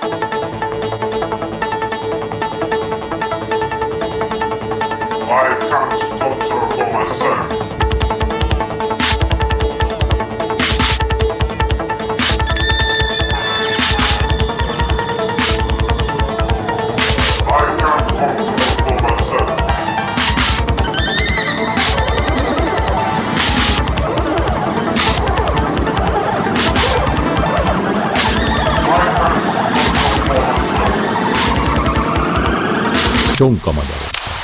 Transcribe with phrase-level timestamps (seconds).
[0.00, 0.37] Bye.
[33.68, 34.36] Csonka Magyarország.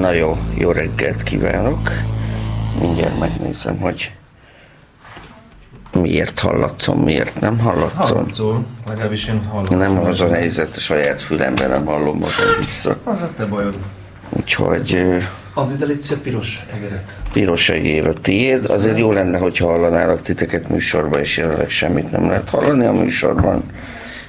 [0.00, 1.90] Na jó, jó reggelt kívánok.
[2.80, 4.12] Mindjárt megnézem, hogy
[5.92, 8.16] miért hallatszom, miért nem hallatszom.
[8.16, 9.78] Hallatszol, legalábbis én hallom.
[9.78, 12.96] Nem az a helyzet, a saját fülemben nem hallom magam vissza.
[13.04, 13.76] Az a te bajod.
[14.28, 15.04] Úgyhogy
[15.58, 17.14] ö, Add ide légy szíves piros egeret.
[17.32, 18.70] piros egér a tiéd.
[18.70, 23.62] Azért jó lenne, hogyha hallanálak titeket műsorban, és jelenleg semmit nem lehet hallani a műsorban.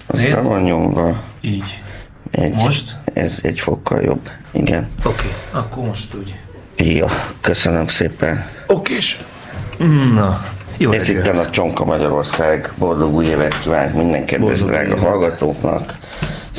[0.06, 0.44] Az Nézd.
[0.44, 1.22] van nyomva.
[1.42, 1.82] Így.
[2.32, 2.96] Egy, Most?
[3.14, 4.30] Ez egy fokkal jobb.
[4.52, 4.90] Igen.
[5.04, 5.62] Oké, okay.
[5.62, 6.36] akkor most úgy.
[6.76, 7.08] Jó,
[7.42, 8.46] köszönöm szépen.
[8.68, 9.20] Okés.
[10.14, 10.42] Na,
[10.78, 12.72] jó Ez itt a Csonka Magyarország.
[12.78, 15.98] Boldog új évet kívánok minden kedves drága hallgatóknak.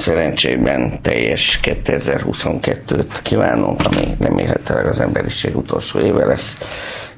[0.01, 6.59] Szerencsében teljes 2022-t kívánunk, ami remélhetőleg az emberiség utolsó éve lesz.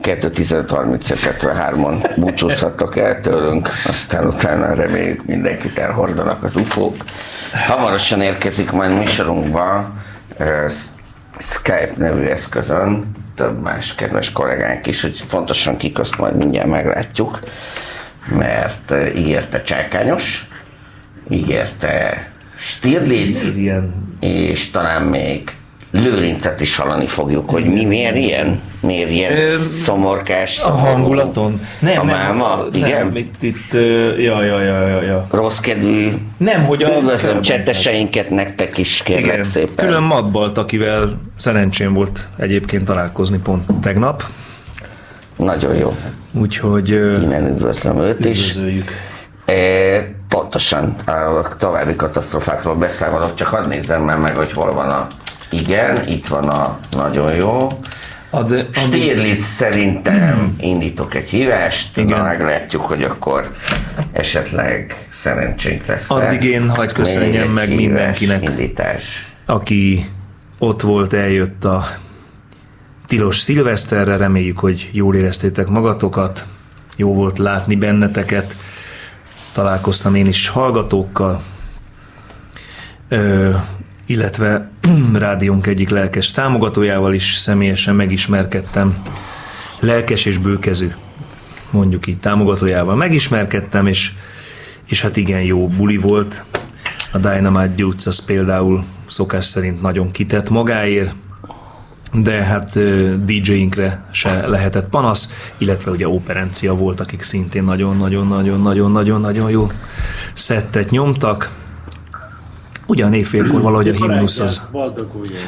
[0.02, 7.05] 2.15.30-73-on búcsúzhattak el tőlünk, aztán utána reméljük mindenkit elhordanak az ufók.
[7.66, 9.92] Hamarosan érkezik majd műsorunkba
[11.39, 17.39] Skype nevű eszközön több más kedves kollégánk is, hogy pontosan kik azt majd mindjárt meglátjuk,
[18.36, 20.48] mert ígérte Csákányos,
[21.28, 22.30] ígérte
[22.64, 23.52] Stirlitz,
[24.20, 25.50] és talán még
[25.91, 28.60] Lőrincet is hallani fogjuk, hogy mi miért ilyen?
[28.80, 31.60] Miért ilyen Ö, szomorkás, a hangulaton.
[31.78, 33.06] Nem, a nem, máma, igen?
[33.06, 33.72] Nem, itt, itt,
[34.18, 35.27] ja, ja, ja, ja, ja.
[35.30, 36.88] Rossz kedvű, Nem, hogy a...
[36.88, 37.46] üdvözlöm felbontás.
[37.46, 39.86] csetteseinket nektek is, kérlek Igen, szépen.
[39.86, 44.24] külön Madbalt, akivel szerencsém volt egyébként találkozni pont tegnap.
[45.36, 45.96] Nagyon jó.
[46.33, 48.39] Úgyhogy Innen üdvözlöm őt is.
[48.48, 48.90] üdvözöljük.
[49.46, 49.55] E,
[50.32, 55.06] pontosan a további katasztrofákról beszámolok, csak hadd nézzem már meg, hogy hol van a
[55.50, 57.68] igen, itt van a nagyon jó.
[58.30, 62.18] Ad, ad, Stirlitz szerintem indítok egy hívást, Igen.
[62.18, 63.54] na meglátjuk, hogy akkor
[64.12, 66.10] esetleg szerencsénk lesz.
[66.10, 68.42] Addig én hagy köszönjem meg mindenkinek.
[68.42, 69.32] Indítás.
[69.46, 70.06] aki
[70.58, 71.86] ott volt, eljött a
[73.06, 76.44] tilos szilveszterre, reméljük, hogy jól éreztétek magatokat,
[76.96, 78.56] jó volt látni benneteket,
[79.52, 81.42] találkoztam én is hallgatókkal,
[83.08, 83.51] ö,
[84.07, 84.70] illetve
[85.13, 89.02] rádiónk egyik lelkes támogatójával is személyesen megismerkedtem,
[89.80, 90.96] lelkes és bőkező,
[91.70, 94.12] mondjuk így támogatójával megismerkedtem, és,
[94.85, 96.45] és hát igen jó buli volt.
[97.12, 101.12] A Dynamite Dudes az például szokás szerint nagyon kitett magáért,
[102.12, 102.78] de hát
[103.24, 109.70] DJ-inkre se lehetett panasz, illetve ugye operencia volt, akik szintén nagyon-nagyon-nagyon-nagyon-nagyon-nagyon jó
[110.33, 111.50] szettet nyomtak.
[112.86, 114.68] Ugyan éjfélkor valahogy a himnusz az...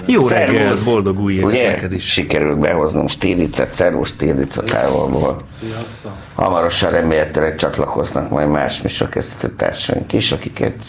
[0.06, 2.04] Jó reggel, boldog új évet neked is.
[2.12, 5.42] Sikerült behoznom Stirlitzet, szervusz Stirlitz a távolból.
[5.58, 6.12] Sziasztok!
[6.34, 10.82] Hamarosan remélhetőleg csatlakoznak majd más műsorkészítő társaink is, akiket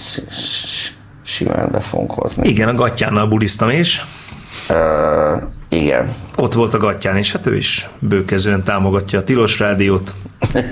[1.23, 2.47] simán be fogunk hozni.
[2.47, 4.05] Igen, a gatyánnal buliztam is.
[4.69, 5.35] Ö,
[5.75, 6.13] igen.
[6.35, 10.13] Ott volt a gatyán, és hát ő is bőkezően támogatja a Tilos Rádiót.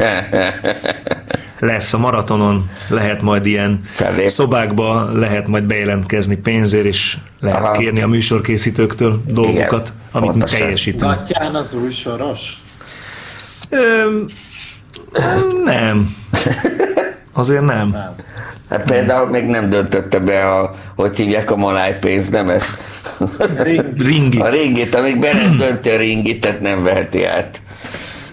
[1.59, 4.27] Lesz a maratonon, lehet majd ilyen Fellép.
[4.27, 7.71] szobákba, lehet majd bejelentkezni pénzért, és lehet Aha.
[7.77, 10.59] kérni a műsorkészítőktől dolgokat, amit mi pontosan.
[10.59, 11.11] teljesítünk.
[11.11, 12.61] Gatyán az új soros?
[13.69, 14.25] Öm,
[15.63, 16.15] nem.
[17.33, 17.89] Azért nem.
[17.89, 18.15] Nem.
[18.69, 22.63] Hát például még nem döntötte be a, hogy hívják a malájpénzt, nem ez?
[23.57, 24.01] Ring.
[24.01, 24.39] Ringi.
[24.39, 27.61] A ringit, amíg be nem dönti a ringit, tehát nem veheti át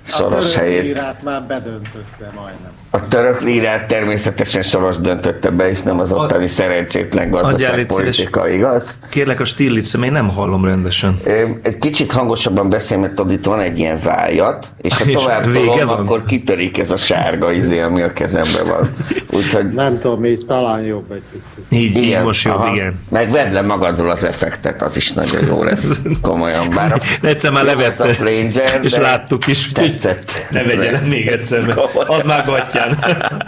[0.02, 0.94] Soros a helyét.
[0.94, 2.70] török már bedöntötte majdnem.
[2.92, 8.48] A török lírát természetesen Soros döntötte be, és nem az ottani szerencsétlen Adjál, légy gazdaságpolitika,
[8.48, 8.98] igaz?
[9.08, 11.20] Kérlek a Stirlitz, én nem hallom rendesen.
[11.62, 15.52] Egy kicsit hangosabban beszélj, mert tudod, itt van egy ilyen vájat, és ha És tovább
[15.52, 18.94] tolom, akkor kitörik ez a sárga izé, ami a kezemben van.
[19.38, 21.64] Úgyhogy Nem tudom, még talán jobb egy picit.
[21.68, 22.74] Így, így igen, most jobb, aha.
[22.74, 23.00] igen.
[23.08, 26.00] Meg vedd le magadról az effektet, az is nagyon jó lesz.
[26.22, 29.68] Komolyan, bár a, De egyszer már levette, a flanger, és láttuk is.
[29.68, 30.46] úgyhogy Tetszett.
[30.50, 32.44] Ne vegye le még egyszer, mert az már
[32.88, 33.42] gatyán.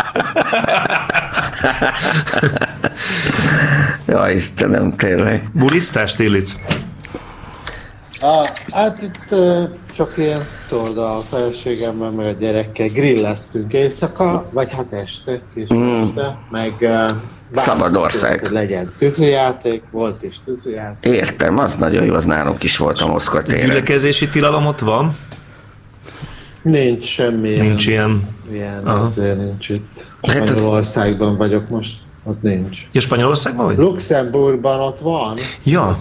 [4.07, 5.49] Ja, Istenem, tényleg.
[5.53, 6.57] Bulisztás, Stirlitz?
[8.21, 14.71] Ah, hát itt uh, csak ilyen, tudod, a feleségemmel, meg a gyerekkel grilleztünk éjszaka, vagy
[14.71, 16.03] hát este, kis mm.
[16.03, 17.11] este, meg uh,
[17.57, 18.41] Szabad ország.
[18.41, 21.15] Hogy legyen tűzijáték, volt is tűzijáték.
[21.15, 23.67] Értem, az nagyon jó, az nálunk is volt a Moszkva téren.
[23.67, 25.17] Gyülekezési tilalom ott van?
[26.63, 28.29] Nincs semmi Nincs ilyen.
[28.53, 29.03] ilyen Aha.
[29.03, 30.07] azért nincs itt.
[30.23, 31.93] Hát Spanyolországban vagyok most,
[32.25, 32.79] ott nincs.
[32.93, 33.77] Ja, Spanyolországban vagy?
[33.77, 35.99] Luxemburgban ott van, Ja,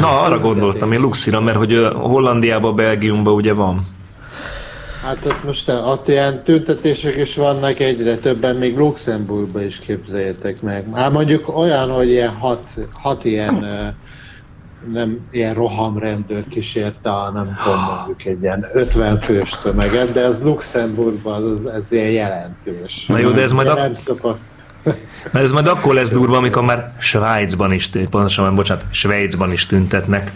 [0.00, 3.86] na arra gondoltam én Luxira, mert hogy Hollandiában, Belgiumban ugye van.
[5.04, 10.84] Hát ott most ott ilyen tüntetések is vannak egyre többen, még Luxemburgban is képzeljétek meg.
[10.94, 13.66] Hát mondjuk olyan, hogy ilyen hat, hat ilyen
[14.92, 20.42] nem ilyen rohamrendőr kísérte a nem tudom mondjuk egy ilyen 50 fős tömeget, de ez
[20.42, 23.06] Luxemburgban az, ez ilyen jelentős.
[23.06, 24.38] Na jó, de ez majd Ugye a- nem szokott.
[25.32, 29.66] Mert ez majd akkor lesz durva, amikor már Svájcban is, tűnt- pontosan, bocsánat, Svájcban is
[29.66, 30.32] tüntetnek.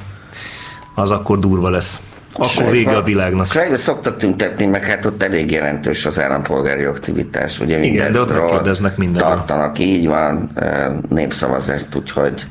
[0.94, 2.00] Az akkor durva lesz.
[2.34, 3.46] Akkor vége a világnak.
[3.46, 7.60] Svájcban szoktak tüntetni, meg hát ott elég jelentős az állampolgári aktivitás.
[7.60, 9.28] Ugye Igen, de ott megkérdeznek mindenről.
[9.28, 10.50] Tartanak, így van,
[11.08, 12.42] népszavazást, úgyhogy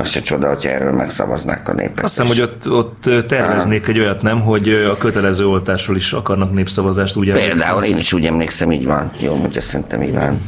[0.00, 2.04] az se csoda, hogyha erről megszavaznák a népek.
[2.04, 6.52] Azt hiszem, hogy ott, ott terveznék egy olyat, nem, hogy a kötelező oltásról is akarnak
[6.52, 7.32] népszavazást, ugye?
[7.32, 9.10] Például én is úgy emlékszem, így van.
[9.18, 10.40] Jó, mondja, szerintem így van.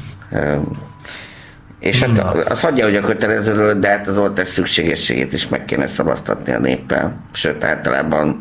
[1.80, 5.86] És hát az hagyja, hogy a kötelezőről, de hát az oltás szükségességét is meg kéne
[5.86, 7.20] szavaztatni a néppel.
[7.32, 8.40] Sőt, általában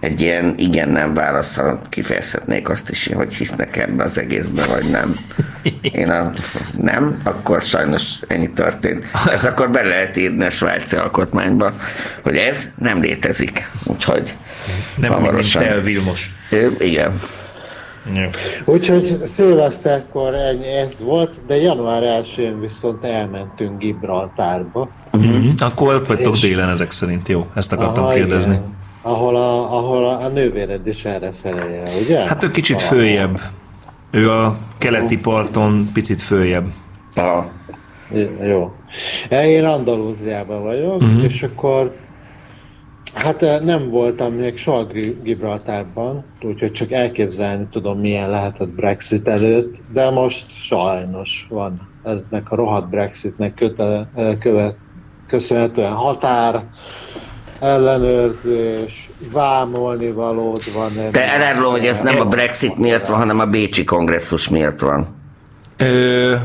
[0.00, 5.14] egy ilyen igen-nem válaszra kifejezhetnék azt is, hogy hisznek ebbe az egészbe, vagy nem.
[5.80, 6.32] Én a
[6.80, 9.04] nem, akkor sajnos ennyi történt.
[9.32, 11.72] Ez akkor be lehet írni a svájci alkotmányba,
[12.22, 13.70] hogy ez nem létezik.
[13.84, 14.34] Úgyhogy
[14.96, 15.62] Nem hamarosan.
[15.62, 16.30] El Vilmos.
[16.50, 17.12] Ö, Igen.
[18.14, 18.24] Jó.
[18.64, 24.88] Úgyhogy szilveszterkor ennyi ez volt, de január 1-én viszont elmentünk Gibraltárba.
[25.12, 25.48] Mhm.
[25.58, 27.46] Akkor ott vagytok És- délen ezek szerint, jó?
[27.54, 28.52] Ezt akartam Aha, kérdezni.
[28.52, 28.78] igen.
[29.02, 32.18] Ahol a, ahol a, nővéred is erre felé, ugye?
[32.18, 32.98] Hát ő kicsit Valahol.
[32.98, 33.40] följebb.
[34.10, 36.72] Ő a keleti parton picit följebb.
[37.14, 37.50] Aha.
[38.12, 38.72] J- Jó.
[39.30, 41.24] Én Andalúziában vagyok, uh-huh.
[41.24, 41.96] és akkor
[43.14, 44.86] hát eh, nem voltam még soha
[45.22, 52.56] Gibraltárban, úgyhogy csak elképzelni tudom, milyen lehetett Brexit előtt, de most sajnos van ennek a
[52.56, 54.76] rohadt Brexitnek kötele, eh, követ,
[55.26, 56.64] köszönhetően határ,
[57.60, 60.92] ellenőrzés, vámolni valód van.
[61.12, 65.06] De elárulom, hogy ez nem a Brexit miatt van, hanem a Bécsi kongresszus miatt van.
[65.76, 66.36] Ö,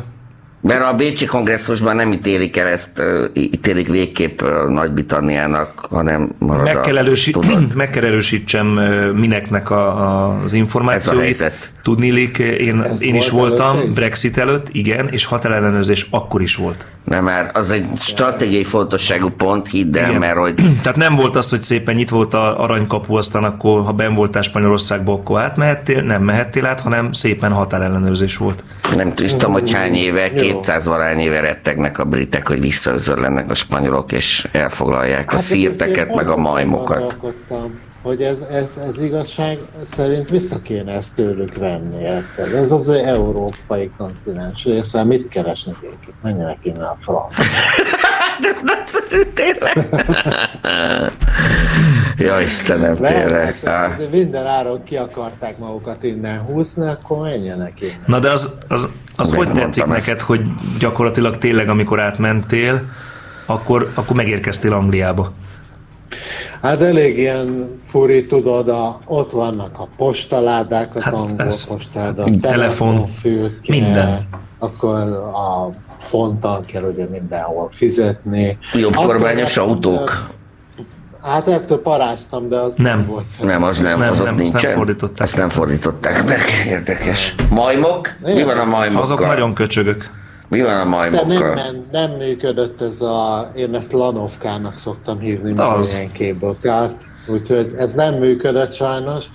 [0.66, 3.04] Mert a Bécsi kongresszusban nem ítélik el ezt,
[3.34, 7.74] ítélik végképp Nagy-Britanniának, hanem marad meg, kell erősi- tudat.
[7.76, 8.68] meg kell erősítsem
[9.16, 11.30] mineknek a, a, az információit.
[11.30, 11.70] Ez a.
[11.84, 13.94] Tudnilik, én, Ez én is volt voltam előtte is?
[13.94, 16.86] Brexit előtt, igen, és határellenőrzés akkor is volt.
[17.04, 20.20] Nem, mert az egy stratégiai fontosságú pont, hidd el, Igen.
[20.20, 23.92] mert hogy Tehát nem volt az, hogy szépen nyitva volt a aranykapu, aztán akkor, ha
[23.92, 28.64] ben voltál Spanyolországba, akkor átmehettél, nem mehettél át, hanem szépen határellenőrzés volt.
[28.96, 30.55] nem tudom, hogy hány éve, Jó.
[30.62, 36.16] 200 valány éve rettegnek a britek, hogy visszaözörlennek a spanyolok, és elfoglalják a szírteket, Hát,
[36.16, 37.18] meg a majmokat.
[38.02, 39.58] Hogy ez, ez, ez igazság
[39.96, 42.54] szerint vissza kéne ezt tőlük venni, érted?
[42.54, 46.14] Ez az európai kontinens része, mit keresnek ők itt?
[46.22, 47.36] Menjenek innen a franc.
[48.42, 50.06] De ez nagyszerű, tényleg.
[52.18, 53.60] ja, Istenem, tényleg.
[53.64, 58.04] Hát, de minden áron ki akarták magukat innen húzni, akkor menjenek innen.
[58.06, 59.92] Na de az, az, az Meg hogy tetszik ezt.
[59.92, 60.42] neked, hogy
[60.80, 62.82] gyakorlatilag tényleg, amikor átmentél,
[63.46, 65.32] akkor, akkor megérkeztél Angliába.
[66.62, 72.26] Hát elég ilyen furi, tudod, a, ott vannak a postaládák, az Hát angol ez- postáládák,
[72.26, 74.28] telefon, telefonfülke, minden.
[74.60, 74.96] akkor
[75.34, 75.70] a
[76.00, 78.58] fonttal kell ugye mindenhol fizetni.
[78.74, 80.30] Jobb kormányos autók?
[81.26, 83.06] Hát ettől paráztam, de az Nem.
[83.06, 83.26] volt.
[83.42, 84.70] Nem, az nem, Nem, azok nem, azt nincsen.
[84.70, 85.20] nem fordították.
[85.22, 87.36] Azt nem fordították meg, érdekes.
[87.50, 88.10] Majmok?
[88.24, 89.02] Mi van a majmokkal?
[89.02, 90.10] Azok nagyon köcsögök.
[90.48, 91.76] Mi van a De nem, majmokkal?
[91.92, 95.78] nem működött ez a, én ezt Lanovkának szoktam hívni, Az.
[95.78, 95.96] az.
[95.96, 96.90] ilyen cable
[97.28, 99.26] úgyhogy ez nem működött sajnos.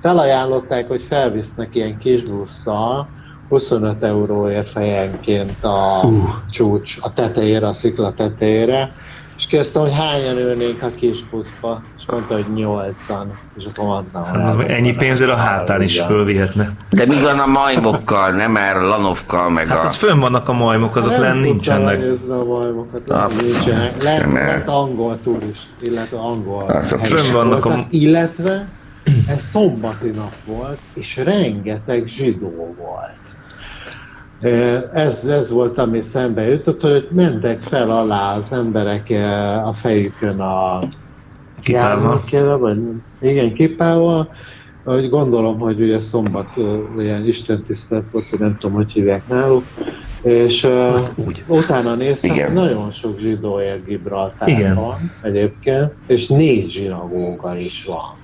[0.00, 3.08] Felajánlották, hogy felvisznek ilyen kis busszal,
[3.48, 6.12] 25 euróért fejenként a uh.
[6.50, 8.92] csúcs, a tetejére, a szikla tetejére,
[9.40, 14.24] és kérdeztem, hogy hányan ülnénk a kis buszba, és mondta, hogy nyolcan, és akkor mondtam,
[14.24, 16.72] Hát az meg ennyi pénzért a hátán is fölvihetne.
[16.90, 19.82] De mi van a majmokkal, nem már lanovkkal, meg Hát a...
[19.82, 22.02] az fönn vannak a majmok, azok nem lenn nincsenek.
[22.28, 23.92] a majmokat, Ah, lenn nincsenek.
[24.02, 24.44] sem el.
[24.46, 28.68] Lent, lent angol turist, illetve angol Azok fönn vannak a- Illetve
[29.28, 33.29] ez szombati nap volt, és rengeteg zsidó volt.
[34.92, 39.10] Ez, ez volt, ami szembe jutott, hogy mentek fel alá az emberek
[39.64, 40.80] a fejükön a
[41.62, 42.58] Kipával.
[42.58, 42.78] vagy
[43.20, 44.34] igen, kipával,
[44.84, 46.48] hogy gondolom, hogy ugye szombat
[46.98, 49.62] ilyen istentisztelet volt, hogy nem tudom, hogy hívják náluk,
[50.22, 51.44] és uh, úgy.
[51.46, 52.52] utána néztem, Igen.
[52.52, 54.78] nagyon sok zsidó él Gibraltárban Igen.
[55.22, 58.18] egyébként, és négy zsinagóga is van.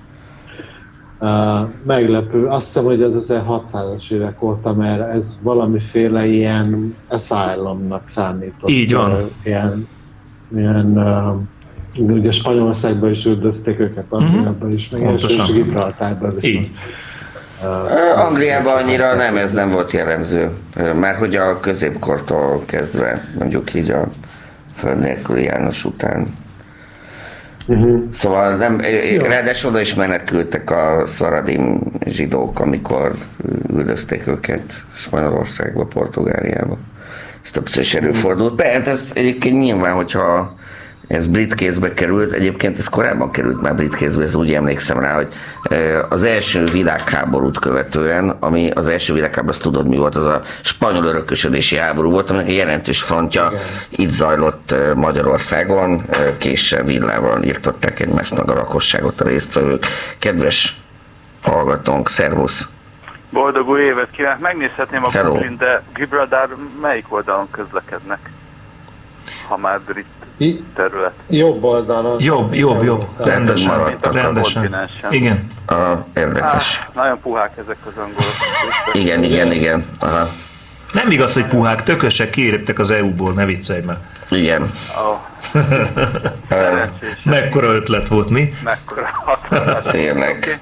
[1.19, 8.69] Uh, meglepő, azt hiszem, hogy ez 1600-as évek óta, mert ez valamiféle ilyen asylumnak számított.
[8.69, 9.17] Így van.
[9.43, 9.87] Ilyen,
[10.55, 10.97] ilyen
[11.97, 15.15] uh, ugye Spanyolországban is üldözték őket, Angliában is, meg és, Mhm.
[15.17, 15.45] Pontosan.
[15.45, 16.63] és Gibraltárban viszont.
[16.63, 16.71] Így.
[17.63, 20.51] Ö, Angliában annyira nem, ez nem volt jellemző.
[20.99, 24.07] Már hogy a középkortól kezdve, mondjuk így a
[24.75, 26.27] föld nélküli János után.
[27.67, 28.03] Uh-huh.
[28.13, 28.81] Szóval nem,
[29.19, 33.15] ráadásul oda is menekültek a szvaradim zsidók, amikor
[33.73, 36.77] üldözték őket Spanyolországba, Portugáliába.
[37.43, 38.55] Ez többször is előfordult.
[38.55, 40.55] De hát ez egyébként nyilván, hogyha
[41.07, 45.13] ez brit kézbe került, egyébként ez korábban került már brit kézbe, ez úgy emlékszem rá,
[45.13, 45.27] hogy
[46.09, 51.05] az első világháborút követően, ami az első világháború, azt tudod mi volt, az a spanyol
[51.05, 53.51] örökösödési háború volt, aminek egy jelentős frontja
[53.89, 56.01] itt zajlott Magyarországon,
[56.37, 59.85] késsel, villával írtották egymásnak a lakosságot a résztvevők.
[60.19, 60.75] Kedves
[61.41, 62.67] hallgatónk, szervusz!
[63.29, 64.39] Boldog új évet kívánok!
[64.39, 65.09] Megnézhetném a.
[65.09, 68.29] Google-in, de Gibraltar melyik oldalon közlekednek?
[69.47, 70.05] Ha már brit
[70.75, 71.13] terület.
[71.29, 72.21] Jobb oldalon.
[72.21, 73.05] Jobb, jobb, jobb.
[73.17, 73.77] Rendesen.
[73.77, 74.61] maradtak a Rendesen.
[74.61, 75.13] kontinensen.
[75.13, 75.51] Igen.
[75.65, 76.79] Ah, érdekes.
[76.87, 78.33] Ah, nagyon puhák ezek az angolok.
[78.93, 79.83] Igen, igen, igen.
[79.99, 80.27] Aha.
[80.91, 83.97] Nem igaz, hogy puhák, tökösek kiéreptek az EU-ból, ne viccelj már.
[84.29, 84.71] Igen.
[84.97, 85.17] Oh.
[87.23, 88.53] Mekkora ötlet volt, mi?
[88.63, 89.91] Mekkora hatalmas.
[89.91, 90.35] Tényleg.
[90.37, 90.57] Oké.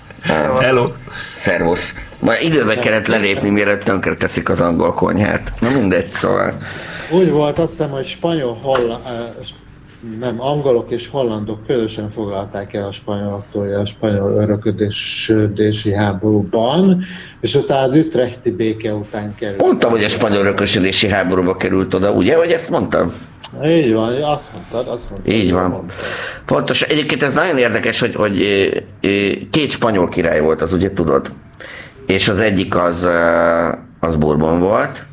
[0.60, 0.91] Hello.
[1.36, 1.96] Szervusz.
[2.20, 5.51] Már időbe kellett lelépni, mielőtt tönkre teszik az angol konyhát.
[5.60, 6.53] Na mindegy, szóval.
[7.10, 9.01] Úgy volt, azt hiszem, hogy spanyol, holla,
[10.19, 17.03] nem, angolok és hollandok közösen foglalták el a spanyoloktól a spanyol öröködési háborúban,
[17.41, 19.62] és utána az ütrechti béke után került.
[19.62, 22.38] Mondtam, hogy a spanyol örökösödési háborúba került oda, ugye?
[22.38, 23.12] Vagy ezt mondtam?
[23.65, 25.33] Így van, azt mondtad, azt mondtad.
[25.33, 25.69] Így van.
[25.69, 25.95] Mondtad.
[26.45, 26.81] Pontos.
[26.81, 28.38] Egyébként ez nagyon érdekes, hogy, hogy
[29.51, 31.31] két spanyol király volt, az ugye tudod.
[32.05, 33.09] És az egyik az,
[34.00, 35.05] az Bourbon volt,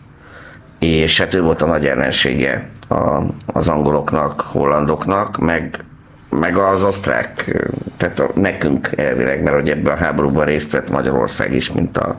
[0.78, 5.84] és hát ő volt a nagy ellensége a, az angoloknak, hollandoknak, meg,
[6.30, 7.58] meg az osztrák,
[7.96, 12.18] tehát a, nekünk elvileg, mert hogy ebben a háborúban részt vett Magyarország is, mint a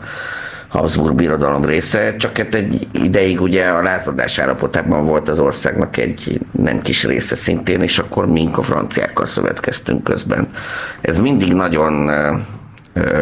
[0.67, 6.39] Habsburg birodalom része, csak hát egy ideig ugye a lázadás állapotában volt az országnak egy
[6.51, 10.47] nem kis része szintén, és akkor mink a franciákkal szövetkeztünk közben.
[11.01, 12.35] Ez mindig nagyon ö,
[12.93, 13.19] ö,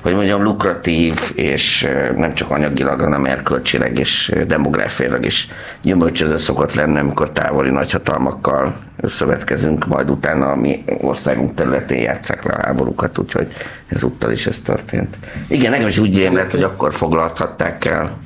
[0.00, 5.48] hogy mondjam, lukratív, és nem csak anyagilag, hanem erkölcsileg és demográfiailag is
[5.82, 12.52] gyümölcsöző szokott lenni, amikor távoli nagyhatalmakkal szövetkezünk, majd utána a mi országunk területén játsszák le
[12.52, 13.46] a háborúkat, úgyhogy
[13.88, 15.18] ezúttal is ez történt.
[15.48, 18.18] Igen, nekem is úgy rémlett, hogy akkor foglalhatták el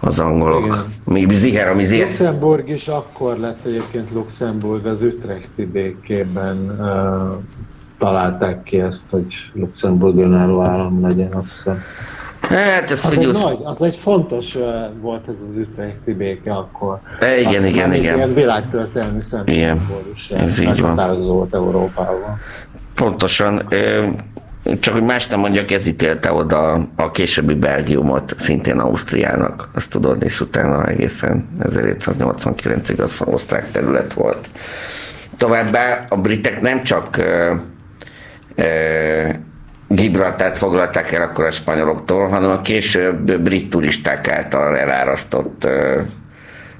[0.00, 0.64] az angolok.
[0.64, 1.26] Igen.
[1.28, 2.06] Mi ziher, ami ziher.
[2.06, 7.42] Luxemburg is akkor lett egyébként Luxemburg az ütrechti békében uh,
[7.98, 11.82] találták ki ezt, hogy Luxemburg önálló állam legyen, azt hiszem.
[12.40, 13.42] Hát ez Az hogy egy, usz...
[13.44, 14.64] nagy, az egy fontos uh,
[15.00, 16.98] volt ez az ütrechti béke akkor.
[17.20, 18.16] E, igen, Azt igen, igen.
[18.16, 20.94] Ilyen világtörténelmi szempontból is ez így van.
[21.26, 22.38] volt Európában.
[22.94, 23.66] Pontosan.
[23.68, 24.06] Ö,
[24.80, 30.22] Csak hogy más nem mondjak, ez ítélte oda a későbbi Belgiumot, szintén Ausztriának, azt tudod,
[30.22, 34.48] és utána egészen 1789-ig az osztrák terület volt.
[35.36, 37.22] Továbbá a britek nem csak
[39.88, 45.68] Gibraltát foglalták el akkor a spanyoloktól, hanem a később brit turisták által elárasztott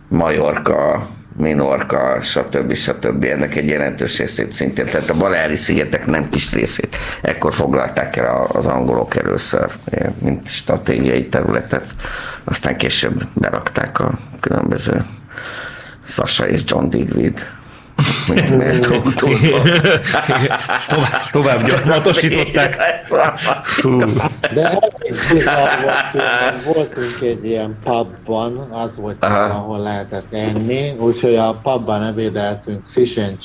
[0.08, 1.06] Majorka,
[1.38, 2.74] Minorka, stb.
[2.74, 3.24] stb.
[3.24, 6.96] ennek egy jelentős részét szintén, tehát a Baleári szigetek nem kis részét.
[7.22, 9.70] Ekkor foglalták el az angolok először,
[10.22, 11.84] mint stratégiai területet,
[12.44, 15.04] aztán később berakták a különböző
[16.06, 17.38] Sasha és John Digweed.
[20.86, 22.76] Tovább, tovább gyarmatosították.
[24.54, 24.78] De
[26.64, 33.36] voltunk egy ilyen pubban, az volt, ahol lehetett enni, úgyhogy a pubban ebédeltünk fish and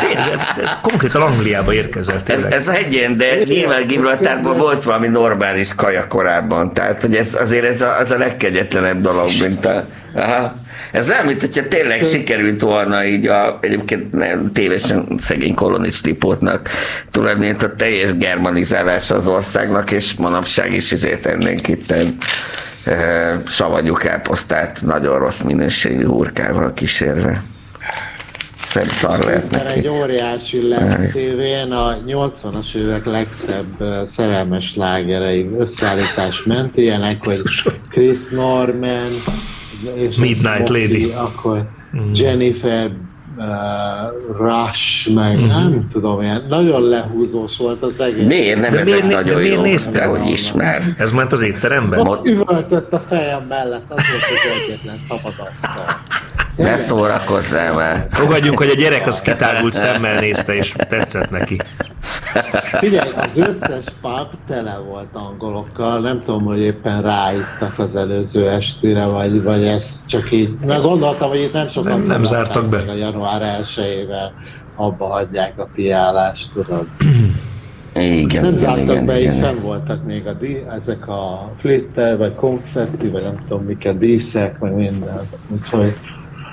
[0.00, 2.28] Tényleg, ez konkrétan Angliába érkezett.
[2.28, 7.64] Ez, ez hegyen, de nyilván Gibraltárban volt valami normális kaja korábban, tehát hogy ez, azért
[7.64, 9.84] ez a, az a legkegyetlenebb dolog, mint a...
[10.14, 10.64] Aha.
[10.96, 16.70] Ez olyan, mint hogyha tényleg sikerült volna így a, egyébként nem, tévesen szegény kolonics lipótnak
[17.38, 21.94] mint a teljes germanizálása az országnak, és manapság is izét ennénk itt
[22.84, 27.42] e, savanyú káposztát nagyon rossz minőségű hurkával kísérve.
[28.64, 29.88] szebb szar lehet Mert egy neki.
[29.88, 37.42] óriási LED tévén a 80-as évek legszebb szerelmes lágerei összeállítás ment, ilyenek, hogy
[37.90, 39.08] Chris Norman,
[39.94, 41.12] és Midnight Smokey, Lady.
[41.16, 41.62] akkor
[42.14, 42.90] Jennifer
[43.36, 43.44] uh,
[44.38, 48.26] Rush, meg nem tudom, ilyen nagyon lehúzós volt az egész.
[48.26, 49.60] Miért nem De ezek miért- de nagyon miért jó?
[49.62, 49.94] nézted?
[49.94, 50.82] De hogy ismer.
[50.98, 52.06] Ez ment az étteremben?
[52.06, 55.84] Ott üvöltött a fejem mellett, az volt az egyetlen szabad asztal.
[56.56, 58.06] Ne szórakozzál már.
[58.10, 61.60] Fogadjunk, hogy a gyerek az kitárgult szemmel nézte, és tetszett neki.
[62.78, 69.06] Figyelj, az összes pub tele volt angolokkal, nem tudom, hogy éppen ráittak az előző estére,
[69.06, 72.76] vagy, vagy ez csak így, mert gondoltam, hogy itt nem sokan Nem- nem zártak be.
[72.88, 74.30] A január 1-ével
[74.76, 76.86] abba hagyják a piálást, tudod.
[77.94, 79.36] Igen, Nem igen, zártak igen, be, így igen.
[79.36, 83.92] fenn voltak még a di- ezek a flitter, vagy konfetti, vagy nem tudom mik a
[83.92, 85.20] díszek, meg minden.
[85.48, 85.96] Úgyhogy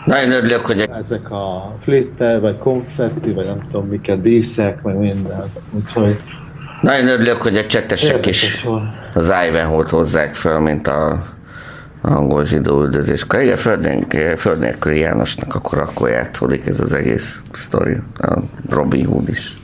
[0.06, 4.96] Nagyon örülök, hogy ezek a flitter, vagy konfetti, vagy nem tudom mik a díszek, meg
[4.96, 5.44] minden.
[5.72, 6.20] Úgyhogy
[6.82, 8.84] nagyon örülök, hogy a csetesek is volt.
[9.14, 11.24] az Ivanhoe-t hozzák föl, mint a
[12.02, 13.42] angol zsidó üldözéskor.
[13.42, 13.88] Igen, föld,
[14.38, 17.98] föld nélküli Jánosnak akkor, akkor játszódik ez az egész sztori.
[18.20, 18.34] A
[18.70, 19.58] Robin Hood is.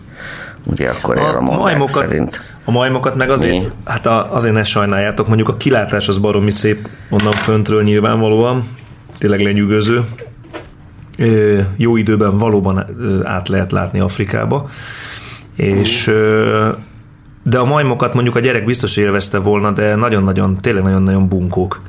[0.64, 2.42] Ugye akkor él a A majmokat, szerint.
[2.66, 3.70] a majmokat meg azért, Mi?
[3.86, 8.68] hát a, azért ne sajnáljátok, mondjuk a kilátás az baromi szép onnan föntről nyilvánvalóan,
[9.20, 10.04] tényleg lenyűgöző.
[11.78, 12.86] Jó időben valóban
[13.24, 14.70] át lehet látni Afrikába,
[15.56, 16.12] és
[17.44, 21.82] de a majmokat mondjuk a gyerek biztos élvezte volna, de nagyon-nagyon, tényleg nagyon-nagyon bunkók.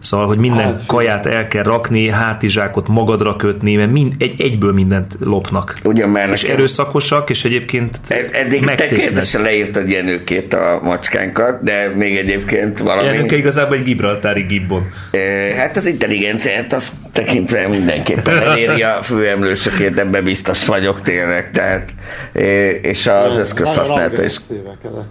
[0.00, 4.40] Szóval, hogy minden Hát, hát, kaját el kell rakni, hátizsákot magadra kötni, mert mind, egy,
[4.40, 5.74] egyből mindent lopnak.
[5.84, 8.98] Ugyan már És nekem- erőszakosak, és egyébként Ed- Eddig te megtépnek.
[9.00, 13.06] kérdésen leírtad Jenőkét a macskánkat, de még egyébként valami...
[13.06, 14.88] Jenőke igazából egy gibraltári gibbon.
[15.10, 21.90] Eh, Hát az intelligenciát azt tekintve mindenképpen eléri a főemlősökét, ebben biztos vagyok tényleg, tehát
[22.32, 22.44] eh,
[22.82, 24.36] és az eszköz Nagyon használata is.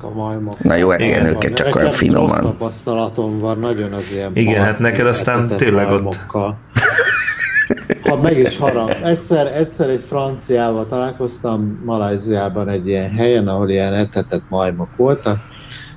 [0.01, 0.60] a majmok.
[0.63, 1.00] Na jó, hát.
[1.00, 2.42] Jenőke csak olyan finoman.
[2.42, 6.25] tapasztalatom van nagyon az ilyen Igen, part- hát neked aztán tényleg ott-.
[8.03, 8.90] Ha meg is harap.
[9.03, 15.37] Egyszer, egyszer egy franciával találkoztam Malajziában egy ilyen helyen, ahol ilyen etetett majmok voltak,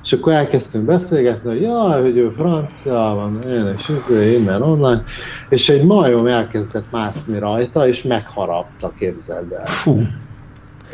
[0.02, 5.04] és akkor elkezdtünk beszélgetni, hogy jaj, hogy ő francia van, én is izé, innen, onnan,
[5.48, 9.66] és egy majom elkezdett mászni rajta, és megharapta, képzeld el.
[9.66, 10.00] Fú,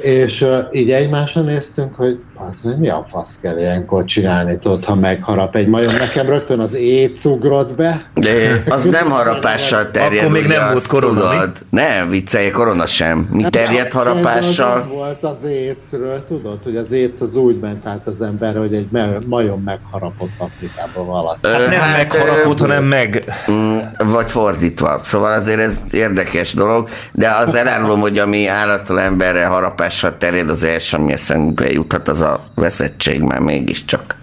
[0.01, 4.85] És uh, így egymásra néztünk, hogy az, hogy mi a fasz kell ilyenkor csinálni, tudod,
[4.85, 5.95] ha megharap egy majom.
[5.95, 8.03] Nekem rögtön az éc ugrott be.
[8.15, 8.31] De
[8.75, 10.25] az nem harapással terjed.
[10.25, 11.35] Akkor még nem volt azt korona, mi?
[11.35, 11.53] tudod.
[11.71, 13.29] Nem, viccelj, korona sem.
[13.31, 14.87] Mi terjed Az harapással?
[14.93, 18.89] volt az écről, tudod, hogy az éc az úgy ment át az ember, hogy egy
[19.27, 21.39] majom megharapott Afrikában valaki.
[21.43, 23.25] Ö, nem hát, megharapott, ö, hanem meg...
[23.51, 25.01] Mm, Vagy fordítva.
[25.03, 29.45] Szóval azért ez érdekes dolog, de az elárulom, hogy ami állattól emberre
[29.87, 34.17] harapással terjed, az első, ami eszembe juthat, az a veszettség már mégiscsak.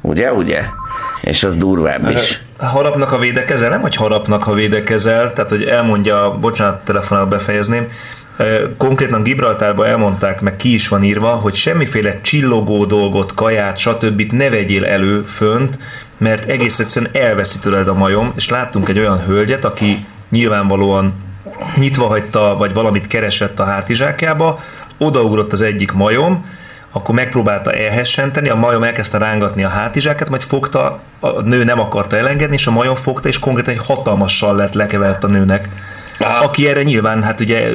[0.00, 0.64] Ugye, ugye?
[1.20, 2.42] És az durvább is.
[2.58, 3.70] Harapnak, ha védekezel?
[3.70, 7.88] Nem, hogy harapnak, ha védekezel, tehát, hogy elmondja, bocsánat, telefonál befejezném,
[8.76, 14.32] konkrétan Gibraltárban elmondták, meg ki is van írva, hogy semmiféle csillogó dolgot, kaját, stb.
[14.32, 15.78] ne vegyél elő fönt,
[16.18, 21.14] mert egész egyszerűen elveszi tőled a majom, és láttunk egy olyan hölgyet, aki nyilvánvalóan
[21.76, 24.60] nyitva hagyta, vagy valamit keresett a hátizsákjába,
[24.98, 26.46] odaugrott az egyik majom,
[26.92, 32.16] akkor megpróbálta elhessenteni, a majom elkezdte rángatni a hátizsákát, majd fogta, a nő nem akarta
[32.16, 35.68] elengedni, és a majom fogta, és konkrétan egy hatalmas sallet lekevert a nőnek.
[36.18, 36.44] Aha.
[36.44, 37.70] Aki erre nyilván, hát ugye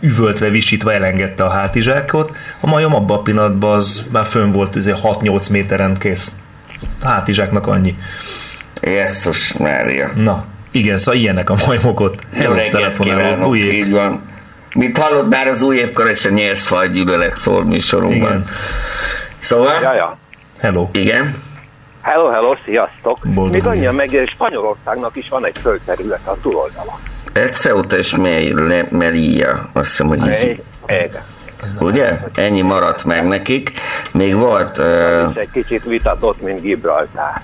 [0.00, 4.92] üvöltve, visítva elengedte a hátizsákot, a majom abban a pillanatban az már fönn volt izé
[5.02, 6.32] 6-8 méteren kész.
[7.02, 7.96] A hátizsáknak annyi.
[8.82, 10.10] Jézus Mária.
[10.14, 12.20] Na, igen, szóval ilyenek a majmok ott.
[12.42, 14.22] Jó reggelt kívánok, így van.
[14.74, 18.30] Mint hallod már az új évkor és a nyers faj gyűlölet szól műsorunkban.
[18.30, 18.44] Igen.
[19.38, 20.18] Szóval, Ja, ja.
[20.60, 20.88] Hello.
[20.92, 21.42] igen.
[22.02, 23.18] Hello, hello, sziasztok!
[23.22, 27.00] Boldog Még annyian meg, Spanyolországnak is van egy földterület a túloldala.
[27.32, 30.62] Egy Ceuta és Me- Melilla, azt hiszem, hogy így.
[30.86, 31.22] Igen.
[31.80, 32.18] Ugye?
[32.34, 33.72] Ennyi maradt meg nekik.
[34.12, 34.78] Még volt...
[34.78, 37.42] Uh, egy kicsit vitatott, mint Gibraltár.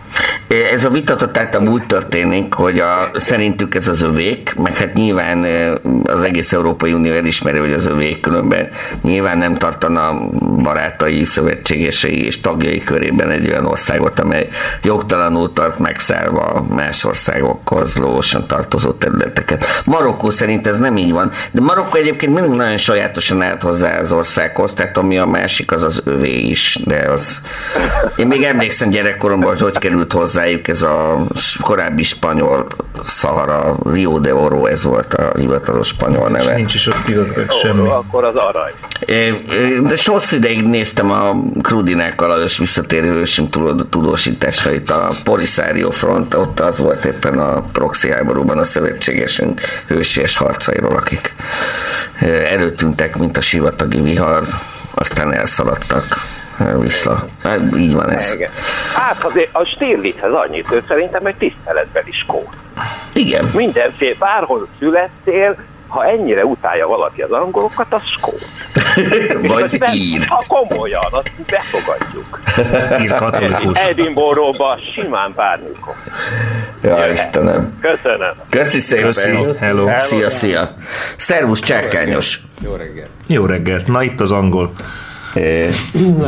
[0.49, 5.45] Ez a vitatott tehát úgy történik, hogy a, szerintük ez az övék, meg hát nyilván
[6.05, 8.69] az egész Európai Unió elismeri, hogy az övék különben
[9.03, 10.29] nyilván nem tartana
[10.63, 14.49] barátai, szövetségesei és tagjai körében egy olyan országot, amely
[14.83, 19.65] jogtalanul tart megszállva más országokhoz lóosan tartozó területeket.
[19.85, 24.13] Marokkó szerint ez nem így van, de Marokkó egyébként mindig nagyon sajátosan állt hozzá az
[24.13, 27.41] országhoz, tehát ami a másik, az az övé is, de az...
[28.17, 31.27] Én még emlékszem gyerekkoromban, hogy hogy került hozzá hozzájuk, ez a
[31.61, 32.67] korábbi spanyol
[33.05, 36.57] Szahara, Rio de Oro, ez volt a hivatalos spanyol És neve.
[36.57, 37.89] nincs is ott kiraktak semmi.
[37.89, 38.73] Akkor az arany.
[39.87, 46.61] De hosszú ideig néztem a Krudinák Alajos visszatérő ősünk tudó- tudósításait, a Polisario Front, ott
[46.61, 51.35] az volt éppen a proxy háborúban a szövetségesünk hősies harcairól, akik
[52.51, 54.47] előtűntek, mint a sivatagi vihar,
[54.95, 56.34] aztán elszaladtak
[56.81, 57.27] vissza.
[57.43, 58.33] Hát, így van ez.
[58.35, 58.51] Igen.
[58.95, 62.55] Hát azért a Stirlitzhez annyit, ő szerintem egy tiszteletbeli skót.
[63.13, 63.45] Igen.
[63.55, 65.57] Mindenféle, bárhol születtél,
[65.89, 68.41] ha ennyire utálja valaki az angolokat, az skót.
[69.53, 70.27] Vagy Nem- ír.
[70.27, 72.41] Ha komolyan, azt befogadjuk.
[73.03, 73.79] Ír katolikus.
[73.79, 75.95] Edinburghba simán bármikor.
[76.83, 77.79] Ja, Istenem.
[77.81, 78.33] Köszönöm.
[78.49, 79.05] Köszi szépen.
[79.05, 79.89] Köszi, hello.
[79.99, 80.75] Szia, szia.
[81.17, 82.41] Szervusz, csákányos.
[83.27, 83.87] Jó reggelt.
[83.87, 84.73] Na itt az angol.
[85.35, 85.69] É,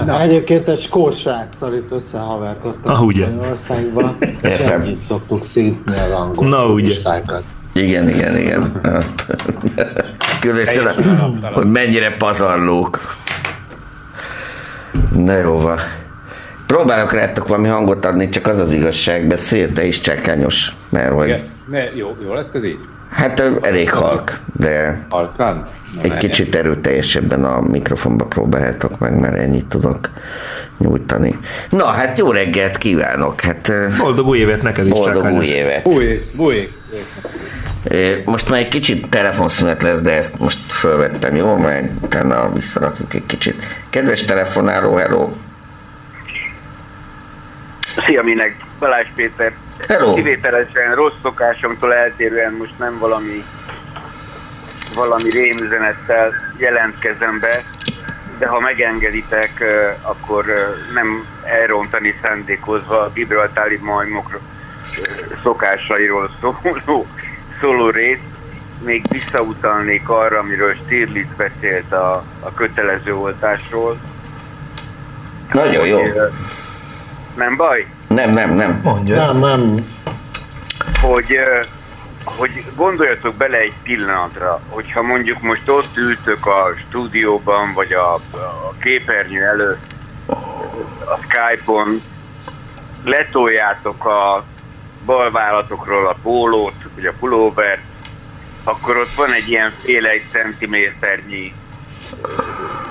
[0.07, 3.27] Na, egyébként egy skót sráccal itt összehaverkodtam Ah, ugye.
[3.29, 4.81] Magyarországban, és Értem.
[4.81, 6.83] ennyit szoktuk szítni az angol Na, ugye.
[6.83, 7.43] turistákat.
[7.73, 8.81] Igen, igen, igen.
[10.41, 10.95] Különösen,
[11.55, 13.01] hogy mennyire pazarlók.
[15.13, 15.79] Na jó van.
[16.67, 21.27] Próbálok rátok valami hangot adni, csak az az igazság, beszélj te is csákányos, mert hogy...
[21.29, 21.41] Igen,
[21.71, 22.79] ne, jó, jó lesz ez így?
[23.11, 25.67] Hát elég halk, de Halkan?
[25.97, 26.19] Egy menjen.
[26.19, 30.11] kicsit erőteljesebben a mikrofonba próbáljátok meg, mert ennyit tudok
[30.79, 31.39] nyújtani.
[31.71, 35.87] Na, hát jó reggelt kívánok, hát Boldog új évet neked is, boldog új évet.
[35.87, 36.69] Új, új.
[38.25, 41.57] Most már egy kicsit telefonszünet lesz, de ezt most fölvettem, jó?
[41.57, 43.67] Majd utána visszarakjuk egy kicsit.
[43.91, 45.29] Kedves telefonáló, hello!
[48.07, 49.53] Szia minek, Balázs Péter.
[49.89, 50.15] Hello.
[50.15, 53.45] Kivételesen rossz szokásomtól eltérően most nem valami
[54.95, 57.63] valami rémüzenettel jelentkezem be,
[58.39, 59.65] de ha megengeditek,
[60.03, 60.45] akkor
[60.95, 64.41] nem elrontani szándékozva a gibraltári majmok
[65.43, 67.07] szokásairól szóló,
[67.61, 68.21] szóló részt,
[68.85, 73.99] még visszautalnék arra, amiről Stirlitz beszélt a, a kötelező oltásról.
[75.53, 76.01] Nagyon jó.
[77.37, 77.87] Nem baj?
[78.09, 78.81] Nem, nem, nem.
[78.83, 79.17] Mondja.
[79.17, 79.87] Nem, nem.
[81.01, 81.39] hogy,
[82.25, 88.75] hogy gondoljatok bele egy pillanatra, hogyha mondjuk most ott ültök a stúdióban, vagy a, a
[88.81, 89.87] képernyő előtt,
[91.05, 92.01] a Skype-on,
[93.05, 94.45] letoljátok a
[95.05, 97.83] balvállatokról a pólót, vagy a pulóvert,
[98.65, 101.55] akkor ott van egy ilyen fél egy centiméternyi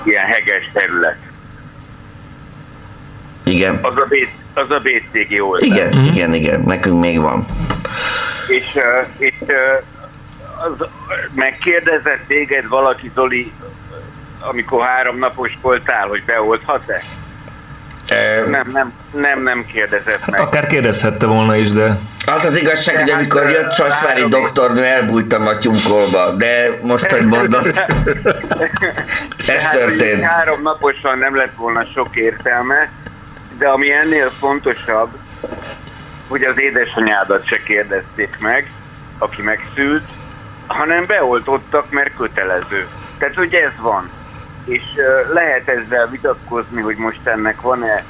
[0.04, 1.18] ilyen heges terület.
[3.42, 3.78] Igen.
[3.82, 4.06] Az a,
[4.56, 5.68] az a BCG oldal.
[5.68, 7.46] Igen, igen, igen, nekünk még van.
[8.48, 9.82] És uh, itt uh,
[10.64, 10.86] az,
[11.34, 13.52] megkérdezett téged valaki, Zoli,
[14.40, 17.02] amikor három napos voltál, hogy beolthat-e?
[18.48, 20.40] Nem, nem, nem, nem kérdezett meg.
[20.40, 25.58] Akár kérdezhette volna is, de Az az igazság, hogy amikor jött Csasvári doktornő, elbújtam a
[25.58, 27.66] tyúkolba, de most, hogy mondod,
[29.56, 30.22] ez hogy történt.
[30.22, 32.90] Három naposan nem lett volna sok értelme,
[33.58, 35.10] de ami ennél fontosabb,
[36.28, 38.70] hogy az édesanyádat se kérdezték meg,
[39.18, 40.04] aki megszült,
[40.66, 42.86] hanem beoltottak, mert kötelező.
[43.18, 44.10] Tehát, hogy ez van.
[44.64, 48.04] És uh, lehet ezzel vitatkozni, hogy most ennek van-e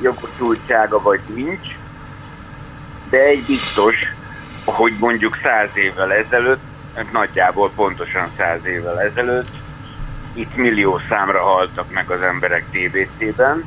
[0.00, 1.66] jogosultsága, vagy nincs,
[3.10, 3.96] de egy biztos,
[4.64, 6.60] hogy mondjuk száz évvel ezelőtt,
[7.12, 9.50] nagyjából pontosan száz évvel ezelőtt,
[10.32, 13.64] itt millió számra haltak meg az emberek TBC-ben,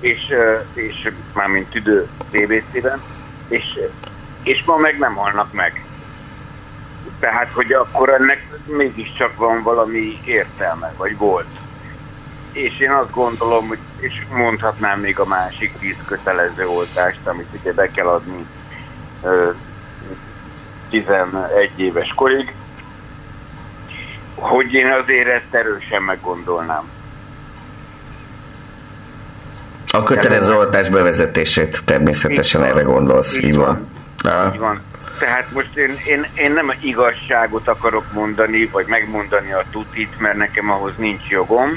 [0.00, 0.34] és,
[0.74, 3.00] és mármint tüdő TBC-ben,
[3.48, 3.64] és,
[4.42, 5.84] és ma meg nem halnak meg.
[7.18, 11.48] Tehát, hogy akkor ennek mégiscsak van valami értelme, vagy volt.
[12.52, 17.72] És én azt gondolom, hogy, és mondhatnám még a másik tíz kötelező oltást, amit ugye
[17.72, 18.46] be kell adni
[19.22, 19.50] ö,
[20.90, 22.54] 11 éves korig,
[24.34, 26.90] hogy én azért ezt erősen meggondolnám.
[29.92, 33.88] A kötelező oltás bevezetését természetesen erre gondolsz, Így így van.
[34.52, 34.82] Így van.
[35.18, 40.70] Tehát most én, én, én nem igazságot akarok mondani, vagy megmondani a tutit, mert nekem
[40.70, 41.70] ahhoz nincs jogom,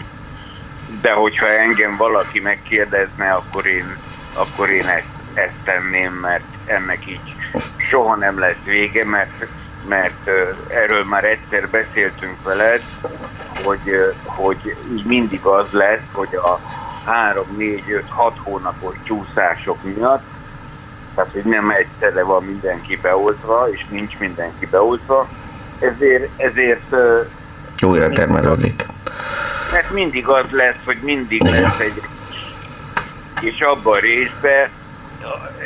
[1.02, 3.96] de hogyha engem valaki megkérdezne, akkor én,
[4.34, 7.36] akkor én ezt, ezt tenném, mert ennek így
[7.78, 9.46] soha nem lesz vége, mert,
[9.88, 10.30] mert
[10.68, 12.82] erről már egyszer beszéltünk veled,
[13.64, 16.60] hogy, hogy így mindig az lesz, hogy a
[17.06, 20.24] 3, 4, 5, 6 hónapos csúszások miatt.
[21.16, 25.28] Tehát hogy nem egyszerre van mindenki beoltva, és nincs mindenki beoltva,
[25.80, 26.96] ezért, ezért
[27.82, 28.86] újra termelődik.
[29.72, 32.02] mert mindig az lesz, hogy mindig lesz egy
[33.44, 34.70] és abban a részben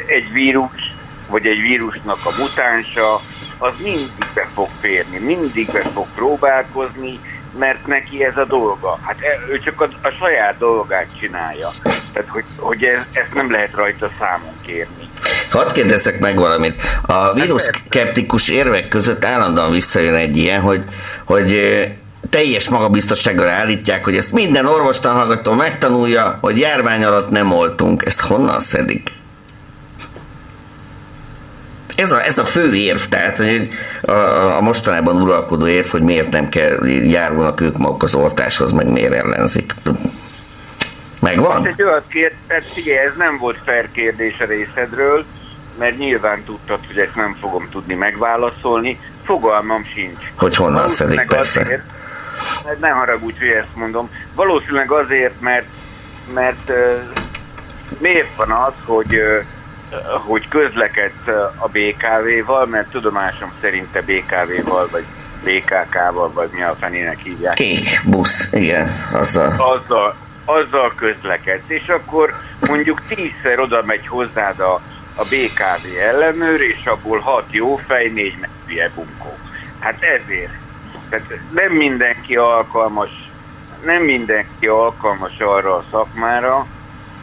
[0.05, 0.95] egy vírus,
[1.27, 3.21] vagy egy vírusnak a mutánsa,
[3.57, 7.19] az mindig be fog férni, mindig be fog próbálkozni,
[7.57, 8.99] mert neki ez a dolga.
[9.01, 11.73] Hát e- ő csak a, a saját dolgát csinálja.
[12.13, 15.09] Tehát, hogy, hogy ez, ezt nem lehet rajta számon kérni.
[15.51, 16.81] Hadd kérdezzek meg valamit.
[17.01, 20.83] A víruszkeptikus érvek között állandóan visszajön egy ilyen, hogy,
[21.25, 21.59] hogy
[22.29, 28.05] teljes magabiztossággal állítják, hogy ezt minden orvostanhallgató megtanulja, hogy járvány alatt nem oltunk.
[28.05, 29.16] Ezt honnan szedik?
[31.97, 33.41] Ez a, ez a fő érv, tehát
[34.01, 34.11] a,
[34.55, 39.13] a mostanában uralkodó érv, hogy miért nem kell, járulnak ők maguk az oltáshoz, meg miért
[39.13, 39.73] ellenzik.
[41.19, 41.65] Megvan?
[41.65, 45.25] Ez egy olyan kérdés, figyelj, ez nem volt fair kérdés a részedről,
[45.79, 48.99] mert nyilván tudtad, hogy ezt nem fogom tudni megválaszolni.
[49.25, 50.19] Fogalmam sincs.
[50.35, 51.61] Hogy honnan Valószínűleg szedik, persze.
[51.61, 51.83] Azért,
[52.65, 54.09] mert ne haragudj, hogy ezt mondom.
[54.35, 55.65] Valószínűleg azért, mert,
[56.33, 56.75] mert uh,
[57.99, 59.43] miért van az, hogy, uh,
[60.25, 65.05] hogy közlekedsz uh, a BKV-val, mert tudomásom szerint te BKV-val, vagy
[65.43, 67.53] BKK-val, vagy mi a fenének hívják.
[67.53, 69.51] Kék busz, igen, azzal.
[69.51, 72.33] azzal, azzal közlekedsz, és akkor
[72.67, 74.81] mondjuk tízszer oda megy hozzád a,
[75.15, 79.37] a BKV ellenőr, és abból hat jó fej, négy meg hülye bunkó.
[79.79, 80.53] Hát ezért.
[81.09, 83.09] Tehát nem mindenki alkalmas,
[83.85, 86.65] nem mindenki alkalmas arra a szakmára,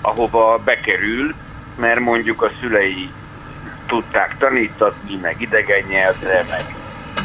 [0.00, 1.34] ahova bekerül,
[1.76, 3.10] mert mondjuk a szülei
[3.86, 6.74] tudták tanítatni, meg idegen nyelvre, meg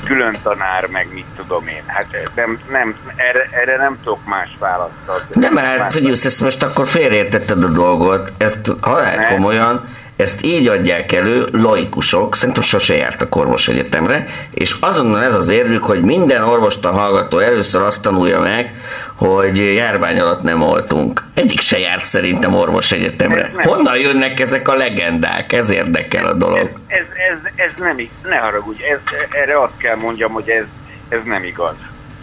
[0.06, 1.84] külön tanár, meg mit tudom én.
[1.86, 5.48] Hát nem, nem, erre, erre nem tudok más választ adni.
[5.48, 9.88] Nem, hát figyelj, ezt most akkor félreértetted a dolgot, ezt halál komolyan,
[10.20, 16.02] ezt így adják elő laikusok, szerintem sose jártak orvosegyetemre, és azonnal ez az érvük, hogy
[16.02, 18.74] minden orvostan hallgató először azt tanulja meg,
[19.16, 21.24] hogy járvány alatt nem oltunk.
[21.34, 23.46] Egyik se járt szerintem orvosegyetemre.
[23.46, 23.68] Ez nem.
[23.68, 25.54] Honnan jönnek ezek a legendák?
[25.54, 26.70] Ez érdekel a dolog.
[26.88, 29.00] Ez, ez, ez nem, ig- ne haragudj, ez,
[29.32, 30.66] erre azt kell mondjam, hogy ez,
[31.10, 31.76] ez nem igaz.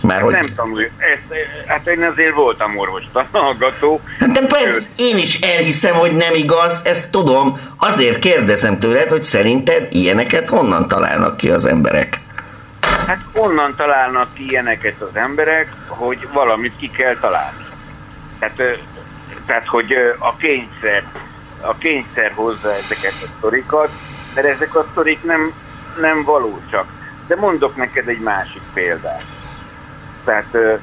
[0.03, 0.33] Már hogy...
[0.33, 4.01] Nem tanulj, ezt, hát én azért voltam orvostan hallgató.
[4.19, 7.61] Hát de persze, én is elhiszem, hogy nem igaz, ezt tudom.
[7.77, 12.21] Azért kérdezem tőled, hogy szerinted ilyeneket honnan találnak ki az emberek?
[13.07, 17.65] Hát onnan találnak ki ilyeneket az emberek, hogy valamit ki kell találni.
[18.39, 18.79] Tehát,
[19.47, 21.03] tehát hogy a kényszer,
[21.61, 23.91] a kényszer hozza ezeket a sztorikat,
[24.35, 25.53] mert ezek a sztorik nem,
[26.01, 26.87] nem valósak.
[27.27, 29.23] De mondok neked egy másik példát.
[30.27, 30.81] Tehát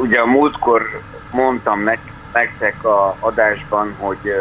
[0.00, 1.98] ugye a múltkor mondtam nek,
[2.32, 4.32] nektek a adásban, hogy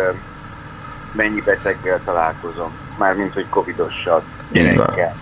[1.11, 5.15] mennyi beteggel találkozom, mármint hogy covidossal, gyerekkel.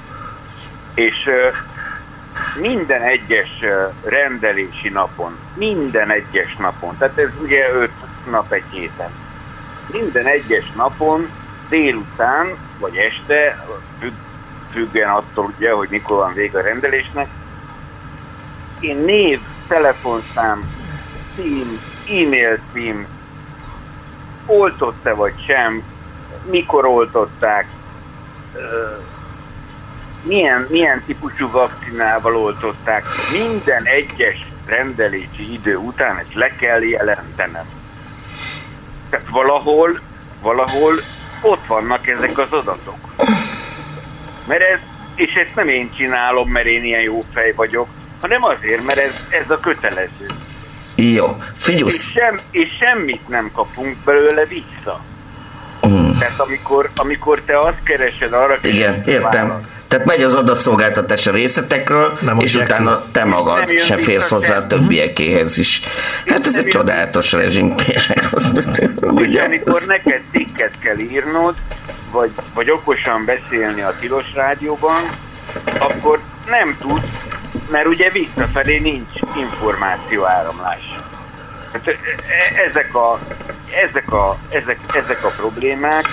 [0.94, 1.30] És
[2.60, 3.60] minden egyes
[4.04, 7.92] rendelési napon, minden egyes napon, tehát ez ugye öt
[8.30, 9.10] nap egy héten,
[9.92, 11.30] minden egyes napon
[11.70, 13.66] délután vagy este,
[14.00, 14.14] függ,
[14.72, 17.28] függően attól ugye, hogy mikor van vége a rendelésnek,
[18.80, 20.76] én név, telefonszám,
[21.36, 23.08] cím, e-mail cím,
[24.46, 25.84] oltott-e vagy sem,
[26.50, 27.68] mikor oltották,
[30.24, 37.66] milyen, milyen típusú vakcinával oltották, minden egyes rendelési idő után ezt le kell jelentenem.
[39.10, 40.00] Tehát valahol,
[40.42, 41.02] valahol
[41.42, 42.98] ott vannak ezek az adatok.
[44.48, 44.80] Mert ez,
[45.16, 47.88] és ezt nem én csinálom, mert én ilyen jó fej vagyok,
[48.22, 50.26] hanem azért, mert ez, ez a kötelező.
[50.96, 52.10] Jó, És, figyelsz.
[52.12, 55.02] sem, és semmit nem kapunk belőle vissza.
[55.88, 56.12] Mm.
[56.20, 59.48] Tehát amikor, amikor te azt keresed arra, Igen, értem.
[59.48, 64.58] választ, Tehát megy az adatszolgáltatás a részletekről, Nem és utána te magad se férsz hozzá
[64.58, 65.82] a többiekéhez is.
[66.26, 68.30] Hát ez egy csodálatos rezsim, kérlek.
[68.54, 68.66] És
[69.02, 69.44] Ugye?
[69.44, 71.56] amikor neked cikket kell írnod,
[72.12, 75.02] vagy, vagy okosan beszélni a tilos rádióban,
[75.80, 77.04] akkor nem tudsz,
[77.72, 81.00] mert ugye visszafelé nincs információ áramlás.
[81.72, 83.20] Hát, e- e- ezek, a,
[83.90, 86.06] ezek, a, ezek, ezek a problémák,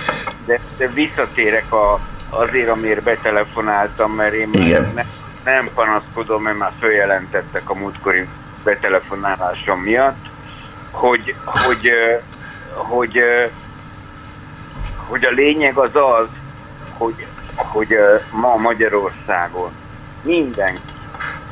[0.46, 4.92] de, de visszatérek a, azért, amiért betelefonáltam, mert én Igen.
[4.94, 5.02] ne,
[5.44, 8.28] nem panaszkodom, mert már följelentettek a múltkori
[8.64, 10.26] betelefonálásom miatt,
[10.90, 11.90] hogy, hogy,
[12.72, 13.20] hogy,
[14.96, 16.28] hogy a lényeg az az,
[16.92, 17.96] hogy, hogy
[18.30, 19.70] ma Magyarországon
[20.22, 20.74] minden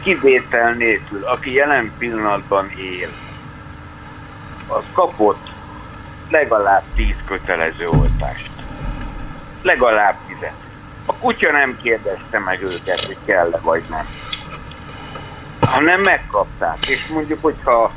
[0.05, 3.09] kivétel nélkül, aki jelen pillanatban él,
[4.67, 5.49] az kapott
[6.31, 8.51] legalább 10 kötelező oltást.
[9.63, 10.37] Legalább 10
[11.07, 14.07] A kutya nem kérdezte meg őket, hogy kell-e vagy nem.
[15.61, 16.89] Hanem megkapták.
[16.89, 17.93] És mondjuk, hogyha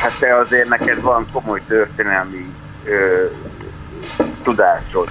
[0.00, 3.26] hát te azért neked van komoly történelmi ö,
[4.42, 5.08] tudásod.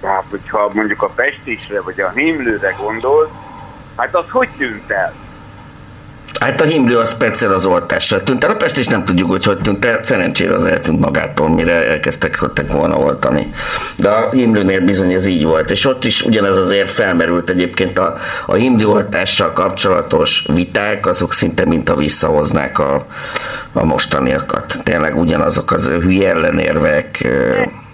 [0.00, 3.30] Tehát, hogyha mondjuk a pestisre vagy a himlőre gondol,
[3.96, 5.14] hát az hogy tűnt el?
[6.40, 8.50] Hát a himlő az speciál az oltással tűnt el.
[8.50, 10.02] A Pest is nem tudjuk, hogy hogy tűnt el.
[10.02, 12.38] Szerencsére az eltűnt magától, mire elkezdtek
[12.70, 13.50] volna oltani.
[13.96, 15.70] De a himlőnél bizony ez így volt.
[15.70, 21.64] És ott is ugyanez azért felmerült egyébként a, a himlő oltással kapcsolatos viták, azok szinte
[21.64, 23.06] mint a visszahoznák a,
[23.72, 24.78] a mostaniakat.
[24.82, 27.28] Tényleg ugyanazok az hülye ellenérvek,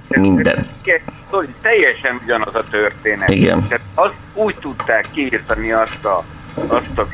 [0.08, 0.66] minden.
[1.62, 3.28] Teljesen ugyanaz a történet.
[3.28, 3.66] Igen.
[3.68, 6.24] Tehát azt úgy tudták kiírtani azt a,
[6.68, 7.06] azt a,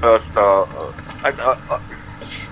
[0.00, 0.66] azt a, a,
[1.22, 1.80] a, a, a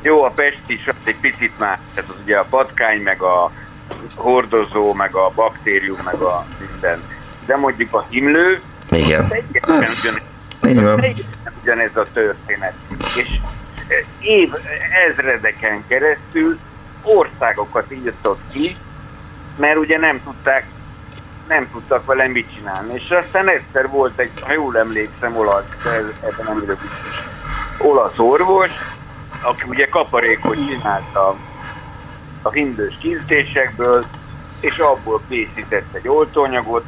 [0.03, 3.51] jó, a pest is egy picit más, tehát az ugye a patkány, meg a
[4.15, 7.03] hordozó, meg a baktérium, meg a minden.
[7.47, 9.29] De mondjuk a himlő, Igen.
[9.61, 10.15] teljesen
[10.61, 11.15] Ez- ugyanez,
[11.63, 12.75] ugyanez a történet.
[13.17, 13.29] És
[14.21, 14.53] év,
[15.09, 16.59] ezredeken keresztül
[17.03, 18.77] országokat írtott ki,
[19.57, 20.67] mert ugye nem tudták,
[21.49, 22.95] nem tudtak vele mit csinálni.
[22.95, 25.65] És aztán egyszer volt egy, ha jól emlékszem, olasz,
[26.23, 27.23] ebben nem vagyok biztos,
[27.79, 28.71] olasz orvos,
[29.43, 31.37] aki ugye kaparékot csinált a,
[32.51, 34.05] hindős készítésekből,
[34.61, 36.85] és abból készített egy oltóanyagot,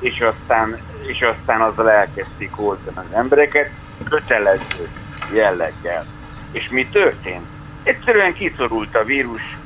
[0.00, 3.70] és aztán, és aztán azzal elkezdték oltani az embereket,
[4.08, 4.88] kötelező
[5.32, 6.06] jelleggel.
[6.52, 7.46] És mi történt?
[7.82, 9.56] Egyszerűen kiszorult a vírus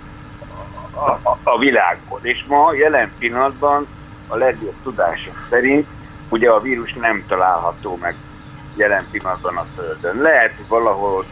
[0.90, 3.86] a, a, a világból, és ma jelen pillanatban
[4.28, 5.86] a legjobb tudások szerint
[6.28, 8.14] ugye a vírus nem található meg
[8.76, 10.22] jelen pillanatban a Földön.
[10.22, 11.24] Lehet, hogy valahol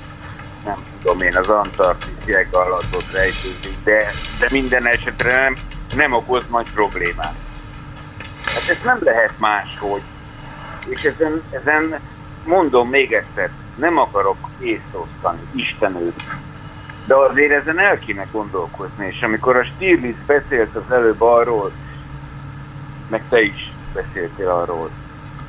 [0.65, 4.07] nem tudom én, az Antarktisz jeg alatt rejtőzik, de,
[4.39, 5.57] de minden esetre nem,
[5.95, 7.35] nem okoz nagy problémát.
[8.45, 10.03] Hát ez nem lehet máshogy.
[10.89, 12.01] És ezen, ezen
[12.45, 16.23] mondom még egyszer, nem akarok észt osztani, Isten őt.
[17.07, 21.73] De azért ezen el kéne gondolkozni, és amikor a Stirlitz beszélt az előbb arról,
[23.09, 24.91] meg te is beszéltél arról,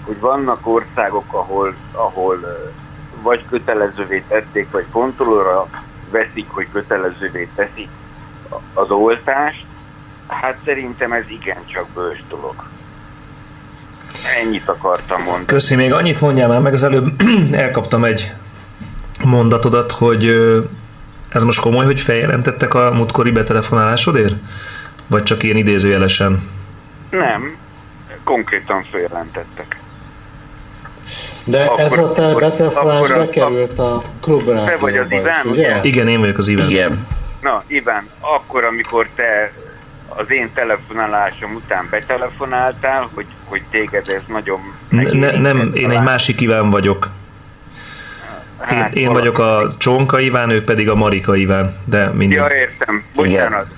[0.05, 2.39] hogy vannak országok, ahol, ahol
[3.21, 5.67] vagy kötelezővé tették, vagy fontolóra
[6.11, 7.89] veszik, hogy kötelezővé teszik
[8.73, 9.65] az oltást,
[10.27, 12.55] hát szerintem ez igencsak bős dolog.
[14.41, 15.45] Ennyit akartam mondani.
[15.45, 18.33] Köszi, még annyit mondjál már meg, az előbb elkaptam egy
[19.23, 20.25] mondatodat, hogy
[21.29, 24.35] ez most komoly, hogy feljelentettek a múltkori betelefonálásodért?
[25.07, 26.49] Vagy csak ilyen idézőjelesen?
[27.17, 27.57] Nem,
[28.23, 29.77] konkrétan feljelentettek.
[31.43, 34.63] De Akkor- ez a te akkor- bekerült a klubra.
[34.63, 35.79] Te vagy az Iván, ugye?
[35.81, 36.69] Igen, én vagyok az Iván.
[36.69, 37.07] Igen.
[37.41, 39.51] Na, Iván, akkor, amikor te
[40.07, 44.59] az én telefonálásom után betelefonáltál, hogy, hogy téged ez nagyon...
[44.89, 47.09] Ne, ne, nem, én egy másik Iván vagyok.
[48.71, 52.37] Én, Hát, én vagyok a Csonka Iván, ő pedig a Marika Iván, de mindegy.
[52.37, 53.03] Ja, értem.
[53.15, 53.67] Bocsánat.
[53.67, 53.73] De,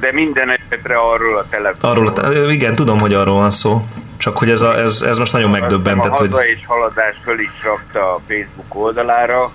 [0.00, 1.90] de minden esetre arról a telefon.
[1.90, 3.86] Arról, a- igen, tudom, hogy arról van szó.
[4.16, 6.30] Csak hogy ez, a, ez, ez most nagyon megdöbbentett, a hogy...
[6.30, 9.50] haza és haladás föl is rakta a Facebook oldalára,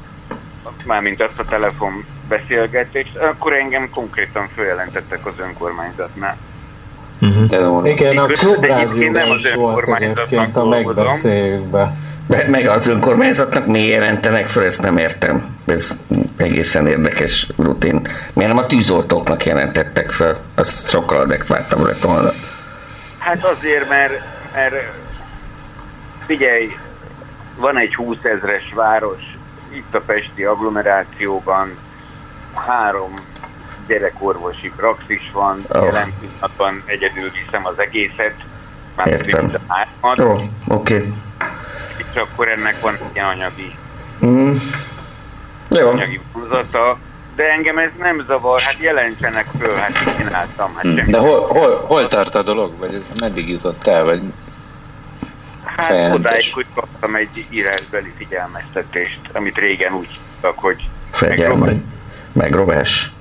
[0.85, 6.37] mármint azt a telefon beszélgetést, akkor engem konkrétan feljelentettek az önkormányzatnál.
[7.21, 7.87] Uh-huh.
[7.87, 11.95] Igen, a klubrádióban nem az is volt egyébként a megbeszéljükbe.
[12.27, 15.55] Meg az önkormányzatnak mi jelentenek fel, ezt nem értem.
[15.65, 15.95] Ez
[16.37, 18.07] egészen érdekes rutin.
[18.33, 20.37] Miért nem a tűzoltóknak jelentettek fel?
[20.55, 22.29] Az sokkal adekvátabb lett volna.
[23.19, 24.21] Hát azért, mert,
[24.53, 24.75] mert
[26.25, 26.77] figyelj,
[27.57, 29.21] van egy 20 ezres város,
[29.73, 31.77] itt a Pesti agglomerációban
[32.53, 33.13] három
[33.87, 35.79] gyerekorvosi praxis van, Ó.
[35.79, 35.85] oh.
[35.85, 38.35] jelen pillanatban egyedül viszem az egészet,
[38.95, 39.51] már Értem.
[39.67, 40.31] hármat, Jó,
[40.75, 40.95] oké.
[40.95, 41.13] Okay.
[41.97, 43.75] És akkor ennek van egy anyagi,
[44.25, 44.51] Mm.
[45.69, 45.89] Jó.
[45.89, 46.97] anyagi vonzata,
[47.35, 51.11] de engem ez nem zavar, hát jelentsenek föl, hát mit csináltam, hát semmi.
[51.11, 52.77] De hol, hol, hol tart a dolog?
[52.79, 54.03] Vagy ez meddig jutott el?
[54.05, 54.21] Vagy
[55.65, 56.19] Hát Feljelentés.
[56.25, 61.73] odáig, hogy kaptam egy írásbeli figyelmeztetést, amit régen úgy hívtak, hogy Fegyelme.
[62.33, 63.11] Megrobás.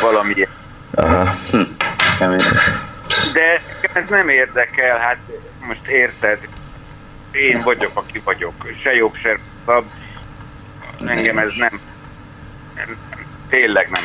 [0.00, 0.48] valami.
[0.94, 1.32] Aha.
[2.18, 2.38] kemény?
[3.32, 3.60] De
[3.94, 5.18] ez nem érdekel, hát
[5.66, 6.38] most érted,
[7.32, 9.84] én vagyok, aki vagyok, se jobb, se rosszabb,
[11.06, 11.80] engem ez nem,
[12.74, 12.96] nem
[13.48, 14.04] tényleg nem.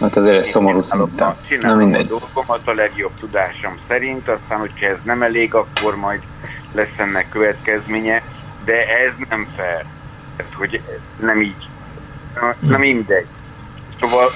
[0.00, 1.28] Hát azért ez szomorú szerintem.
[1.28, 2.06] Na Csinálom a mindegy.
[2.06, 6.22] dolgomat a legjobb tudásom szerint, aztán, hogyha ez nem elég, akkor majd
[6.72, 8.22] lesz ennek következménye,
[8.64, 9.84] de ez nem fair.
[10.36, 10.82] Tehát, hogy
[11.20, 11.68] nem így.
[12.34, 13.26] Na, na mindegy.
[14.00, 14.30] Szóval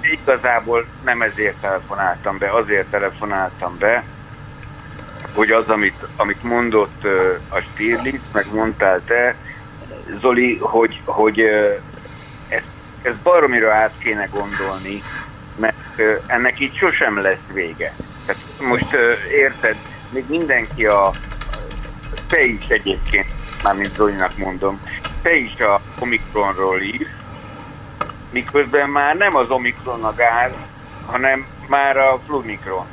[0.00, 4.04] igazából nem ezért telefonáltam be, azért telefonáltam be,
[5.34, 7.04] hogy az, amit, amit mondott
[7.48, 9.34] a Stirlitz, meg mondtál te,
[10.20, 11.40] Zoli, hogy, hogy
[12.48, 12.64] ezt,
[13.02, 15.02] ezt baromira át kéne gondolni,
[15.56, 17.94] mert ennek így sosem lesz vége.
[18.26, 18.96] Tehát most
[19.30, 19.76] érted,
[20.12, 21.12] még mindenki a,
[22.28, 23.26] te is egyébként,
[23.62, 24.80] mármint Zolinak mondom,
[25.22, 27.06] te is a Omikronról ír,
[28.30, 30.52] miközben már nem az Omikron a gáz,
[31.06, 32.86] hanem már a Flumikron.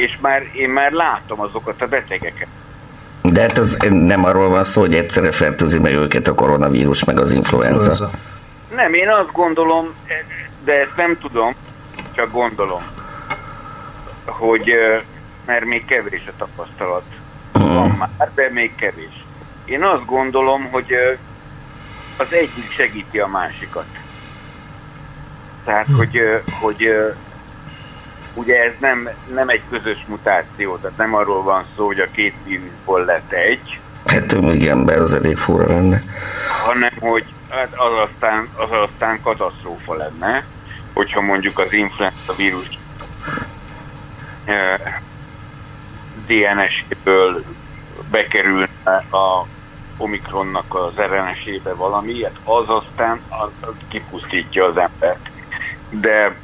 [0.00, 2.46] És már, én már látom azokat a betegeket.
[3.22, 7.18] De hát az nem arról van szó, hogy egyszerre fertőzi meg őket a koronavírus, meg
[7.18, 8.10] az influenza.
[8.74, 9.94] Nem, én azt gondolom,
[10.64, 11.54] de ezt nem tudom,
[12.14, 12.82] csak gondolom,
[14.24, 14.72] hogy
[15.46, 17.04] mert még kevés a tapasztalat.
[17.52, 19.24] Van már, de még kevés.
[19.64, 20.94] Én azt gondolom, hogy
[22.16, 23.86] az egyik segíti a másikat.
[25.64, 27.08] Tehát, hogy, ö, hogy ö,
[28.34, 32.34] ugye ez nem, nem egy közös mutáció, tehát nem arról van szó, hogy a két
[32.44, 36.02] vírusból lett egy, Hát igen, be az elég fura lenne.
[36.64, 40.44] hanem hogy hát az aztán, az aztán katasztrófa lenne,
[40.92, 42.78] hogyha mondjuk az influenza vírus
[44.44, 44.80] eh,
[46.26, 47.44] DNS-ből
[48.10, 49.46] bekerülne a
[49.96, 55.30] Omikronnak az RNS-ébe valami, hát az aztán az, az kipusztítja az embert.
[55.90, 56.34] De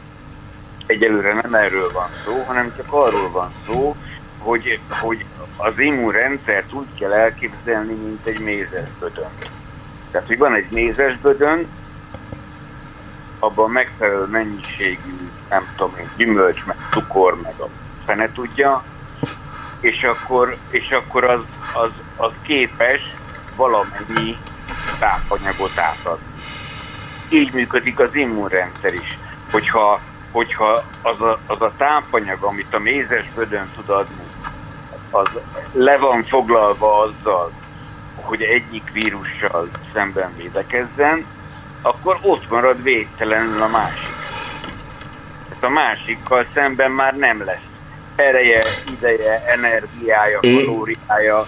[0.86, 3.96] egyelőre nem erről van szó, hanem csak arról van szó,
[4.38, 5.24] hogy, hogy
[5.56, 9.50] az immunrendszert úgy kell elképzelni, mint egy mézesbödönt.
[10.10, 11.66] Tehát, hogy van egy mézesbödön,
[13.38, 17.68] abban megfelelő mennyiségű, nem tudom gyümölcs, meg cukor, meg a
[18.04, 18.84] fene tudja,
[19.80, 21.40] és akkor, és akkor az,
[21.74, 23.00] az, az képes
[23.56, 24.36] valamennyi
[24.98, 26.26] tápanyagot átadni.
[27.28, 29.18] Így működik az immunrendszer is.
[29.50, 30.00] Hogyha,
[30.36, 34.24] hogyha az, a, az a tápanyag, amit a mézesbödön tud adni,
[35.10, 35.28] az
[35.72, 37.52] le van foglalva azzal,
[38.14, 41.26] hogy egyik vírussal szemben védekezzen,
[41.82, 44.14] akkor ott marad védtelenül a másik.
[45.48, 47.66] Tehát a másikkal szemben már nem lesz
[48.16, 48.62] ereje,
[48.98, 51.46] ideje, energiája, kalóriája.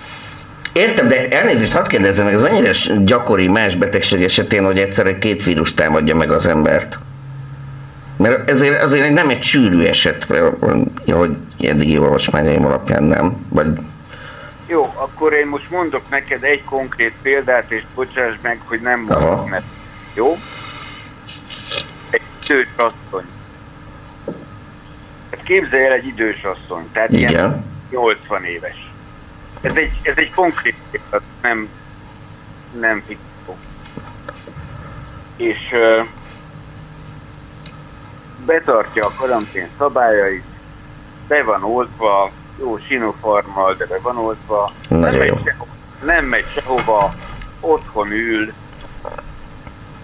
[0.73, 2.71] Értem, de elnézést, hadd kérdezzem meg, ez mennyire
[3.05, 6.99] gyakori más betegség esetén, hogy egyszerre két vírus támadja meg az embert?
[8.19, 10.55] Mert ezért azért nem egy sűrű eset, mert,
[11.13, 13.47] hogy eddigi olvasmányaim alapján nem.
[13.49, 13.67] Vagy
[14.67, 19.49] Jó, akkor én most mondok neked egy konkrét példát, és bocsáss meg, hogy nem mondok
[19.49, 19.63] meg.
[20.15, 20.39] Jó?
[22.11, 23.25] Egy idős asszony.
[25.31, 27.65] Hát képzelj el egy idős asszony, tehát ilyen igen.
[27.91, 28.93] 80 éves.
[29.61, 31.69] Ez egy, ez egy konkrét példát, nem,
[32.81, 33.57] nem fikció.
[35.37, 36.01] És ö,
[38.47, 40.45] betartja a karantén szabályait,
[41.29, 45.37] be van oltva, jó sinofarmal, de be van oltva, nem Nagyon megy, jó.
[45.45, 45.71] sehova,
[46.03, 47.15] nem megy sehova,
[47.61, 48.53] otthon ül,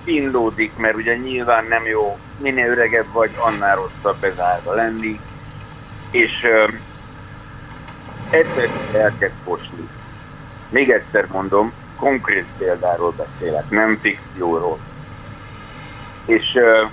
[0.04, 5.20] kínlódik, mert ugye nyilván nem jó, minél öregebb vagy, annál rosszabb bezárva lenni,
[6.10, 6.68] és ö,
[8.30, 9.88] egyszer elkezd fosni.
[10.68, 14.78] Még egyszer mondom, konkrét példáról beszélek, nem fikcióról.
[16.26, 16.84] És ö,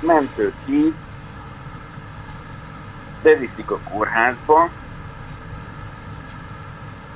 [0.00, 0.94] mentő ki,
[3.22, 4.68] beviszik a kórházba,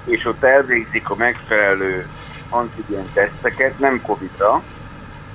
[0.04, 2.06] és ott elvégzik a megfelelő
[2.48, 4.62] antigén teszteket, nem Covid-ra,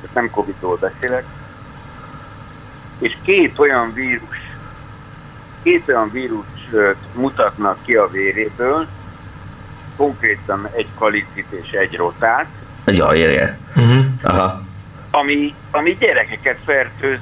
[0.01, 1.25] tehát nem Covid-ról beszélek,
[2.99, 4.37] és két olyan vírus,
[5.63, 6.45] két olyan vírus
[7.13, 8.87] mutatnak ki a véréből,
[9.95, 12.47] konkrétan egy kalicit és egy rotát,
[12.91, 13.57] Ja, érje.
[13.75, 14.05] Uh-huh.
[14.21, 14.61] Aha.
[15.11, 17.19] Ami, ami gyerekeket fertőz.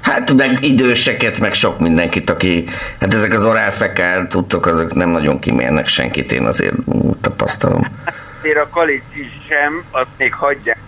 [0.00, 2.64] Hát meg időseket, meg sok mindenkit, aki,
[3.00, 6.74] hát ezek az orálfekál tudtok, azok nem nagyon kimérnek senkit, én azért
[7.20, 7.86] tapasztalom.
[8.38, 10.78] Azért a kalici sem, azt még hagyják.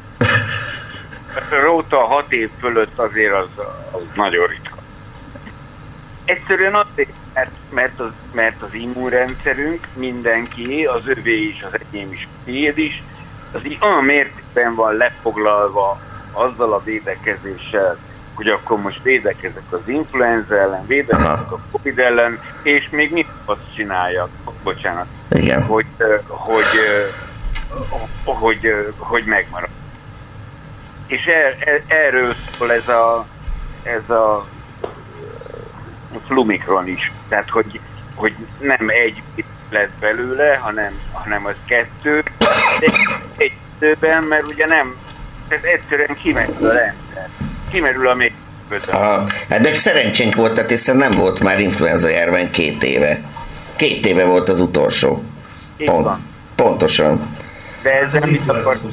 [1.34, 4.76] A róta hat év fölött azért az, az nagyon ritka.
[6.24, 12.28] Egyszerűen azért, mert, mert, az, mert az immunrendszerünk mindenki, az övé is, az enyém is,
[12.30, 13.02] a tiéd is,
[13.52, 16.00] az így olyan mértékben van lefoglalva
[16.36, 17.98] azzal a védekezéssel,
[18.34, 23.74] hogy akkor most védekezek az influenza ellen, védekezek a Covid ellen, és még mit azt
[23.74, 24.28] csináljak,
[24.62, 25.62] bocsánat, Igen.
[25.62, 25.86] hogy,
[26.26, 26.64] hogy,
[28.24, 29.68] hogy, ö, hogy megmarad.
[31.06, 33.26] És er, er, erről szól ez a,
[33.82, 34.46] ez a
[36.26, 37.12] Flumikron is.
[37.28, 37.80] Tehát, hogy,
[38.14, 39.22] hogy nem egy
[39.70, 42.22] lett belőle, hanem, hanem az kettő.
[42.80, 42.94] Egy,
[43.36, 44.94] egy időben, mert ugye nem,
[45.48, 47.28] tehát egyszerűen kimerül a rendszer.
[47.70, 48.92] Kimerül a mérkőző.
[48.92, 49.26] Aha.
[49.48, 53.20] Hát meg szerencsénk volt, tehát hiszen nem volt már influenza járvány két éve.
[53.76, 55.22] Két éve volt az utolsó.
[55.76, 56.26] Így Pont, van.
[56.54, 57.36] pontosan.
[57.82, 58.86] De ezzel Az mit influenza akarsz.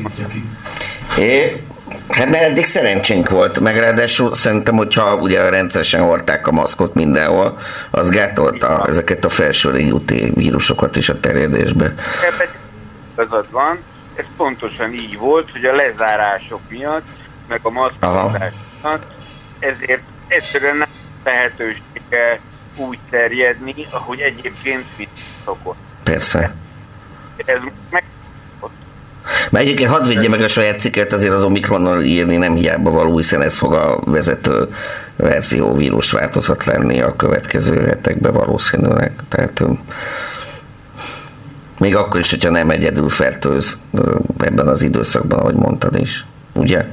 [1.17, 1.63] É,
[2.09, 7.57] Hát mert eddig szerencsénk volt, meg ráadásul szerintem, hogyha ugye rendszeresen hordták a maszkot mindenhol,
[7.91, 11.85] az gátolta ezeket a felső régiúti vírusokat is a terjedésbe.
[11.85, 12.47] Ebben
[13.13, 13.79] igazad van,
[14.15, 17.05] ez pontosan így volt, hogy a lezárások miatt,
[17.47, 19.05] meg a maszkolás miatt,
[19.59, 20.89] ezért egyszerűen nem
[21.23, 22.39] lehetősége
[22.75, 25.09] úgy terjedni, ahogy egyébként mit
[25.45, 25.77] szokott.
[26.03, 26.55] Persze.
[27.45, 27.59] Ez
[27.89, 28.03] meg
[29.49, 33.17] Mert egyébként hadd védje meg a saját cikket, azért az Omikronnal írni nem hiába való,
[33.17, 34.67] hiszen ez fog a vezető
[35.15, 39.11] verzió vírus változat lenni a következő hetekben valószínűleg.
[39.29, 39.63] Tehát
[41.83, 43.79] még akkor is, hogyha nem egyedül fertőz
[44.37, 46.25] ebben az időszakban, ahogy mondtad is.
[46.53, 46.85] Ugye?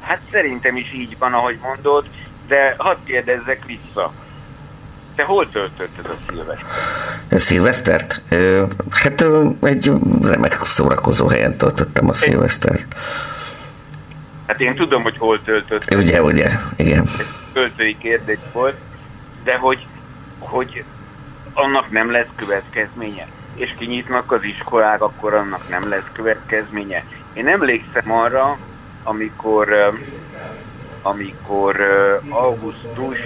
[0.00, 2.04] Hát szerintem is így van, ahogy mondod,
[2.48, 4.12] de hadd kérdezzek vissza.
[5.14, 7.40] Te hol töltötted a szilvesztert?
[7.40, 8.22] Szilvesztert?
[8.90, 9.24] Hát
[9.62, 9.92] egy
[10.22, 12.86] remek szórakozó helyen töltöttem a szilvesztert.
[14.46, 15.98] Hát én tudom, hogy hol töltötted.
[15.98, 17.04] Ugye, ugye, igen.
[17.52, 18.76] költői kérdés volt,
[19.44, 19.86] de hogy,
[20.38, 20.84] hogy
[21.52, 23.26] annak nem lesz következménye.
[23.58, 27.04] És kinyitnak az iskolák, akkor annak nem lesz következménye.
[27.32, 28.58] Én emlékszem arra,
[29.02, 29.68] amikor,
[31.02, 31.76] amikor
[32.28, 33.18] augusztus,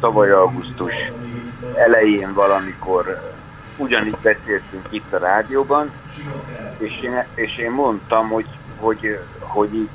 [0.00, 0.92] tavaly augusztus
[1.74, 3.32] elején valamikor
[3.76, 5.90] ugyanígy beszéltünk itt a rádióban,
[6.78, 9.88] és én, és én mondtam, hogy, hogy, hogy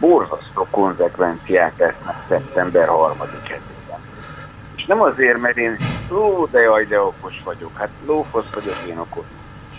[0.00, 3.60] borzasztó konzekvenciák lesznek szeptember 3 hetében.
[3.60, 3.77] És
[4.88, 5.76] nem azért, mert én,
[6.10, 9.24] ó, de jaj, de okos vagyok, hát lófasz vagyok én okos,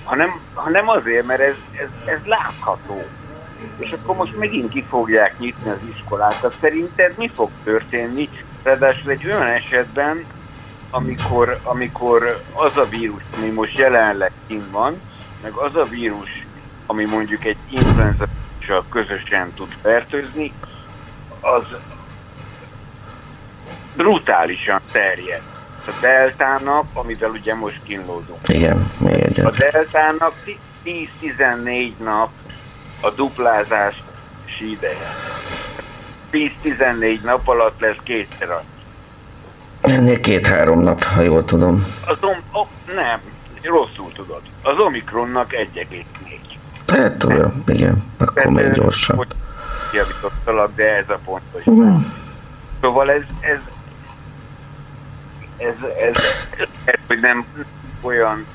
[0.04, 3.04] hanem, hanem azért, mert ez, ez, ez látható.
[3.78, 6.56] És akkor most megint ki fogják nyitni az iskolákat.
[6.62, 8.30] Szerinted mi fog történni?
[8.64, 10.26] Ráadásul egy olyan esetben,
[10.90, 15.02] amikor, amikor az a vírus, ami most jelenleg kint van,
[15.42, 16.46] meg az a vírus,
[16.86, 18.26] ami mondjuk egy influenza
[18.90, 20.54] közösen tud fertőzni,
[21.40, 21.64] az
[24.00, 25.42] brutálisan terjed.
[25.86, 28.40] A deltának, amivel ugye most kínlódunk.
[28.48, 30.34] Igen, még A deltának
[30.86, 32.30] 10-14 nap
[33.02, 35.10] a duplázási ideje.
[36.32, 38.78] 10-14 nap alatt lesz kétszer annyi.
[39.96, 41.86] Ennél két-három nap, ha jól tudom.
[42.08, 43.20] Az om, oh, nem,
[43.62, 44.42] rosszul tudod.
[44.62, 46.04] Az Omikronnak 1,4.
[46.88, 49.18] Hát tudom, igen, akkor még gyorsabb.
[49.18, 49.28] Hogy
[49.94, 51.64] javítottalak, de ez a pontos.
[52.82, 53.60] Szóval ez, ez,
[55.60, 56.16] ez, ez,
[56.86, 57.46] ez, hogy nem
[58.02, 58.46] olyan,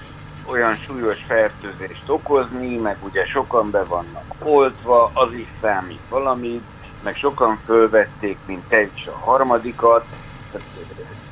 [0.44, 6.62] olyan súlyos fertőzést okozni, meg ugye sokan be vannak oltva, az is számít valamit,
[7.02, 10.05] meg sokan fölvették, mint is a harmadikat.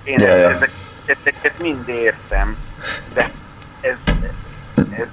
[0.05, 0.29] Én ja.
[0.29, 0.71] ezek,
[1.07, 2.57] ezeket mind értem,
[3.15, 3.31] de
[3.81, 3.97] ez,
[4.91, 5.09] ez,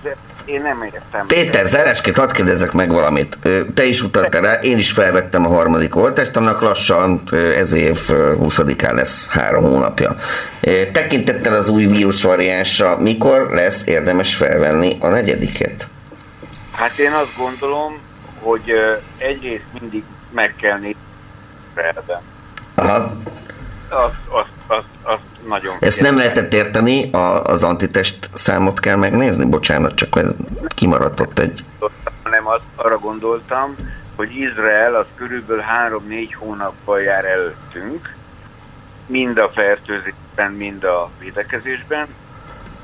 [0.52, 1.26] én nem értem.
[1.28, 3.38] Péter, zárásként hadd kérdezzek meg valamit.
[3.74, 7.22] Te is utaltál rá, én is felvettem a harmadik oltást, annak lassan
[7.56, 10.16] ez év ö, 20-án lesz három hónapja.
[10.92, 15.88] Tekintettel az új vírusvariánsra, mikor lesz érdemes felvenni a negyediket?
[16.72, 18.00] Hát én azt gondolom,
[18.40, 18.74] hogy
[19.18, 21.08] egyrészt mindig meg kell nézni.
[22.76, 23.16] Aha.
[23.90, 29.46] Azt, azt, azt, azt nagyon Ezt nem lehetett érteni, a, az antitest számot kell megnézni?
[29.46, 30.20] Bocsánat, csak
[30.68, 31.64] kimaradt ott egy...
[32.24, 33.76] hanem azt arra gondoltam,
[34.16, 35.64] hogy Izrael az körülbelül
[36.10, 38.16] 3-4 hónappal jár előttünk,
[39.06, 42.08] mind a fertőzésben, mind a védekezésben,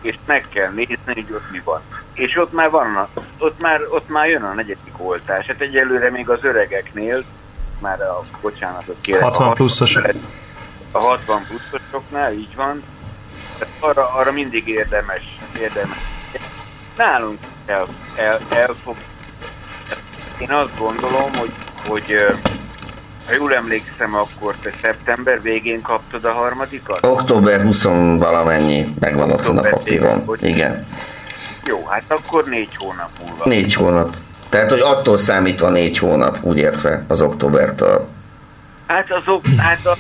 [0.02, 1.82] és meg kell nézni, hogy ott mi van.
[2.14, 5.46] És ott már van, ott már, ott már jön a negyedik oltás.
[5.46, 7.24] Hát egyelőre még az öregeknél,
[7.80, 10.06] már a, bocsánatot kérek, 60 a pluszosok.
[10.96, 12.84] A 60 pluszosoknál, így van.
[13.80, 15.98] Arra, arra mindig érdemes, érdemes.
[16.98, 17.88] Nálunk el,
[18.50, 18.96] el, fog
[20.38, 21.52] én azt gondolom, hogy,
[21.88, 22.16] hogy
[23.28, 27.06] ha jól emlékszem, akkor te szeptember végén kaptad a harmadikat?
[27.06, 27.84] Október 20
[28.18, 30.38] valamennyi, megvan otthon a papíron.
[30.42, 30.86] Igen.
[31.68, 33.44] Jó, hát akkor négy hónap múlva.
[33.46, 34.16] Négy hónap.
[34.50, 38.08] Tehát, hogy attól számítva négy hónap, úgy értve, az októbertől.
[38.88, 39.96] Hát azok, hát a,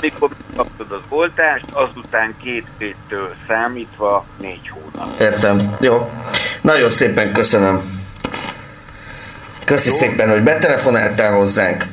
[0.00, 5.20] mikor kaptad az oltást, azután két héttől számítva négy hónap.
[5.20, 5.76] Értem.
[5.80, 6.10] Jó.
[6.60, 8.04] Nagyon szépen köszönöm.
[9.64, 11.84] Köszi szépen, hogy betelefonáltál hozzánk,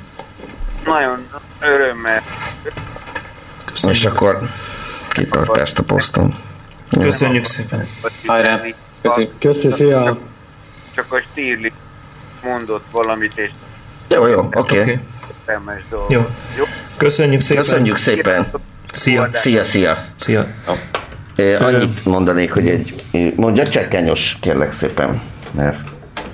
[0.86, 1.28] Nagyon
[1.60, 2.22] örömmel.
[3.90, 4.40] és akkor
[5.10, 6.34] kitartást a poszton.
[7.00, 7.88] Köszönjük szépen.
[8.26, 8.62] Hajrá.
[9.02, 9.30] Köszi.
[9.40, 10.18] Köszi, szia!
[10.96, 11.72] Csak a Stirli
[12.44, 13.52] mondott valamit, és
[14.10, 14.80] Jó, jó, oké.
[14.80, 15.00] Okay.
[15.48, 16.12] Értelmes dolog.
[16.12, 16.20] Jó.
[16.58, 16.64] Jó.
[16.98, 17.64] Köszönjük szépen.
[17.64, 18.48] Köszönjük szépen.
[18.92, 19.30] Szia.
[19.32, 19.98] Szia, szia.
[20.16, 20.46] Szia.
[21.36, 22.94] Ö, Annyit mondanék, hogy egy...
[23.36, 25.22] Mondja csekkenyos, kérlek szépen,
[25.52, 25.78] mert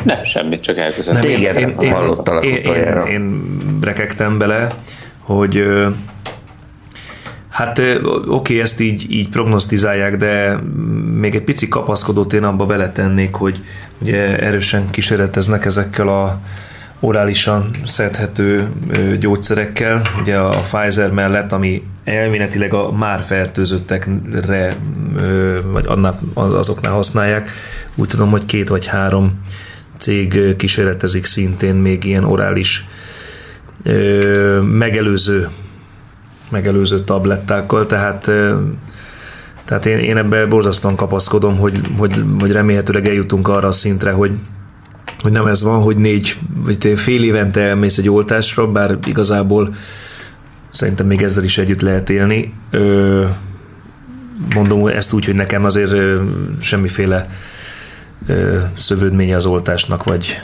[0.03, 1.21] Nem, semmit, csak elköszöntem.
[1.21, 3.07] Téged hallottalak én, én, utoljára.
[3.07, 3.49] én
[3.81, 4.67] rekegtem bele,
[5.19, 5.63] hogy
[7.49, 7.81] hát
[8.27, 10.55] oké, ezt így, így prognosztizálják, de
[11.19, 13.61] még egy pici kapaszkodót én abba beletennék, hogy
[13.97, 16.39] ugye erősen kísérleteznek ezekkel a
[16.99, 18.67] orálisan szedhető
[19.19, 24.75] gyógyszerekkel, ugye a Pfizer mellett, ami elméletileg a már fertőzöttekre,
[25.71, 25.87] vagy
[26.33, 27.49] az, azoknál használják.
[27.95, 29.43] Úgy tudom, hogy két vagy három
[29.97, 32.87] cég kísérletezik szintén még ilyen orális
[34.61, 35.49] megelőző
[36.49, 38.31] megelőző tablettákkal, tehát
[39.65, 44.31] tehát én, én ebbe borzasztóan kapaszkodom, hogy, hogy, hogy remélhetőleg eljutunk arra a szintre, hogy,
[45.21, 49.75] hogy nem ez van, hogy négy, vagy fél évente elmész egy oltásra, bár igazából
[50.71, 52.53] szerintem még ezzel is együtt lehet élni.
[52.69, 53.25] Ö,
[54.53, 56.21] mondom ezt úgy, hogy nekem azért ö,
[56.59, 57.29] semmiféle
[58.27, 60.41] ö, szövődménye az oltásnak, vagy,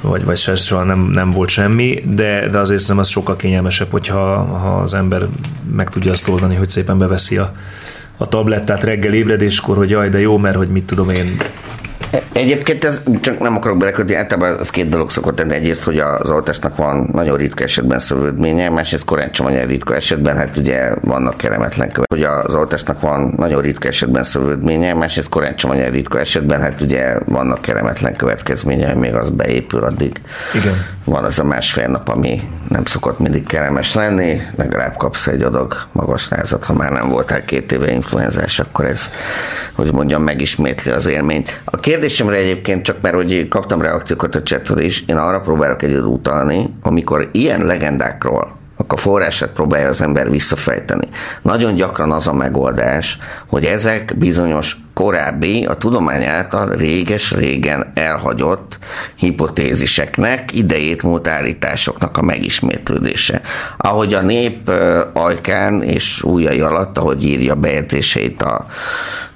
[0.00, 3.90] vagy, vagy se, soha nem, nem volt semmi, de, de azért szerintem az sokkal kényelmesebb,
[3.90, 5.26] hogyha ha az ember
[5.74, 7.54] meg tudja azt oldani, hogy szépen beveszi a,
[8.16, 11.36] a tablettát reggel ébredéskor, hogy jaj, de jó, mert hogy mit tudom én,
[12.32, 15.54] Egyébként ez csak nem akarok belekötni, általában az két dolog szokott tenni.
[15.54, 20.36] Egyrészt, hogy az oltásnak van nagyon ritka esetben szövődménye, másrészt korán sem olyan ritka esetben,
[20.36, 22.12] hát ugye vannak kellemetlen követ.
[22.12, 26.80] Hogy az oltásnak van nagyon ritka esetben szövődménye, másrészt korán sem olyan ritka esetben, hát
[26.80, 30.20] ugye vannak kellemetlen következménye, még az beépül addig.
[30.54, 30.74] Igen.
[31.04, 35.74] Van az a másfél nap, ami nem szokott mindig kellemes lenni, legalább kapsz egy adag
[35.92, 39.10] magas názat, ha már nem voltál két éve influenzás, akkor ez,
[39.72, 41.60] hogy mondjam, megismétli az élményt.
[41.64, 46.04] A kérdésemre egyébként csak mert, hogy kaptam reakciókat a chatről is, én arra próbálok egyedül
[46.04, 51.08] utalni, amikor ilyen legendákról akkor forrását próbálja az ember visszafejteni.
[51.42, 58.78] Nagyon gyakran az a megoldás, hogy ezek bizonyos korábbi, a tudomány által réges-régen elhagyott
[59.14, 63.40] hipotéziseknek, idejét múlt állításoknak a megismétlődése.
[63.76, 64.70] Ahogy a nép
[65.12, 68.66] ajkán és újjai alatt, ahogy írja bejegyzéseit a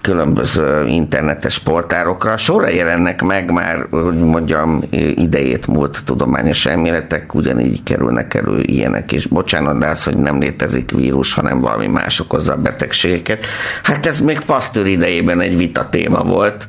[0.01, 4.83] különböző internetes portárokra, sorra jelennek meg már, hogy mondjam,
[5.15, 9.27] idejét múlt tudományos elméletek, ugyanígy kerülnek elő ilyenek is.
[9.27, 13.45] Bocsánat, de az, hogy nem létezik vírus, hanem valami más okozza a betegségeket.
[13.83, 16.69] Hát ez még Pasteur idejében egy vita téma volt.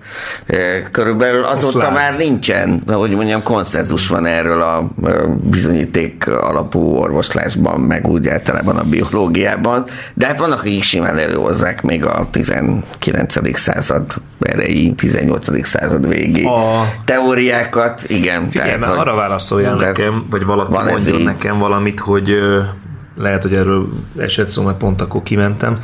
[0.91, 1.93] Körülbelül azóta Oszlán.
[1.93, 4.89] már nincsen, hogy mondjam, konszenzus van erről a
[5.43, 12.05] bizonyíték alapú orvoslásban, meg úgy általában a biológiában, de hát vannak, akik simán előhozzák még
[12.05, 13.57] a 19.
[13.57, 14.05] század
[14.39, 15.65] erejé, 18.
[15.65, 18.49] század végi A- teóriákat, igen.
[18.49, 22.36] Figyelj, tehát, hogy- arra válaszoljál nekem, vagy valaki mondjon nekem valamit, hogy
[23.17, 23.88] lehet, hogy erről
[24.19, 25.78] esett szó, mert pont akkor kimentem,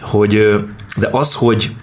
[0.00, 0.64] hogy
[0.96, 1.74] de az, hogy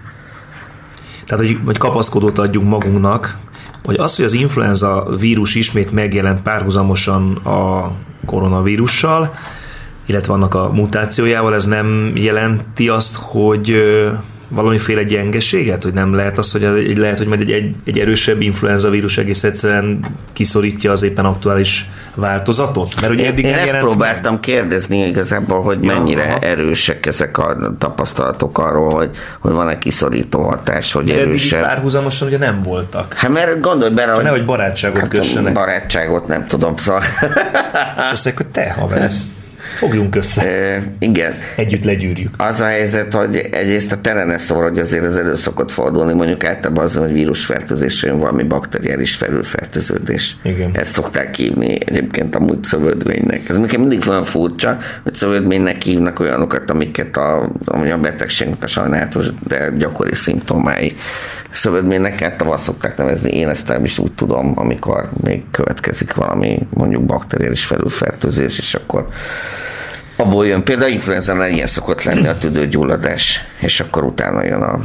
[1.26, 3.38] tehát, hogy, hogy kapaszkodót adjunk magunknak,
[3.84, 7.92] hogy az, hogy az influenza vírus ismét megjelent párhuzamosan a
[8.26, 9.36] koronavírussal,
[10.06, 13.76] illetve annak a mutációjával, ez nem jelenti azt, hogy
[14.48, 18.42] valamiféle gyengeséget, hogy nem lehet az, hogy egy, lehet, hogy majd egy, egy, egy erősebb
[18.42, 20.00] influenza vírus egész egyszerűen
[20.34, 23.02] kiszorítja az éppen aktuális változatot?
[23.02, 23.96] Mert ugye Én, eddig én nem ezt jelent meg.
[23.96, 26.40] próbáltam kérdezni igazából, hogy Ja, mennyire aha.
[26.40, 29.10] erősek ezek a tapasztalatok arról, hogy,
[29.40, 31.62] hogy van-e kiszorító hatás, hogy Mert eddig erősebb.
[31.64, 33.14] párhuzamosan ugye nem voltak.
[33.14, 34.24] Hát mert gondolj bele, hogy...
[34.24, 35.54] nehogy barátságot kössenek.
[35.54, 37.02] Barátságot nem tudom, szóval...
[37.02, 39.28] És azt mondják, hogy te haver, ez
[39.78, 40.48] fogjunk össze.
[40.48, 41.34] E, igen.
[41.56, 42.36] Együtt legyűrjük.
[42.38, 46.14] Az a helyzet, hogy egyrészt a tele ne szól, hogy azért ez elő szokott fordulni,
[46.14, 50.36] mondjuk általában az, hogy vírusfertőzés jön valami bakteriális felülfertőződés.
[50.44, 50.70] Igen.
[50.74, 53.50] Ezt szokták hívni egyébként amúgy szövődménynek.
[53.50, 59.26] Ez nekem mindig olyan furcsa, hogy szövődménynek hívnak olyanokat, amiket a, a betegségnek a sajnálatos,
[59.48, 60.96] de gyakori szimptomái.
[61.52, 67.06] Szövődménynek hát azt szokták nevezni, én ezt is úgy tudom, amikor még következik valami mondjuk
[67.06, 69.08] bakteriális felülfertőzés, és akkor
[70.16, 70.64] abból jön.
[70.64, 74.80] Például influenzánál ilyen szokott lenni a tüdőgyulladás, és akkor utána jön a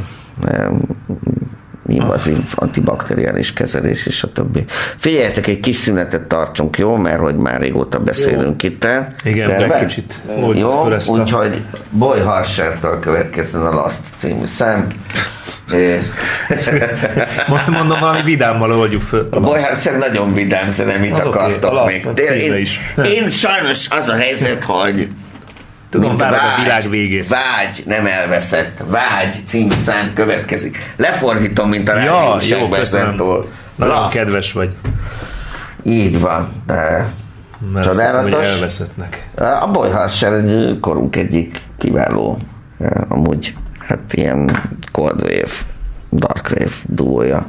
[1.87, 4.65] invazív antibakteriális kezelés, és a többi.
[4.97, 6.95] Figyeljetek, egy kis szünetet tartsunk, jó?
[6.95, 9.13] Mert hogy már régóta beszélünk itt el.
[9.23, 9.79] Igen, Rendben?
[9.79, 10.21] kicsit
[10.53, 14.87] Jó, úgyhogy Boy Harshertől következzen a Last című szám.
[17.67, 19.27] Mondom, valami vidámmal oldjuk föl.
[19.31, 22.13] A Boy Harsher nagyon vidám zene, mit Az akartok Last még.
[22.13, 22.79] De én, is.
[23.13, 25.09] én sajnos az a helyzet, hogy
[25.89, 27.27] Tudom, mint várod a vágy, világ végét.
[27.27, 28.81] Vágy, nem elveszett.
[28.85, 30.93] Vágy című szám következik.
[30.97, 32.67] Lefordítom, mint a Ja, jó.
[33.75, 34.13] Nagyon Last.
[34.15, 34.69] kedves vagy.
[35.83, 36.49] Így van.
[36.65, 37.07] De
[37.73, 38.45] Mert Csodálatos.
[38.47, 39.27] elveszettnek.
[39.35, 42.37] A egy korunk egyik kiváló,
[43.07, 43.53] amúgy
[43.87, 44.51] hát ilyen
[44.97, 45.51] Cold Wave,
[46.11, 47.47] Dark Wave duója.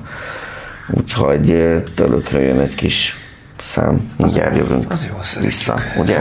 [0.90, 3.16] Úgyhogy ö, tőlük jön egy kis
[3.62, 6.20] szám, mindjárt jövünk Az jó, vissza, ugye?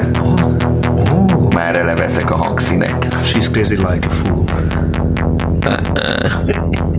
[1.50, 3.06] Már eleve ezek a hangszínek.
[3.10, 4.46] She's crazy like a fool.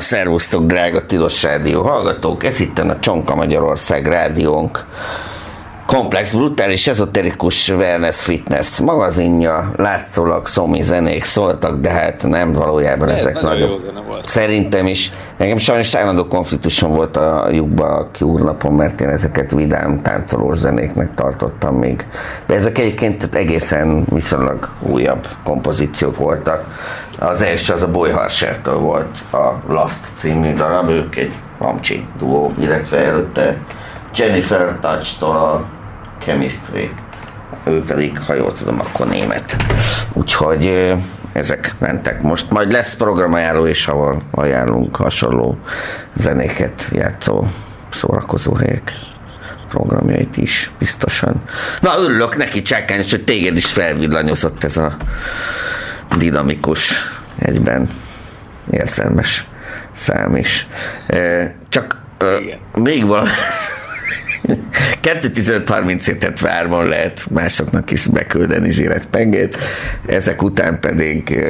[0.00, 2.44] Na, szervusztok, drága Tilos Rádió hallgatók!
[2.44, 4.86] Ez itt a Csonka Magyarország rádiónk.
[5.86, 13.18] Komplex, brutális, ezoterikus wellness fitness magazinja, látszólag szomi zenék szóltak, de hát nem valójában Ez
[13.18, 13.80] ezek nagyon jó nagyobb.
[13.80, 14.24] zene volt.
[14.24, 15.12] Szerintem is.
[15.36, 21.74] Nekem sajnos állandó konfliktusom volt a lyukba kiúrnapon, mert én ezeket vidám táncolós zenéknek tartottam
[21.74, 22.06] még.
[22.46, 26.64] De ezek egyébként egészen viszonylag újabb kompozíciók voltak.
[27.20, 32.52] Az első az a Boy Harshertől volt a Last című darab, ők egy mamcsi duó,
[32.58, 33.56] illetve előtte
[34.14, 35.64] Jennifer Touch-tól a
[36.24, 36.90] Chemistry
[37.64, 39.56] ő pedig, ha jól tudom, akkor német.
[40.12, 40.94] Úgyhogy
[41.32, 42.22] ezek mentek.
[42.22, 45.58] Most majd lesz programajánló is, ahol ajánlunk hasonló
[46.14, 47.44] zenéket játszó
[47.90, 48.92] szórakozó helyek
[49.68, 51.42] programjait is biztosan.
[51.80, 54.96] Na, örülök neki, Csákányos, hogy téged is felvillanyozott ez a
[56.18, 56.92] dinamikus,
[57.38, 57.88] egyben
[58.70, 59.46] érzelmes
[59.92, 60.66] szám is.
[61.68, 62.38] Csak ö,
[62.74, 63.28] még valami
[65.02, 69.58] 2.15.37-et várban lehet másoknak is beküldeni zsiletpengét,
[70.06, 71.44] ezek után pedig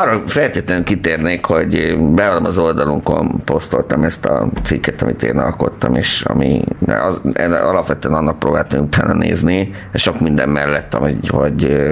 [0.00, 6.22] arra feltétlenül kitérnék, hogy beállom az oldalunkon posztoltam ezt a cikket, amit én alkottam, és
[6.22, 7.20] ami az,
[7.50, 11.88] alapvetően annak próbáltam utána nézni, sok minden mellett, hogy, hogy,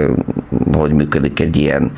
[0.77, 1.91] hogy működik egy ilyen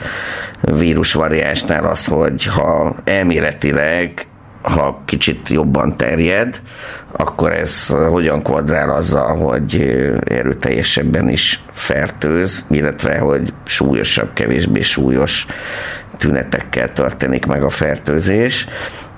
[0.62, 4.28] vírusvariánsnál az, hogy ha elméletileg
[4.66, 6.62] ha kicsit jobban terjed,
[7.12, 9.76] akkor ez hogyan kvadrál azzal, hogy
[10.26, 15.46] erőteljesebben is fertőz, illetve hogy súlyosabb, kevésbé súlyos
[16.18, 18.68] tünetekkel történik meg a fertőzés.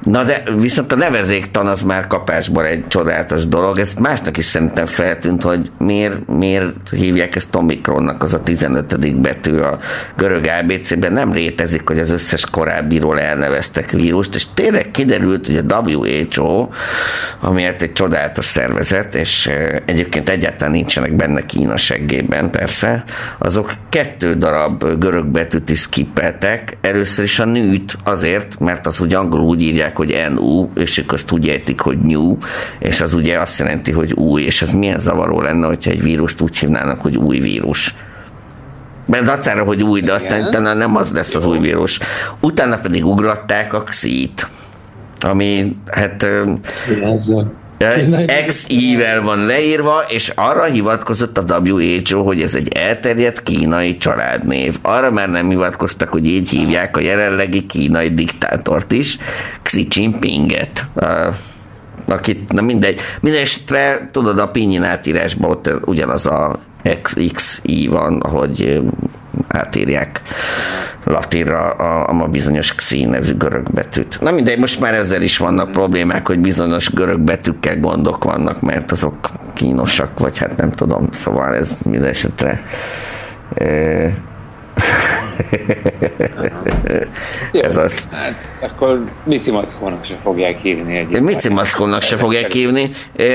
[0.10, 3.80] Na de viszont a nevezéktan az már kapásból egy csodálatos dolog.
[3.80, 9.20] Ez másnak is szerintem feltűnt, hogy miért, miért hívják ezt Omikronnak, az a 15.
[9.20, 9.80] betű a
[10.16, 11.14] görög ABC-ben.
[11.14, 16.70] Nem létezik, hogy az összes korábbiról elneveztek vírust, és tényleg kiderült, hogy a WHO,
[17.40, 19.50] ami hát egy csodálatos szervezet, és
[19.86, 23.04] egyébként egyáltalán nincsenek benne Kína seggében, persze,
[23.38, 26.78] azok kettő darab görög betűt is skippeltek.
[26.82, 31.12] Először is a nőt azért, mert az úgy angolul úgy írják, hogy NU, és ők
[31.12, 32.38] azt úgy értik, hogy new,
[32.80, 36.42] és az ugye azt jelenti, hogy új, és ez milyen zavaró lenne, hogyha egy vírust
[36.42, 37.96] úgy hívnának, hogy új vírus.
[39.06, 42.00] Mert dacára, hogy új, de aztán utána nem az lesz az új vírus.
[42.40, 44.48] Utána pedig ugratták a XI-t,
[45.22, 46.28] ami hát
[47.04, 47.52] Ezzel.
[48.48, 54.78] XI-vel van leírva, és arra hivatkozott a WHO, hogy ez egy elterjedt kínai családnév.
[54.82, 59.18] Arra már nem hivatkoztak, hogy így hívják a jelenlegi kínai diktátort is,
[59.62, 60.88] Xi Jinpinget.
[60.96, 61.34] A-
[62.08, 66.60] akit, na mindegy, minden esetre, tudod, a pinyin átírásban ott ugyanaz a
[67.02, 68.82] XXI van, ahogy
[69.48, 70.22] átírják
[71.04, 74.18] latinra a, a ma bizonyos Xi nevű görög betűt.
[74.22, 78.92] Na mindegy, most már ezzel is vannak problémák, hogy bizonyos görög betűkkel gondok vannak, mert
[78.92, 82.62] azok kínosak, vagy hát nem tudom, szóval ez minden esetre
[87.68, 88.08] ez az.
[88.60, 91.22] Akkor Mici Mackónak se fogják hívni egy.
[91.22, 92.90] Mici Mackónak se fogják hívni.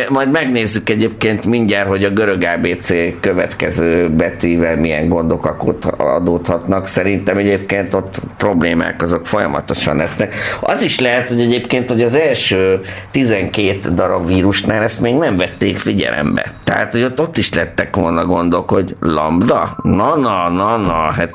[0.09, 5.57] Majd megnézzük egyébként mindjárt, hogy a görög ABC következő betűvel milyen gondok
[5.97, 6.87] adódhatnak.
[6.87, 10.35] Szerintem egyébként ott problémák azok folyamatosan lesznek.
[10.61, 15.79] Az is lehet, hogy egyébként, hogy az első 12 darab vírusnál ezt még nem vették
[15.79, 16.55] figyelembe.
[16.65, 19.77] Tehát, hogy ott, ott is lettek volna gondok, hogy lambda?
[19.83, 21.33] Na, na, na, na, hát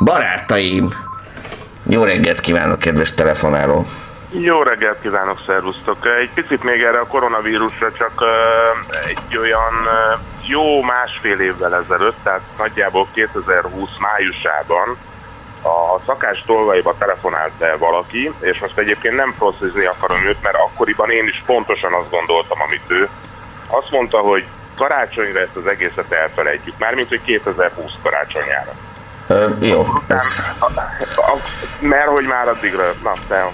[0.00, 0.92] barátaim,
[1.88, 3.84] jó reggelt kívánok, kedves telefonáló.
[4.30, 6.06] Jó reggelt kívánok, szervusztok!
[6.20, 8.24] Egy picit még erre a koronavírusra, csak
[9.06, 9.74] egy olyan
[10.46, 14.96] jó másfél évvel ezelőtt, tehát nagyjából 2020 májusában
[15.62, 21.10] a szakás dolgaiba telefonált be valaki, és most egyébként nem processzni akarom őt, mert akkoriban
[21.10, 23.08] én is pontosan azt gondoltam, amit ő.
[23.66, 24.44] Azt mondta, hogy
[24.76, 28.72] karácsonyra ezt az egészet elfelejtjük, mármint, hogy 2020 karácsonyára.
[29.26, 30.44] Ö, jó, ez...
[30.58, 30.82] A,
[31.16, 31.40] a,
[31.80, 33.44] mert hogy már addigra, na, de,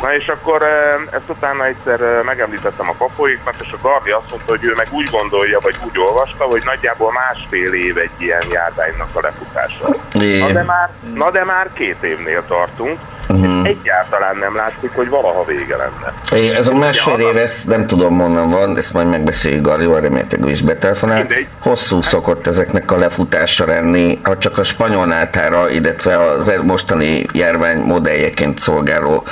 [0.00, 0.62] Na és akkor
[1.10, 5.10] ezt utána egyszer megemlítettem a kapoiknak, és a Gardi azt mondta, hogy ő meg úgy
[5.10, 9.96] gondolja, vagy úgy olvasta, hogy nagyjából másfél év egy ilyen járványnak a lefutása.
[10.20, 10.38] É.
[10.38, 12.98] Na de, már, na de már két évnél tartunk,
[13.28, 13.66] Uh-huh.
[13.66, 16.14] Egyáltalán nem látszik, hogy valaha vége lenne.
[16.32, 19.66] É, Ez a másfél év, ezt nem tudom honnan van, ezt majd megbeszéljük
[20.00, 21.18] remélhetőleg ő is betelefonál.
[21.18, 21.46] Mindegy.
[21.58, 27.78] Hosszú szokott ezeknek a lefutása lenni, ha csak a spanyol nátára, illetve az mostani járvány
[27.78, 29.24] modelljeként szolgáló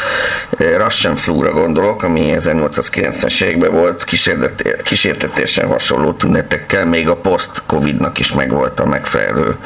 [0.59, 4.05] eh, Russian flu-ra gondolok, ami 1890-es években volt
[4.83, 9.57] kísértetésen hasonló tünetekkel, még a post-covid-nak is megvolt a megfelelő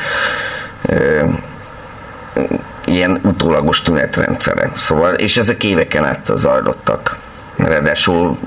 [0.83, 1.25] eh,
[2.87, 4.70] ilyen utólagos tünetrendszere.
[4.76, 7.16] Szóval, és ezek éveken át zajlottak.
[7.57, 8.39] Ráadásul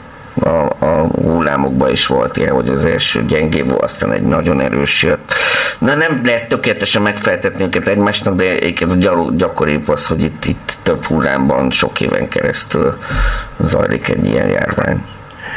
[0.44, 5.04] a, a hullámokban is volt ilyen, hogy az első gyengébb volt, aztán egy nagyon erős
[5.04, 5.34] jött.
[5.78, 11.06] Na nem lehet tökéletesen megfeltetni őket egymásnak, de egyébként gyakoribb az, hogy itt, itt több
[11.06, 12.98] hullámban sok éven keresztül
[13.58, 15.06] zajlik egy ilyen járvány.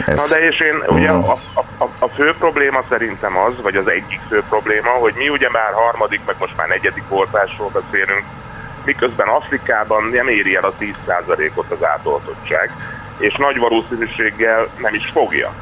[0.07, 3.89] Na de és én, ugye a, a, a, a fő probléma szerintem az, vagy az
[3.89, 8.25] egyik fő probléma, hogy mi ugye már harmadik, meg most már negyedik oltásról beszélünk,
[8.85, 12.71] miközben Afrikában nem éri el a 10%-ot az átoltottság,
[13.19, 15.53] és nagy valószínűséggel nem is fogja.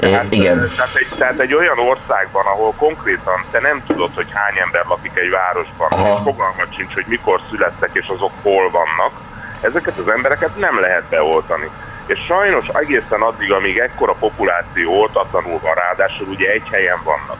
[0.00, 0.56] Tehát, igen.
[0.76, 5.18] Tehát egy, tehát egy olyan országban, ahol konkrétan te nem tudod, hogy hány ember lakik
[5.18, 6.16] egy városban, Aha.
[6.16, 9.12] és fogalmat sincs, hogy mikor születtek és azok hol vannak,
[9.60, 11.70] ezeket az embereket nem lehet beoltani.
[12.06, 17.38] És sajnos egészen addig, amíg ekkora populáció oltatlanul van, ráadásul ugye egy helyen vannak,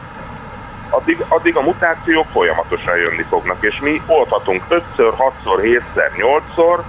[0.89, 6.79] addig, addig a mutációk folyamatosan jönni fognak, és mi oltatunk 5-ször, 6-szor, 7-szer, 8-szor,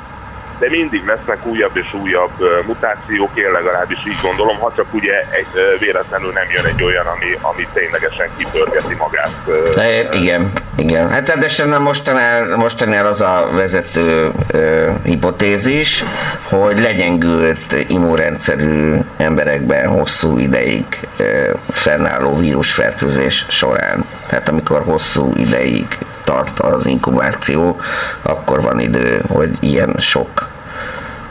[0.59, 2.31] de mindig lesznek újabb és újabb
[2.67, 7.39] mutációk, én legalábbis így gondolom, ha csak ugye egy, véletlenül nem jön egy olyan, ami,
[7.41, 9.33] ami ténylegesen kipörgeti magát.
[9.77, 11.11] E, igen, igen.
[11.11, 16.05] Hát rendesen mostanál, mostanál az a vezető ö, hipotézis,
[16.43, 20.85] hogy legyengült immunrendszerű emberekben hosszú ideig
[21.17, 24.05] ö, fennálló vírusfertőzés során.
[24.27, 25.87] Tehát amikor hosszú ideig
[26.25, 27.81] tart az inkubáció,
[28.23, 30.48] akkor van idő, hogy ilyen sok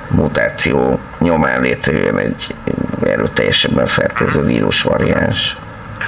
[0.10, 2.56] mutáció nyomán létrejön egy
[3.06, 5.58] erőteljesebben fertőző vírusvariáns.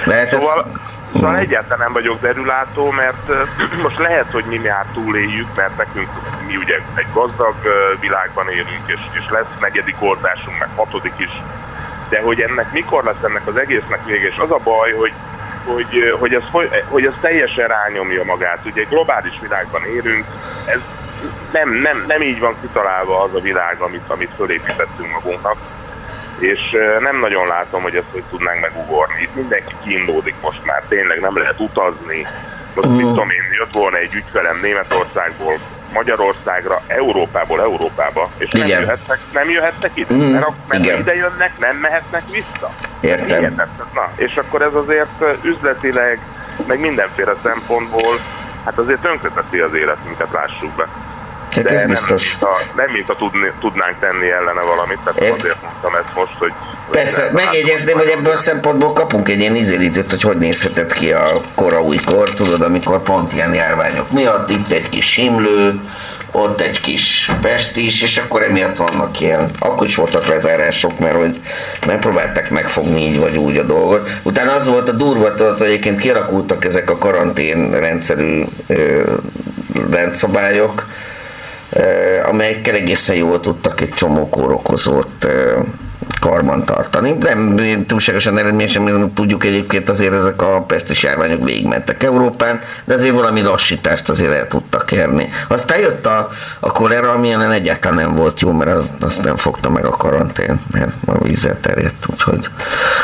[0.06, 0.66] De hát ez, Szóval,
[1.12, 3.28] szóval egyáltalán nem vagyok derülátó, mert
[3.82, 6.08] most lehet, hogy mi már túléljük, mert nekünk
[6.46, 7.54] mi ugye egy gazdag
[8.00, 11.42] világban élünk, és, és lesz negyedik oltásunk, meg hatodik is,
[12.08, 15.12] de hogy ennek mikor lesz ennek az egésznek vége, és az a baj, hogy
[15.64, 16.42] hogy, hogy, ez,
[16.88, 18.58] hogy ez teljesen rányomja magát.
[18.64, 20.24] Ugye egy globális világban élünk,
[20.64, 20.80] ez
[21.52, 25.56] nem, nem, nem így van kitalálva az a világ, amit, amit fölépítettünk magunknak
[26.38, 29.22] és nem nagyon látom, hogy ezt hogy tudnánk megugorni.
[29.22, 32.26] Itt mindenki kínlódik most már, tényleg nem lehet utazni.
[32.74, 35.54] Most mit tudom én, jött volna egy ügyfelem Németországból
[35.92, 38.80] Magyarországra, Európából Európába, és nem Igen.
[38.80, 40.98] jöhetnek, nem jöhetnek ide, Mhm, mert, ak- mert igen.
[41.00, 42.70] ide jönnek, nem mehetnek vissza.
[43.00, 43.26] Értem.
[43.26, 43.68] Hihetetlen.
[43.94, 46.18] Na, és akkor ez azért üzletileg,
[46.66, 48.18] meg mindenféle szempontból,
[48.64, 50.86] hát azért tönkreteszi az életünket, lássuk be.
[51.54, 52.30] Hát De ez nem, biztos.
[52.30, 56.14] mint a, nem mint a tudni, tudnánk tenni ellene valamit, tehát Ér- azért mondtam ezt
[56.14, 56.52] most, hogy...
[56.90, 61.40] Persze, megjegyezném, hogy ebből a szempontból kapunk egy ilyen izélítőt, hogy hogy nézhetett ki a
[61.54, 65.80] kora újkor, tudod, amikor pont ilyen járványok miatt, itt egy kis himlő,
[66.32, 71.40] ott egy kis pestis, és akkor emiatt vannak ilyen, akkor is voltak lezárások, mert hogy
[71.86, 74.08] megpróbálták megfogni így vagy úgy a dolgot.
[74.22, 79.02] Utána az volt a durva, hogy egyébként kialakultak ezek a karantén rendszerű ö,
[79.90, 80.88] rendszabályok,
[81.70, 85.54] eh, amelyekkel egészen jól tudtak egy csomó kórokozót eh,
[86.20, 87.16] karban tartani.
[87.20, 87.56] Nem
[87.86, 94.08] túlságosan eredményesen, tudjuk egyébként azért ezek a pestis járványok végigmentek Európán, de azért valami lassítást
[94.08, 95.28] azért el tudtak érni.
[95.48, 96.28] Aztán jött a,
[96.60, 99.90] a kolera, ami ellen egyáltalán nem volt jó, mert az, azt nem fogta meg a
[99.90, 102.48] karantén, mert a vízzel terjedt, úgyhogy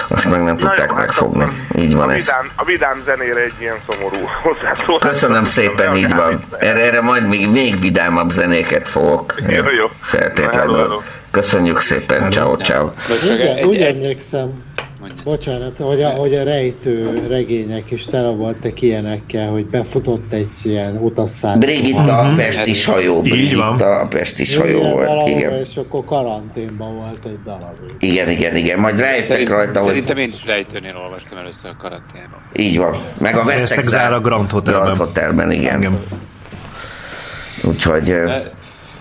[0.09, 1.47] azt meg nem tudták jó, hát megfogni.
[1.79, 2.25] Így van a ez.
[2.25, 5.01] vidám, a vidám zenére egy ilyen szomorú hozzászólás.
[5.01, 6.41] Köszönöm szépen, így van.
[6.59, 9.63] Erre, erre majd még, még vidámabb zenéket fogok Jó, jó.
[9.63, 10.77] Hello, feltétlenül.
[10.77, 11.03] hello.
[11.37, 12.89] Köszönjük szépen, ciao, ciao.
[13.35, 14.63] Igen, úgy emlékszem,
[15.25, 20.97] bocsánat, hogy a, hogy a rejtő regények is tele voltak ilyenekkel, hogy befutott egy ilyen
[20.97, 21.67] utasszállító.
[21.67, 25.53] Brigitta a pestis hajó, Brigitta a pestis hajó Igen, volt, igen.
[25.53, 27.95] És akkor karanténban volt egy darabig.
[27.99, 28.79] Igen, igen, igen.
[28.79, 32.43] Majd rájöttek Szerint, rajta, hogy Szerintem én is rejtőnél olvastam először a karanténról.
[32.57, 33.03] így van.
[33.19, 34.83] Meg a Vesztek zár a Grand Hotelben.
[34.83, 35.79] Grand Hotelben, igen.
[35.81, 35.99] Igen.
[37.63, 38.31] Úgyhogy ö,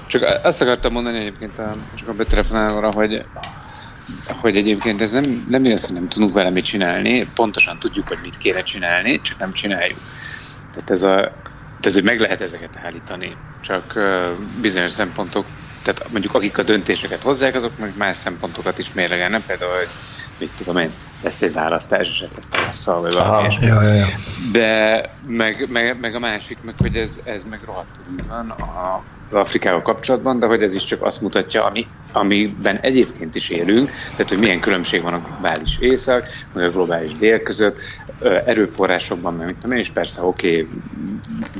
[0.07, 3.25] Csak azt akartam mondani egyébként a, csak a betelefonálóra, hogy
[4.27, 8.17] hogy egyébként ez nem, nem igaz, hogy nem tudunk vele mit csinálni, pontosan tudjuk, hogy
[8.21, 9.99] mit kéne csinálni, csak nem csináljuk.
[10.73, 11.15] Tehát ez a,
[11.79, 13.93] tehát, hogy meg lehet ezeket állítani, csak
[14.61, 15.45] bizonyos szempontok,
[15.81, 19.89] tehát mondjuk akik a döntéseket hozzák, azok meg más szempontokat is mérlegelnek, például, hogy
[20.39, 20.91] mit tudom én,
[21.23, 23.65] lesz egy választás esetleg tavasszal, vagy valami ilyesmi.
[23.65, 24.05] Ja, ja, ja.
[24.51, 29.03] De meg, meg, meg, a másik, meg hogy ez, ez meg rohadtul van a,
[29.35, 34.29] Afrikával kapcsolatban, de hogy ez is csak azt mutatja, ami, amiben egyébként is élünk, tehát
[34.29, 37.79] hogy milyen különbség van a globális észak, meg a globális dél között,
[38.45, 40.67] erőforrásokban, meg mit tudom én, és persze oké, okay,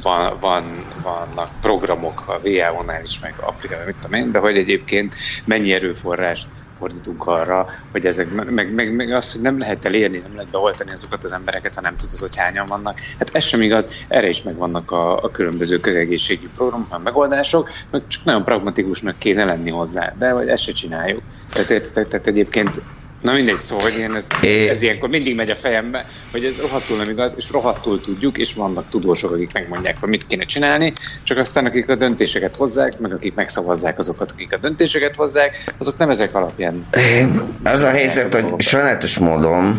[0.01, 0.63] van, van,
[1.03, 5.15] vannak programok a VA-nál is, meg Afrikában, mit tudom én, de hogy egyébként
[5.45, 6.47] mennyi erőforrást
[6.77, 10.91] fordítunk arra, hogy ezek, meg, meg, meg az, hogy nem lehet elérni, nem lehet beoltani
[10.91, 12.99] azokat az embereket, ha nem tudod, hogy hányan vannak.
[13.19, 18.07] Hát ez sem igaz, erre is megvannak a, a különböző közegészségügyi programok, a megoldások, meg
[18.07, 21.21] csak nagyon pragmatikusnak kéne lenni hozzá, de hogy ezt se csináljuk.
[21.53, 22.81] Tehát, tehát, tehát egyébként
[23.25, 24.67] Na mindegy, szóval, hogy én ez, É.
[24.69, 28.53] ez ilyenkor mindig megy a fejembe, hogy ez rohadtul nem igaz, és rohadtul tudjuk, és
[28.53, 33.13] vannak tudósok, akik megmondják, hogy mit kéne csinálni, csak aztán akik a döntéseket hozzák, meg
[33.13, 36.85] akik megszavazzák azokat, akik a döntéseket hozzák, azok nem ezek alapján.
[36.97, 39.75] Én, az a helyzet, hogy sajnálatos módon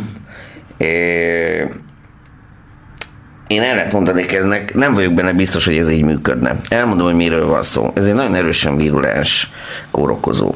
[0.77, 0.87] é,
[3.47, 6.61] én ellent mondanék ennek, nem vagyok benne biztos, hogy ez így működne.
[6.69, 7.91] Elmondom, hogy miről van szó.
[7.95, 9.51] Ez egy nagyon erősen virulens
[9.91, 10.55] kórokozó.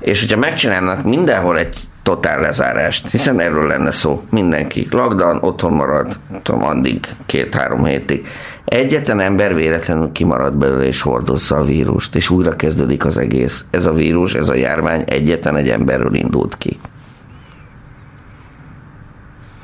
[0.00, 1.76] És hogyha megcsinálnak mindenhol egy
[2.08, 4.22] totál lezárást, hiszen erről lenne szó.
[4.30, 8.26] Mindenki lockdown, otthon marad, tudom, addig két-három hétig.
[8.64, 13.64] Egyetlen ember véletlenül kimarad belőle és hordozza a vírust, és újra kezdődik az egész.
[13.70, 16.78] Ez a vírus, ez a járvány egyetlen egy emberről indult ki.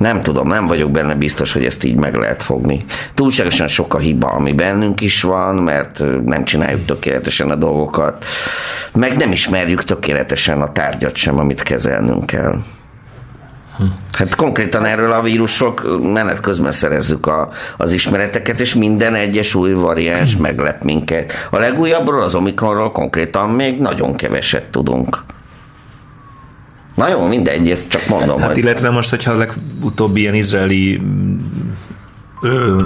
[0.05, 2.85] Nem tudom, nem vagyok benne biztos, hogy ezt így meg lehet fogni.
[3.13, 8.25] Túlságosan sok a hiba, ami bennünk is van, mert nem csináljuk tökéletesen a dolgokat,
[8.93, 12.55] meg nem ismerjük tökéletesen a tárgyat sem, amit kezelnünk kell.
[14.11, 15.73] Hát konkrétan erről a vírusról
[16.13, 21.33] menet közben szerezzük a, az ismereteket, és minden egyes új variáns meglep minket.
[21.49, 25.23] A legújabbról, az Omikronról konkrétan még nagyon keveset tudunk.
[26.95, 28.57] Na jó, mindegy, ezt csak mondom, Hát hogy...
[28.57, 31.01] illetve most, hogyha a legutóbbi ilyen izraeli
[32.41, 32.81] ö,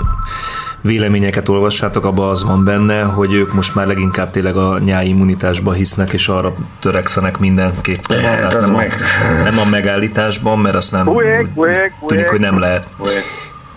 [0.82, 5.72] véleményeket olvassátok, abban az van benne, hogy ők most már leginkább tényleg a nyári immunitásba
[5.72, 8.20] hisznek, és arra törekszenek mindenképpen.
[8.22, 8.94] Hát, az nem, meg-
[9.40, 12.28] a, nem a megállításban, mert azt nem Bujék, bujék, tűnik, bujék.
[12.30, 12.88] hogy nem lehet.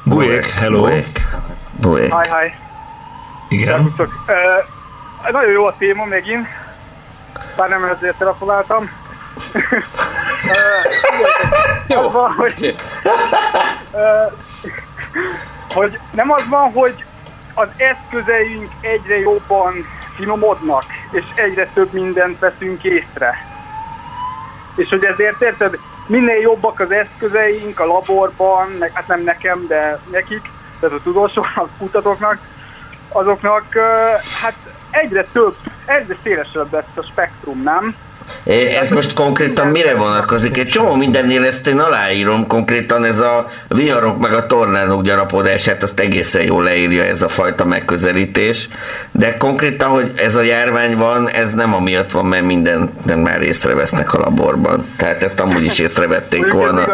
[0.05, 0.81] Bujék, hello.
[0.81, 1.27] Bujék.
[1.81, 2.13] Bujék.
[2.15, 2.53] Hi, hi.
[3.57, 3.95] Igen.
[3.99, 4.07] Uh,
[5.33, 6.47] nagyon jó a téma megint.
[7.57, 8.91] Bár nem ezért telefonáltam.
[11.89, 12.01] Jó.
[12.01, 12.77] Az van, hogy,
[15.75, 17.05] hogy nem az van, hogy
[17.55, 19.87] az eszközeink egyre jobban
[20.17, 23.35] finomodnak, és egyre több mindent veszünk észre.
[24.77, 29.99] És hogy ezért érted, minél jobbak az eszközeink a laborban, meg, hát nem nekem, de
[30.11, 32.39] nekik, tehát a tudósoknak, kutatóknak,
[33.09, 33.65] azoknak
[34.43, 34.55] hát
[34.91, 37.97] egyre több, egyre szélesebb lesz a spektrum, nem?
[38.81, 40.57] Ez most konkrétan mire vonatkozik?
[40.57, 46.01] Egy csomó mindennél ezt én aláírom, konkrétan ez a viharok meg a tornádok gyarapodását, azt
[46.01, 48.69] egészen jól leírja ez a fajta megközelítés,
[49.13, 53.43] de konkrétan, hogy ez a járvány van, ez nem amiatt van, mert mindent nem már
[53.43, 54.87] észrevesznek a laborban.
[54.97, 56.87] Tehát ezt amúgy is észrevették volna.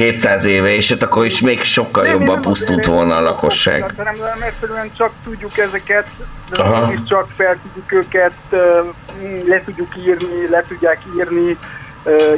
[0.00, 3.92] 200 éve, és hát akkor is még sokkal Nem, jobban nem, pusztult volna a lakosság.
[3.96, 6.06] Hanem nem egyszerűen csak tudjuk ezeket,
[6.52, 6.92] Aha.
[6.92, 8.32] is csak fel tudjuk őket,
[9.46, 11.58] le tudjuk írni, le tudják írni,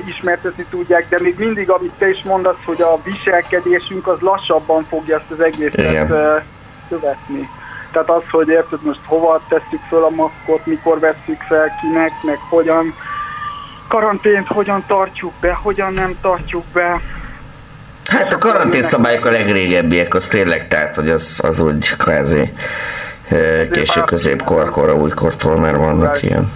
[0.06, 5.16] ismertetni tudják, de még mindig, amit te is mondasz, hogy a viselkedésünk az lassabban fogja
[5.16, 6.08] ezt az egészet Igen.
[6.88, 7.48] követni.
[7.92, 12.38] Tehát az, hogy érted most hova tesszük föl a maszkot, mikor vesszük fel, kinek, meg
[12.50, 12.94] hogyan,
[13.88, 17.00] karantént hogyan tartjuk be, hogyan nem tartjuk be.
[18.04, 22.52] Hát a karantén szabályok a legrégebbiek, az tényleg, tehát, hogy az, az úgy kvázi
[23.70, 26.52] késő középkorkor, a újkortól már vannak ilyen.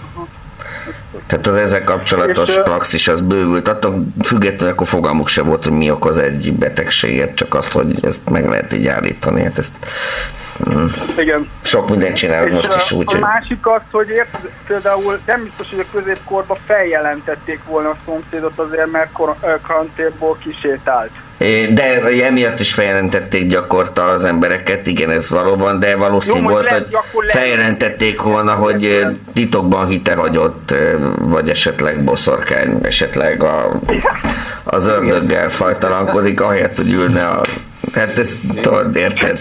[1.27, 5.91] Tehát az ezzel kapcsolatos praxis az bővült, attól függetlenül akkor fogalmuk se volt, hogy mi
[5.91, 9.43] okoz egy betegséget, csak azt, hogy ezt meg lehet így állítani.
[9.43, 9.73] Hát ezt,
[10.69, 10.85] mm,
[11.19, 11.49] Igen.
[11.63, 15.43] sok mindent csinálunk most is a, úgy, a hogy másik az, hogy érted, például nem
[15.43, 19.11] biztos, hogy a középkorban feljelentették volna a szomszédot azért, mert
[19.63, 21.11] karanténból kisétált.
[21.71, 26.87] De emiatt is feljelentették gyakorta az embereket, igen, ez valóban, de valószínű Jó, volt, hogy
[27.27, 30.75] feljelentették volna, hogy titokban hitehagyott,
[31.19, 33.81] vagy esetleg boszorkány, esetleg a,
[34.65, 37.41] az ördöggel fajtalankodik, ahelyett, hogy ülne a...
[37.95, 39.39] Hát ezt tudod, érted?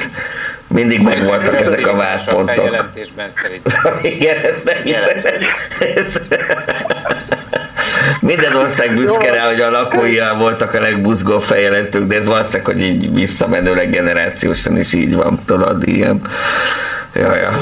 [0.75, 2.55] Mindig megvoltak ezek a A vádpontok.
[2.55, 3.93] feljelentésben szerintem.
[4.19, 5.21] Igen, ezt nem hiszem.
[5.95, 6.21] Ez...
[8.21, 12.81] Minden ország büszke rá, hogy a lakóival voltak a legbuzgóbb feljelentők, de ez valószínűleg, hogy
[12.81, 16.21] így visszamenőleg generációsan is így van, tudod, ilyen.
[17.13, 17.61] Ja, ja.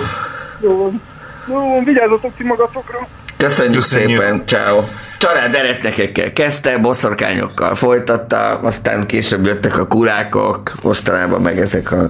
[0.62, 1.02] Jó, van.
[1.48, 3.08] jó, van, vigyázzatok ti magatokra.
[3.38, 4.22] Köszönjük, Köszönjük.
[4.22, 4.84] szépen, ciao.
[5.24, 12.10] Család eretnekekkel kezdte, boszorkányokkal folytatta, aztán később jöttek a kurákok, mostanában meg ezek a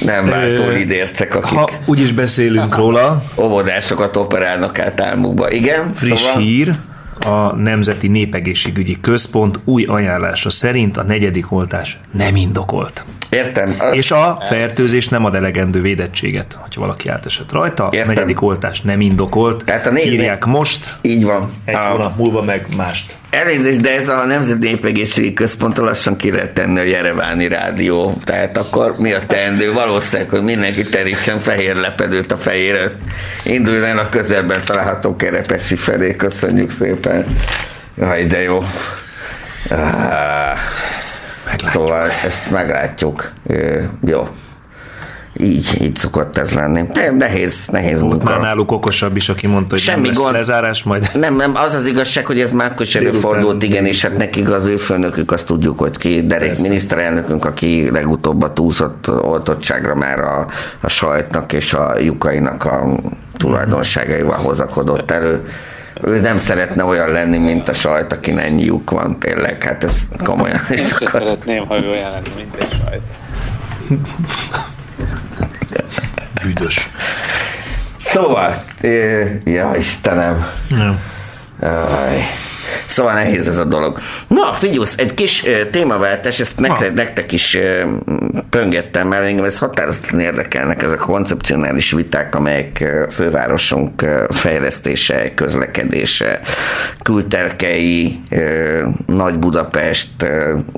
[0.00, 5.50] nem váltó lidércek, akik Ha úgyis beszélünk róla, óvodásokat operálnak át álmukba.
[5.50, 5.92] Igen?
[5.92, 6.74] friss szóval, hír,
[7.20, 13.04] a Nemzeti Népegészségügyi Központ új ajánlása szerint a negyedik oltás nem indokolt.
[13.28, 13.76] Értem.
[13.92, 17.88] És a fertőzés nem ad elegendő védettséget, hogyha valaki átesett rajta.
[17.92, 18.08] Értem.
[18.08, 19.64] A negyedik oltás nem indokolt.
[19.64, 21.52] Tehát a négy- Írják most, Így van.
[21.64, 23.16] egy A- hónap múlva meg mást.
[23.30, 28.18] Elnézést, de ez a Nemzeti Népegészségi Központ lassan ki lehet tenni a Jereváni rádió.
[28.24, 29.72] Tehát akkor mi a teendő?
[29.72, 32.86] Valószínűleg, hogy mindenki terítsen fehér lepedőt a fejére.
[33.44, 36.16] Induljon el a közelben található kerepesi felé.
[36.16, 37.03] Köszönjük szépen.
[37.98, 38.58] Jaj, de jó.
[39.70, 40.58] Ah,
[41.72, 43.30] szóval ezt meglátjuk.
[43.46, 44.28] Ö, Jó.
[45.36, 46.82] Így, így szokott ez lenni.
[46.92, 48.30] De nehéz, nehéz Volt munka.
[48.30, 50.32] már náluk okosabb is, aki mondta, hogy Semmi nem lesz gond.
[50.34, 53.86] lezárás, majd Nem, nem, az az igazság, hogy ez már akkor is Délután előfordult, igen,
[53.86, 56.62] és hát nekik az ő főnökük, azt tudjuk, hogy ki, Derek Persze.
[56.62, 60.46] miniszterelnökünk, aki legutóbb a túlzott oltottságra már a,
[60.80, 62.86] a sajtnak és a lyukainak a
[63.36, 65.48] tulajdonságaival hozakodott elő.
[66.06, 70.02] Ő nem szeretne olyan lenni, mint a sajt, aki ennyi lyuk van, tényleg, hát ez
[70.24, 71.10] komolyan is Én akar.
[71.10, 73.02] szeretném, ha ő olyan lenne, mint egy sajt.
[76.42, 76.88] büdös.
[77.98, 78.64] Szóval,
[79.44, 81.00] ja Istenem, Nem.
[81.60, 82.20] Aj.
[82.86, 83.98] Szóval nehéz ez a dolog.
[84.28, 87.90] Na, figyelsz, egy kis uh, témaváltás, ezt nektek, nektek is uh,
[88.50, 96.40] pöngettem, mert engem ez határozottan érdekelnek, ezek a koncepcionális viták, amelyek fővárosunk uh, fejlesztése, közlekedése,
[97.02, 98.22] külterkei,
[99.06, 100.26] Nagy Budapest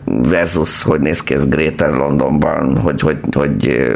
[0.05, 3.87] versus hogy néz ki ez Greater Londonban, hogy, hogy, hogy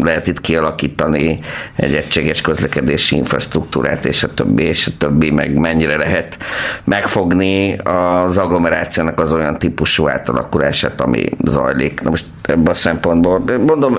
[0.00, 1.38] lehet itt kialakítani
[1.76, 6.38] egy egységes közlekedési infrastruktúrát, és a többi, és a többi, meg mennyire lehet
[7.10, 12.00] megfogni az agglomerációnak az olyan típusú átalakulását, ami zajlik.
[12.00, 13.96] Na most ebből a szempontból, mondom,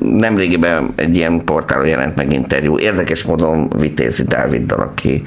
[0.00, 5.22] nemrégiben egy ilyen portálon jelent meg interjú, érdekes módon Vitézi Dáviddal, aki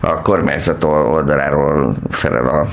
[0.00, 2.66] a kormányzat oldaláról felel a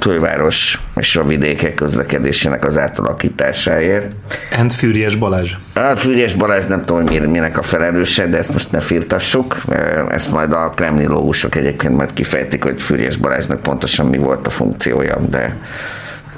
[0.00, 4.12] főváros és a vidékek közlekedésének az átalakításáért.
[4.58, 5.54] And Fűries Balázs.
[5.74, 9.56] A Fűrjes Balázs nem tudom, hogy minek a felelőse, de ezt most ne firtassuk.
[10.10, 15.16] Ezt majd a kremlilógusok egyébként majd kifejtik, hogy Fűrjes Balázsnak pontosan mi volt a funkciója,
[15.30, 15.56] de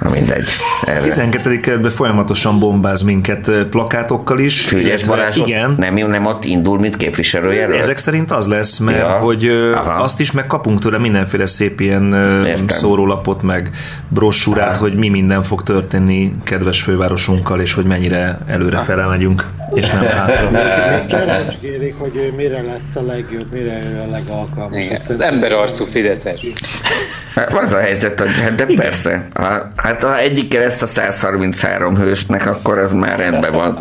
[0.03, 0.45] na mindegy.
[0.87, 1.01] Erre.
[1.01, 1.61] 12.
[1.61, 4.73] kerületben folyamatosan bombáz minket plakátokkal is.
[4.73, 5.75] Illetve- Balázs Igen.
[5.79, 7.81] nem, nem ott indul, mint képviselőjelölt?
[7.81, 9.09] Ezek szerint az lesz, mert Ja.
[9.09, 10.03] hogy Aha.
[10.03, 12.13] azt is megkapunk tőle mindenféle szép ilyen
[12.47, 12.67] Értem.
[12.69, 13.71] szórólapot, meg
[14.09, 19.91] brossúrát, hogy mi minden fog történni kedves fővárosunkkal, és hogy mennyire előre fele megyünk, és
[19.91, 20.51] nem hátra.
[21.09, 25.21] Keresgélik, hogy ő mire lesz a legjobb, mire ő a legalkalmasabb.
[25.21, 26.41] Emberarcú Fideszes.
[27.35, 29.29] Hát az a helyzet, hogy de persze.
[29.35, 33.79] Ha, hát ha egyik lesz a 133 hősnek, akkor ez már rendben van.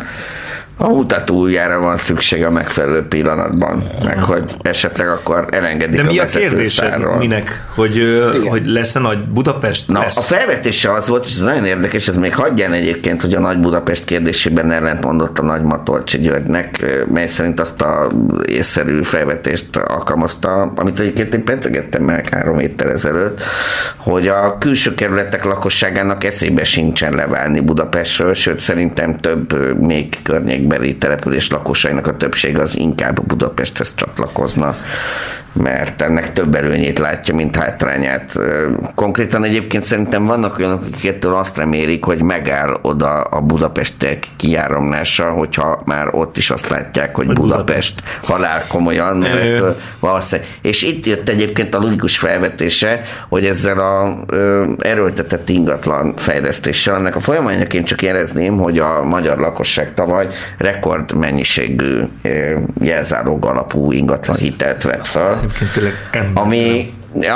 [0.82, 6.22] A mutatójára van szükség a megfelelő pillanatban, meg hogy esetleg akkor elengedik De mi a
[6.22, 7.18] vezető kérdésed?
[7.18, 7.66] Minek?
[7.74, 9.88] Hogy, hogy lesz-e nagy Budapest?
[9.88, 10.16] Na, lesz.
[10.16, 13.58] a felvetése az volt, és ez nagyon érdekes, ez még hagyján egyébként, hogy a Nagy
[13.58, 18.10] Budapest kérdésében ellent mondott a Nagy Matolcsi Györgynek, mely szerint azt a
[18.46, 23.40] észszerű felvetést alkalmazta, amit egyébként én pedzegettem meg három héttel ezelőtt,
[23.96, 30.18] hogy a külső kerületek lakosságának eszébe sincsen leválni Budapestről, sőt szerintem több még
[30.72, 34.76] környékbeli település lakosainak a többség az inkább Budapesthez csatlakozna
[35.52, 38.38] mert ennek több előnyét látja, mint hátrányát.
[38.94, 45.30] Konkrétan egyébként szerintem vannak olyanok, akik ettől azt remélik, hogy megáll oda a Budapestek kiáramlása,
[45.30, 50.50] hogyha már ott is azt látják, hogy Budapest halál komolyan, mert ettől valószínűleg.
[50.62, 57.16] És itt jött egyébként a logikus felvetése, hogy ezzel a ö, erőltetett ingatlan fejlesztéssel, ennek
[57.16, 60.26] a folyamányaként csak jelezném, hogy a magyar lakosság tavaly
[60.58, 66.42] rekord mennyiségű ö, jelzálóg alapú ingatlan hitelt vett fel, Egyébként tényleg ember.
[66.44, 66.92] ami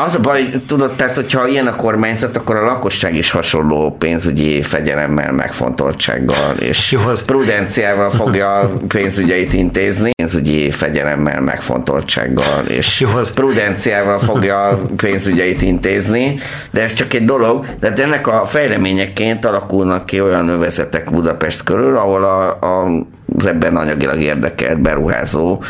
[0.06, 4.62] az a baj, tudod, tehát hogyha ilyen a kormányzat, akkor a lakosság is hasonló pénzügyi
[4.62, 13.08] fegyelemmel, megfontoltsággal és Jó, az- prudenciával fogja a pénzügyeit intézni, pénzügyi fegyelemmel, megfontoltsággal és Jó,
[13.16, 16.38] az- prudenciával fogja a pénzügyeit intézni,
[16.70, 21.96] de ez csak egy dolog, de ennek a fejleményeként alakulnak ki olyan övezetek Budapest körül,
[21.96, 23.06] ahol a, a
[23.38, 25.62] az ebben anyagilag érdekelt beruházó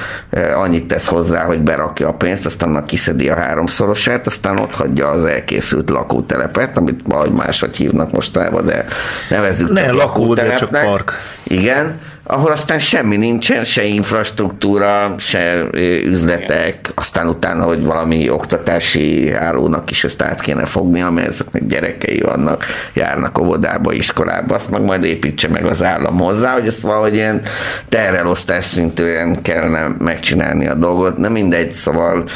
[0.55, 5.11] annyit tesz hozzá, hogy berakja a pénzt, aztán annak kiszedi a háromszorosát, aztán ott hagyja
[5.11, 8.85] az elkészült lakótelepet, amit valahogy máshogy hívnak mostanában, de
[9.31, 10.85] nevezzük Ne csak lakó, de csak lakótelepnek.
[10.85, 11.13] park.
[11.43, 15.67] Igen, ahol aztán semmi nincsen, se infrastruktúra, se
[16.05, 22.21] üzletek, aztán utána, hogy valami oktatási állónak is ezt át kéne fognia, mert ezeknek gyerekei
[22.21, 27.15] vannak, járnak óvodába, iskolába, azt meg majd építse meg az állam hozzá, hogy ezt valahogy
[27.15, 27.43] ilyen
[27.89, 32.29] terrelosztás szintűen kellene megcsinálni a dolgot, nem mindegy, szóval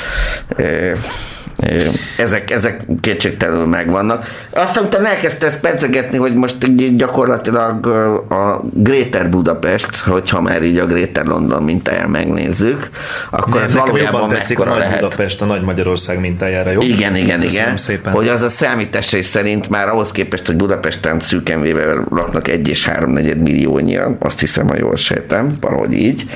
[2.17, 4.47] ezek, ezek kétségtelenül megvannak.
[4.51, 7.87] Aztán utána elkezdte ezt pedzegetni, hogy most így gyakorlatilag
[8.31, 12.89] a Greater Budapest, hogyha már így a Greater London mintáján megnézzük,
[13.31, 15.01] akkor ez valójában mekkora Nagy lehet.
[15.01, 16.81] Budapest a Nagy Magyarország mintájára, jó?
[16.81, 17.77] Igen, igen, Köszönöm igen.
[17.77, 18.13] szépen.
[18.13, 22.87] Hogy az a számításai szerint már ahhoz képest, hogy Budapesten szűken véve laknak egy és
[22.87, 26.27] háromnegyed milliónyian, azt hiszem, ha jól sejtem, valahogy így.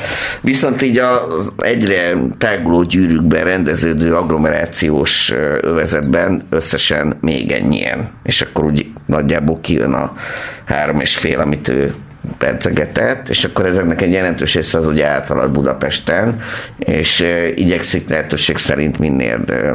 [0.40, 8.08] Viszont így az egyre táguló gyűrűkben rendeződő agglomerációs ö, övezetben összesen még ennyien.
[8.22, 10.16] És akkor úgy nagyjából kijön a
[10.64, 11.94] három és fél, amit ő
[12.38, 16.36] percegetett, és akkor ezeknek egy jelentős része az ugye áthalad Budapesten,
[16.78, 19.72] és igyekszik lehetőség szerint minél ö,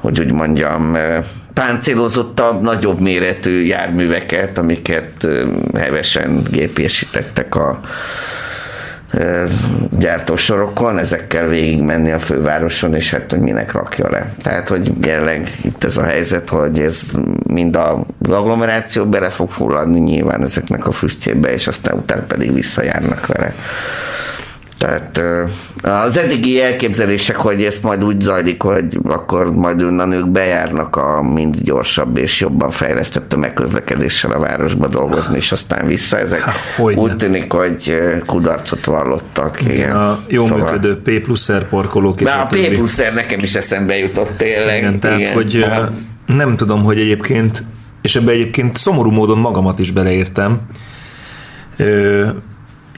[0.00, 0.96] hogy úgy mondjam,
[1.54, 5.28] páncélozottabb, nagyobb méretű járműveket, amiket
[5.74, 7.80] hevesen gépésítettek a
[9.98, 14.32] gyártósorokon, ezekkel végigmenni a fővároson, és hát, hogy minek rakja le.
[14.42, 17.02] Tehát, hogy jelenleg itt ez a helyzet, hogy ez
[17.48, 23.26] mind a agglomeráció bele fog fulladni nyilván ezeknek a füstjébe, és aztán utána pedig visszajárnak
[23.26, 23.54] vele.
[24.80, 25.22] Tehát
[25.82, 31.22] az eddigi elképzelések, hogy ezt majd úgy zajlik, hogy akkor majd onnan ők bejárnak a
[31.22, 36.18] mind gyorsabb és jobban fejlesztett tömegközlekedéssel a városba dolgozni, és aztán vissza.
[36.18, 36.44] Ezek
[36.76, 37.00] hogyne.
[37.00, 37.96] úgy tűnik, hogy
[38.26, 39.60] kudarcot vallottak.
[39.60, 39.74] Igen.
[39.74, 40.64] Igen, a jó szóval.
[40.64, 42.46] működő P plusz R parkolók Na, a.
[42.46, 44.78] P plusz R nekem is eszembe jutott tényleg.
[44.78, 45.32] Igen, tehát Igen.
[45.32, 45.90] hogy Aha.
[46.26, 47.64] nem tudom, hogy egyébként,
[48.02, 50.60] és ebbe egyébként szomorú módon magamat is beleértem,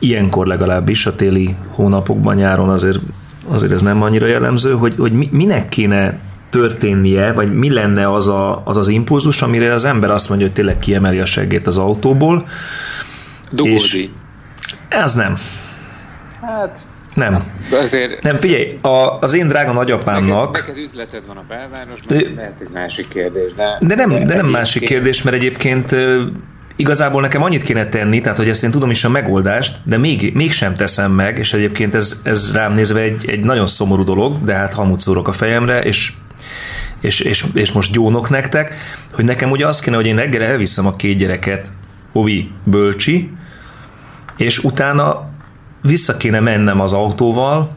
[0.03, 2.99] ilyenkor legalábbis a téli hónapokban, nyáron azért,
[3.49, 6.19] azért ez nem annyira jellemző, hogy, hogy mi, minek kéne
[6.51, 10.55] történnie, vagy mi lenne az, a, az az impulzus, amire az ember azt mondja, hogy
[10.55, 12.47] tényleg kiemeli a seggét az autóból.
[13.53, 14.11] Dugódi.
[14.89, 15.37] Ez nem.
[16.41, 16.79] Hát,
[17.15, 17.43] Nem.
[17.71, 20.53] azért Nem, figyelj, a, az én drága nagyapámnak...
[20.53, 23.79] neked üzleted van a belvárosban, lehet egy másik kérdés, de...
[23.81, 25.97] De nem, de nem másik kérdés, mert egyébként
[26.83, 30.33] igazából nekem annyit kéne tenni, tehát hogy ezt én tudom is a megoldást, de még,
[30.35, 34.55] mégsem teszem meg, és egyébként ez, ez rám nézve egy, egy nagyon szomorú dolog, de
[34.55, 36.13] hát hamut szórok a fejemre, és
[37.01, 38.75] és, és, és most gyónok nektek,
[39.13, 41.71] hogy nekem ugye az kéne, hogy én reggel elviszem a két gyereket
[42.13, 43.31] Ovi bölcsi,
[44.37, 45.31] és utána
[45.83, 47.77] vissza kéne mennem az autóval,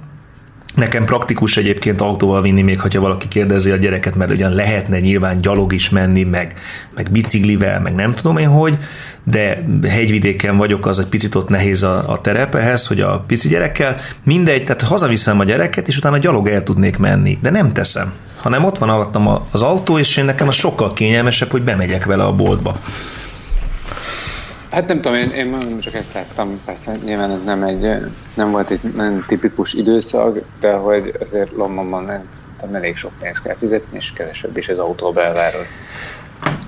[0.76, 5.42] Nekem praktikus egyébként autóval vinni, még ha valaki kérdezi a gyereket, mert ugyan lehetne nyilván
[5.42, 6.54] gyalog is menni, meg,
[6.96, 8.78] meg biciklivel, meg nem tudom én hogy,
[9.24, 13.48] de hegyvidéken vagyok, az egy picit ott nehéz a, a terep ehhez, hogy a pici
[13.48, 18.14] gyerekkel, mindegy, tehát hazaviszem a gyereket, és utána gyalog el tudnék menni, de nem teszem
[18.46, 22.24] hanem ott van alattam az autó, és én nekem az sokkal kényelmesebb, hogy bemegyek vele
[22.24, 22.80] a boltba.
[24.76, 27.88] Hát nem tudom, én, én csak ezt láttam, persze nyilván ez nem, egy,
[28.34, 32.30] nem volt egy nagyon tipikus időszak, de hogy azért Londonban nem,
[32.62, 35.66] nem elég sok pénzt kell fizetni, és kevesebb is az autó belváros.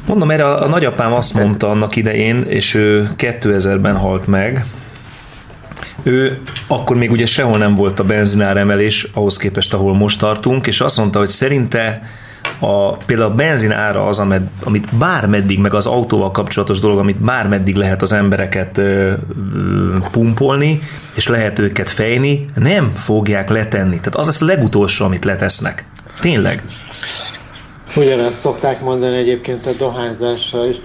[0.07, 4.65] Mondom, erre a, a nagyapám azt mondta annak idején, és ő 2000-ben halt meg,
[6.03, 10.67] ő akkor még ugye sehol nem volt a benzinár emelés ahhoz képest, ahol most tartunk,
[10.67, 12.01] és azt mondta, hogy szerinte
[12.59, 17.17] a, például a benzin ára az, amed, amit bármeddig, meg az autóval kapcsolatos dolog, amit
[17.17, 19.13] bármeddig lehet az embereket ö,
[20.11, 20.81] pumpolni,
[21.15, 23.97] és lehet őket fejni, nem fogják letenni.
[23.97, 25.85] Tehát az lesz a legutolsó, amit letesznek.
[26.19, 26.63] Tényleg.
[27.95, 30.75] Ugyanezt szokták mondani egyébként a dohányzással is.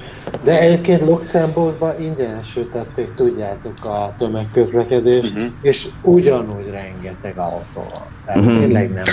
[0.42, 5.44] De egyébként Luxemburgban ingyenesítették, tudjátok, a tömegközlekedést, uh-huh.
[5.60, 8.02] és ugyanúgy rengeteg autó van.
[8.26, 8.58] Tehát uh-huh.
[8.58, 9.04] tényleg nem.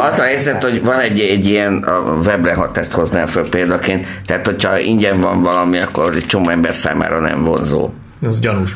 [0.00, 4.06] Az a helyzet, hogy van egy, egy ilyen, a webre, ha ezt hoznám föl példaként,
[4.26, 7.90] tehát hogyha ingyen van valami, akkor egy csomó ember számára nem vonzó.
[8.26, 8.70] Ez gyanús.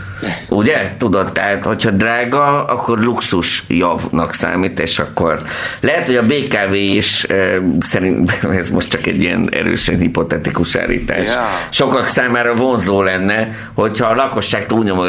[0.49, 0.93] Ugye?
[0.99, 5.39] Tudod, tehát hogyha drága, akkor luxus javnak számít, és akkor
[5.81, 11.27] lehet, hogy a BKV is eh, szerint, ez most csak egy ilyen erősen hipotetikus állítás,
[11.27, 11.47] Ja.
[11.71, 15.03] sokak számára vonzó lenne, hogyha a lakosság túlnyomó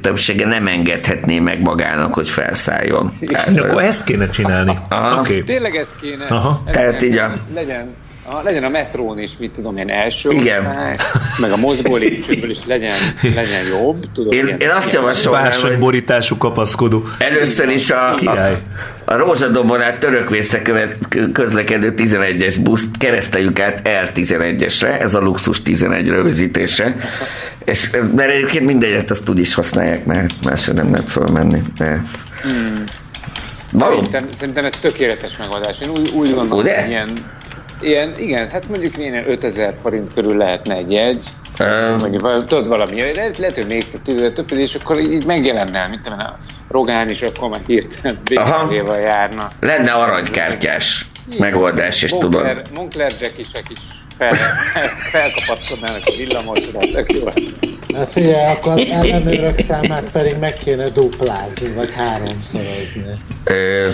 [0.00, 3.12] többsége nem engedhetné meg magának, hogy felszálljon.
[3.26, 4.78] Tehát, Akkor ezt kéne csinálni.
[4.88, 5.20] Aha.
[5.20, 5.40] Oké.
[5.42, 6.24] Tényleg ez kéne.
[6.28, 6.62] Aha.
[6.66, 7.94] Ez Tehát kéne, így a- Legyen,
[8.28, 10.66] a, legyen a metrón is, mit tudom én, első Igen.
[10.66, 10.96] osztály,
[11.40, 14.04] meg a mozgó lépcsőből is legyen, legyen jobb.
[14.14, 17.04] Tudod, Én, ilyen- én azt javasolnám, hogy Bársonyborítású kapaszkodó.
[17.18, 18.56] Először is a, a, Király.
[19.04, 20.96] a Rózsadombon át törökvészre követ,
[21.32, 26.96] közlekedő 11-es buszt kereszteljük át R11-esre, ez a luxus 11 rövidítése,
[27.64, 31.62] És, mert egyébként mindegyet azt úgy is használják, mert másra nem lehet fölmenni.
[31.78, 32.02] De...
[32.42, 32.84] Hmm.
[33.72, 35.76] Való- Szerintem, szerintem ez tökéletes megoldás.
[35.80, 36.80] Én úgy, úgy gondolom, Ugye?
[36.80, 37.24] hogy ilyen,
[37.80, 41.24] ilyen, igen, hát mondjuk ilyen 5000 forint körül lehetne egy jegy,
[41.98, 45.86] mondjuk val- tudod valami, lehet, lehet hogy még több, tízezer több, és akkor így megjelenne,
[45.86, 46.38] mint tudom, a
[46.70, 48.18] Rogán is akkor már hirtelen.
[48.24, 49.50] BMW-val járna.
[49.60, 51.06] Lenne aranykártyás
[51.38, 52.32] megoldás, és tudod.
[52.44, 53.78] Moncler, Moncler Jackisek is
[54.18, 54.34] fel,
[55.10, 57.24] felkapaszkodnának a villamosra, tök jó.
[57.96, 63.04] Hát figyelj, akkor az ellenőrök számát pedig meg kéne duplázni, vagy háromszorozni.
[63.44, 63.88] Ö,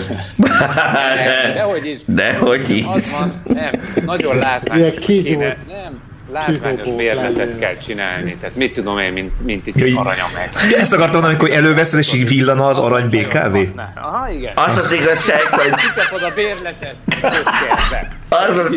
[1.53, 1.99] Dehogy is.
[2.05, 2.83] Dehogy is.
[2.87, 3.71] Az van, nem,
[4.05, 6.01] nagyon Ilyen látványos kidúlt- kéne, nem,
[6.33, 8.35] látványos bérletet kell csinálni.
[8.35, 10.49] Tehát mit tudom én, mint, mint itt Ja, egy így- aranyam meg.
[10.79, 13.55] Ezt akartam mondani, amikor előveszed, és így villana az arany BKV?
[13.95, 14.51] Aha, igen.
[14.55, 16.95] Az az igazság, hogy Kicsapod a bérletet,
[18.29, 18.75] az az...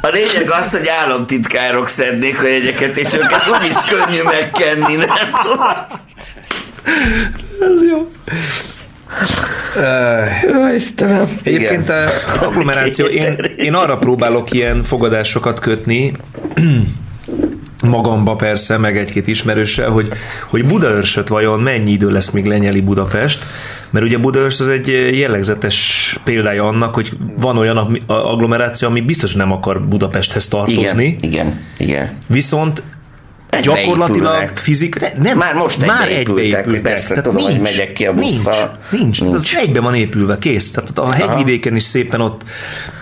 [0.00, 5.06] A lényeg az, hogy államtitkárok szednék a jegyeket, és őket úgyis könnyű megkenni, nem
[5.42, 5.66] tudom.
[7.60, 8.10] Ez jó.
[10.52, 11.28] Jó, Istenem.
[11.42, 12.04] Egyébként a
[12.40, 16.12] agglomeráció, én, én arra próbálok ilyen fogadásokat kötni,
[17.82, 20.08] magamba persze, meg egy-két ismerőssel, hogy,
[20.46, 23.46] hogy Budaörsöt vajon mennyi idő lesz, míg lenyeli Budapest,
[23.90, 29.52] mert ugye Budaörs az egy jellegzetes példája annak, hogy van olyan agglomeráció, ami biztos nem
[29.52, 31.06] akar Budapesthez tartozni.
[31.06, 32.16] Igen, igen, igen.
[32.26, 32.82] Viszont
[33.50, 34.08] Egybeépülnek.
[34.08, 36.82] gyakorlatilag fizik, ne, nem, Már most már egybeépültek, egybeépültek.
[36.92, 38.70] persze, Tehát tudom, hogy nincs, megyek ki a nincs, busszal.
[38.90, 39.18] nincs, nincs.
[39.18, 39.56] Tehát az Nincs.
[39.66, 40.70] egybe van épülve, kész.
[40.70, 42.42] Tehát a hegyvidéken is szépen ott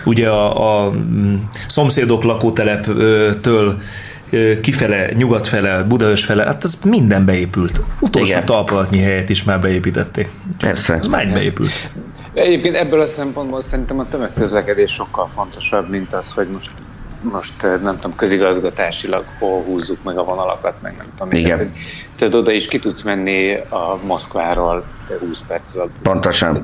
[0.05, 1.35] ugye a, a mm,
[1.67, 3.77] szomszédok lakóteleptől
[4.61, 7.81] kifele, nyugatfele, Budaörs fele, hát az minden beépült.
[7.99, 8.45] Utolsó Igen.
[8.45, 10.29] talpalatnyi helyet is már beépítették.
[10.59, 10.93] Persze.
[10.93, 11.89] Ez már beépült.
[12.33, 16.69] Egyébként ebből a szempontból szerintem a tömegközlekedés sokkal fontosabb, mint az, hogy most
[17.31, 21.33] most eh, nem tudom, közigazgatásilag hol húzzuk meg a vonalakat, meg nem tudom.
[21.33, 21.57] Igen.
[21.57, 21.73] Tehát,
[22.15, 25.91] tehát oda is ki tudsz menni a Moszkváról te 20 perc alatt.
[26.01, 26.61] Pontosan.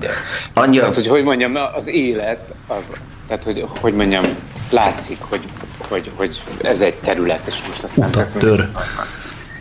[0.54, 2.94] Annyira, Tehát, hogy hogy mondjam, az élet, az,
[3.28, 4.26] tehát, hogy, hogy mondjam,
[4.70, 5.44] látszik, hogy,
[5.90, 8.08] hogy, hogy ez egy terület, és most aztán...
[8.08, 8.70] Utat tök tör.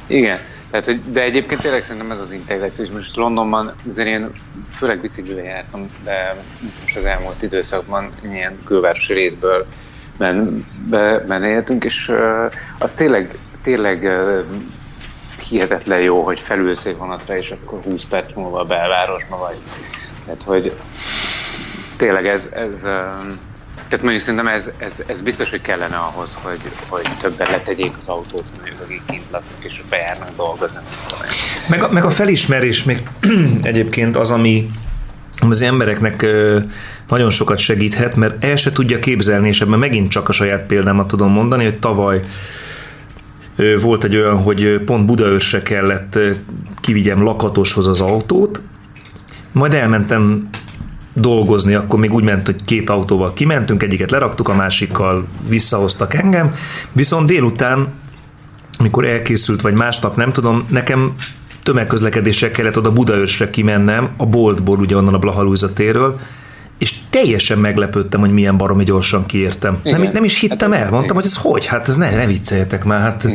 [0.07, 0.39] Igen,
[0.71, 4.31] tehát, hogy, de egyébként tényleg szerintem ez az integráció, és most Londonban azért én
[4.77, 6.37] főleg biciklivel jártam, de
[6.83, 9.67] most az elmúlt időszakban ilyen külvárosi részből
[10.17, 12.13] men, be, men éltünk, és
[12.79, 14.09] az tényleg, tényleg
[15.49, 19.57] hihetetlen jó, hogy felülsz egy vonatra, és akkor 20 perc múlva a belvárosba vagy.
[20.25, 20.73] Tehát, hogy
[21.97, 22.85] tényleg ez, ez
[23.93, 28.09] tehát mondjuk szerintem ez, ez, ez biztos, hogy kellene ahhoz, hogy, hogy többen letegyék az
[28.09, 30.81] autót, mondjuk akik kint laknak és bejárnak dolgozni.
[31.69, 33.09] Meg a, meg a felismerés még
[33.63, 34.71] egyébként az, ami
[35.41, 36.27] az embereknek
[37.09, 41.07] nagyon sokat segíthet, mert el se tudja képzelni, és ebben megint csak a saját példámat
[41.07, 42.21] tudom mondani, hogy tavaly
[43.81, 46.19] volt egy olyan, hogy pont Budaörsre kellett
[46.81, 48.63] kivigyem lakatoshoz az autót,
[49.53, 50.49] majd elmentem
[51.15, 56.55] dolgozni, akkor még úgy ment, hogy két autóval kimentünk, egyiket leraktuk, a másikkal visszahoztak engem,
[56.93, 57.89] viszont délután
[58.79, 61.15] amikor elkészült, vagy másnap, nem tudom, nekem
[61.63, 66.19] tömegközlekedéssel kellett oda Budaörsre kimennem, a boltból, ugye onnan a Blahalújza térről,
[66.79, 69.79] és teljesen meglepődtem, hogy milyen baromi gyorsan kiértem.
[69.83, 70.01] Igen.
[70.01, 71.67] Nem, nem is hittem Hát, el, mondtam, hogy ez hogy?
[71.67, 73.01] Hát ez ne, ne vicceljetek már.
[73.01, 73.29] Hát,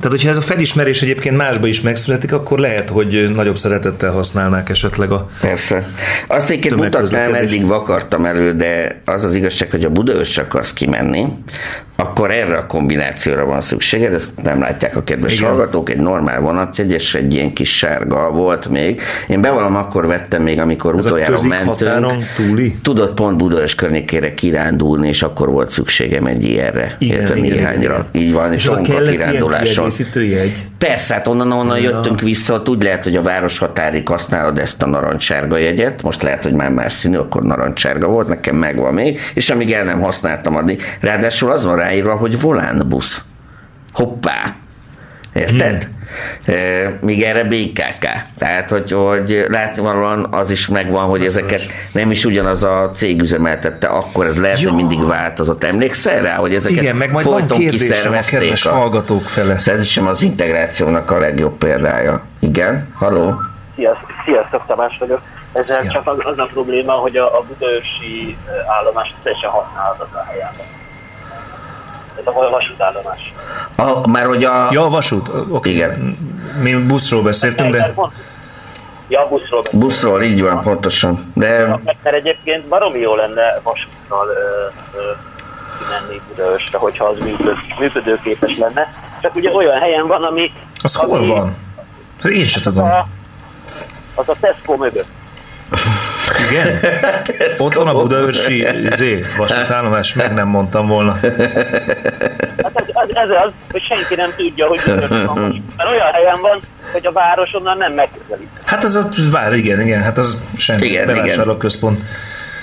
[0.00, 4.68] tehát, hogyha ez a felismerés egyébként másba is megszületik, akkor lehet, hogy nagyobb szeretettel használnák
[4.68, 5.88] esetleg a Persze.
[6.26, 11.24] Azt egyébként mutatnám, eddig vakartam elő, de az az igazság, hogy a Budaörs akarsz kimenni,
[11.96, 15.48] akkor erre a kombinációra van szükséged, ezt nem látják a kedves Igen.
[15.48, 19.00] hallgatók, egy normál vonatjegy, és egy ilyen kis sárga volt még.
[19.28, 22.24] Én bevallom, akkor vettem még, amikor Ez utoljára mentünk.
[22.36, 22.76] túli?
[22.82, 26.96] Tudod pont Budaörs környékére kirándulni, és akkor volt szükségem egy ilyenre.
[26.98, 28.06] Igen, Érted, igen, néhányra.
[28.12, 28.26] igen.
[28.26, 29.42] Így van, és, És a kellett
[29.88, 30.66] kiegészítő jegy.
[30.78, 31.90] Persze, hát onnan, onnan Ja.
[31.90, 36.42] jöttünk vissza, úgy lehet, hogy a város határig használod ezt a narancssárga jegyet, most lehet,
[36.42, 40.56] hogy már más színű, akkor narancssárga volt, nekem megvan még, és amíg el nem használtam
[40.56, 40.82] addig.
[41.00, 43.24] Ráadásul az van ráírva, hogy volánbusz.
[43.92, 44.56] Hoppá!
[45.32, 45.88] Érted?
[46.44, 46.98] Hmm.
[47.00, 48.06] Míg erre BKK.
[48.38, 53.86] Tehát, hogy, hogy látnivalóan az is megvan, hogy ezeket nem is ugyanaz a cég üzemeltette,
[53.86, 54.68] akkor ez lehet, Ja.
[54.70, 55.64] hogy mindig változott.
[55.64, 59.54] Emlékszel rá, hogy ezeket Igen, meg majd van folyton a kiszervezték kedves a- hallgatók fele.
[59.54, 62.22] ez is sem az integrációnak a legjobb példája.
[62.38, 62.88] Igen?
[62.94, 63.40] Haló?
[63.76, 65.20] Sziasztok, sziasztok Tamás vagyok.
[65.52, 65.90] Ezzel Szia.
[65.90, 70.66] csak az, az a probléma, hogy a, a budaörsi eh, állomás teljesen használhatatlan helyában.
[72.20, 73.34] Ez a vasútállomás.
[73.76, 74.68] A, már hogy a...
[74.70, 75.30] Ja, a vasút.
[75.48, 75.70] Oké.
[75.70, 76.16] Igen.
[76.62, 77.94] Mi buszról beszéltünk, de...
[79.08, 79.60] Ja, buszról.
[79.62, 79.86] beszélek.
[79.86, 81.32] Buszról, így van, pontosan.
[81.34, 85.12] De Mert mert egyébként baromi jó lenne vasúttal ö, ö,
[85.78, 88.92] kimenni Budaörsre, hogyha az működ, működőképes lenne.
[89.22, 90.52] csak ugye olyan helyen van, ami...
[90.82, 91.56] Az hol van?
[92.22, 92.84] Én se tudom.
[92.84, 93.06] A,
[94.14, 95.08] az a Tesco mögött.
[96.50, 96.78] Igen?
[97.64, 101.12] Ott van a Budaörsi zé, vasútállomás, meg nem mondtam volna.
[101.12, 105.62] Hát ez, ez, ez az, hogy senki nem tudja, hogy Budaörsi van most.
[105.76, 106.60] Mert olyan helyen van,
[106.92, 108.48] hogy a város onnan nem megközelít.
[108.64, 112.02] Hát az ott vár, igen, igen, hát az semmi Igen, bevásárlóközpont.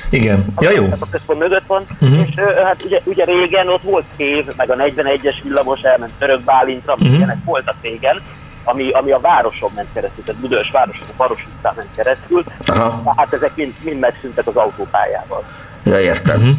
[0.09, 0.85] Igen, ja jó.
[0.99, 2.19] A központ mögött van, Mhm.
[2.19, 2.29] és
[2.63, 7.05] hát ugye, ugye régen ott volt tév, meg a 41-es villamos elment Török Bálintra, Mhm.
[7.07, 8.21] uh ilyenek voltak régen,
[8.65, 13.13] ami, ami a városon ment keresztül, tehát Budaörs városon, a Baros utcán ment keresztül, Aha.
[13.17, 15.43] hát ezek mind, mind megszűntek az autópályával.
[15.83, 16.39] Ja, értem.
[16.39, 16.49] Mhm.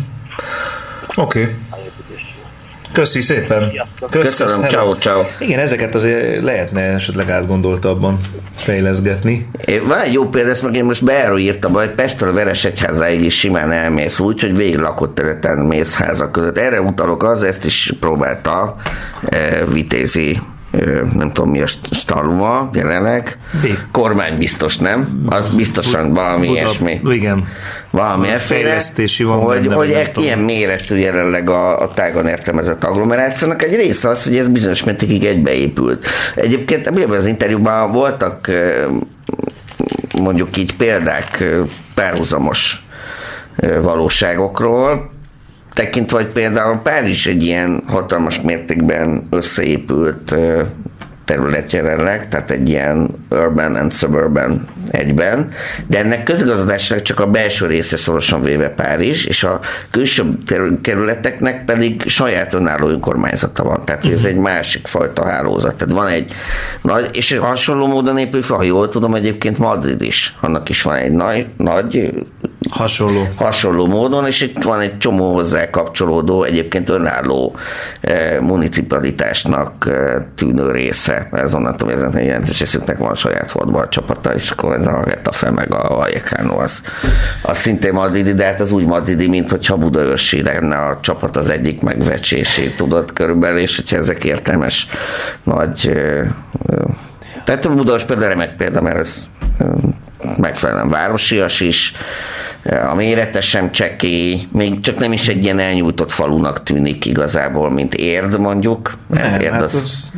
[1.17, 1.41] Oké.
[1.41, 1.55] Okay.
[2.93, 3.73] Köszi szépen.
[4.11, 4.69] Köszönöm, hello.
[4.69, 5.23] ciao, ciao.
[5.39, 8.21] Igen, ezeket azért lehetne esetleg átgondoltabban
[8.55, 9.49] fejleszgetni.
[9.65, 13.39] Én- Van egy jó példa, ezt meg én most beáról írtam, hogy Pestről Veresegyházáig is
[13.39, 16.59] simán elmész úgy, hogy végig lakott területen mész házak között.
[16.59, 18.77] Erre utalok az, ezt is próbálta
[19.27, 20.39] eh, Vitézi
[21.15, 23.39] nem tudom mi a st- Staluma jelenleg.
[23.91, 25.23] Kormány biztos, nem?
[25.27, 27.01] Az biztosan valami Buda- ilyesmi.
[27.05, 27.49] Igen.
[27.91, 33.63] Valami fejlesztési van hogy, benne, hogy e- ilyen méretű jelenleg a, a tágon értelmezett agglomerációnak
[33.63, 36.07] egy része az, hogy ez bizonyos mértékig egybeépült.
[36.35, 38.51] Egyébként ebben az interjúban voltak
[40.19, 41.45] mondjuk így példák
[41.95, 42.85] párhuzamos
[43.83, 45.11] valóságokról,
[45.77, 50.35] tekintve, hogy például Párizs egy ilyen hatalmas mértékben összeépült
[51.25, 55.49] terület jelenleg, tehát egy ilyen urban and suburban egyben,
[55.87, 60.39] de ennek közigazgatásnak csak a belső része szorosan véve Párizs, és a külső
[60.83, 63.85] kerületeknek pedig saját önálló önkormányzata van.
[63.85, 65.75] Tehát ez egy másik fajta hálózat.
[65.75, 66.33] Tehát van egy
[66.83, 70.35] nagy, és hasonló módon épül fel, ha jól tudom, egyébként Madrid is.
[70.41, 72.13] Annak is van egy nagy, nagy
[72.71, 73.29] Hasonló.
[73.35, 77.57] hasonló módon, és itt van egy csomó hozzá kapcsolódó, egyébként önálló
[78.01, 81.29] eh, municipalitásnak eh, tűnő része.
[81.33, 85.75] Ez onnantól, hogy ezen jelentős részüknek van saját fotballcsapata, és akkor ez a Getafe meg
[85.75, 86.83] a Vallecano, az,
[87.43, 91.49] az szintén madridi, de hát az úgy madridi, mint hogyha Budaörsi lenne a csapat az
[91.49, 94.89] egyik megvecsésé, tudod körülbelül, és hogyha ezek értelmes
[95.43, 96.85] nagy eh, eh,
[97.45, 99.27] tehát a Budaörs például remek példa, mert ez
[100.39, 101.93] megfelelően városias is,
[102.91, 107.95] a mérete sem csekély, még csak nem is egy ilyen elnyújtott falunak tűnik igazából, mint
[107.95, 108.97] Érd mondjuk.
[109.11, 109.75] Mert Nem, Érd hát az...
[109.75, 110.13] az-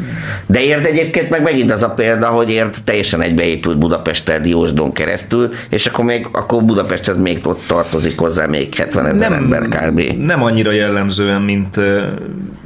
[0.47, 5.51] De Érd egyébként meg megint az a példa, hogy Érd teljesen egybeépült Budapesttel Diósdon keresztül,
[5.71, 10.01] és akkor még akkor Budapesthez még ott tartozik hozzá még 70 ezer ember kb.
[10.01, 11.77] nem annyira jellemzően, mint,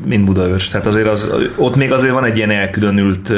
[0.07, 0.69] mint Budaörs.
[0.69, 3.33] Tehát azért az, ott még azért van egy ilyen elkülönült,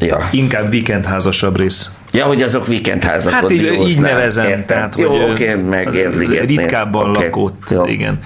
[0.00, 0.28] Ja.
[0.32, 1.90] inkább weekendházasabb rész.
[2.14, 4.44] Ja, hogy azok weekendházak Hát így, így nevezem.
[4.44, 4.64] Értem.
[4.66, 5.88] Tehát, Jó, hogy, oké, meg.
[6.46, 7.24] Ritkábban Oké.
[7.24, 7.84] lakott, Jó.
[7.86, 8.18] igen.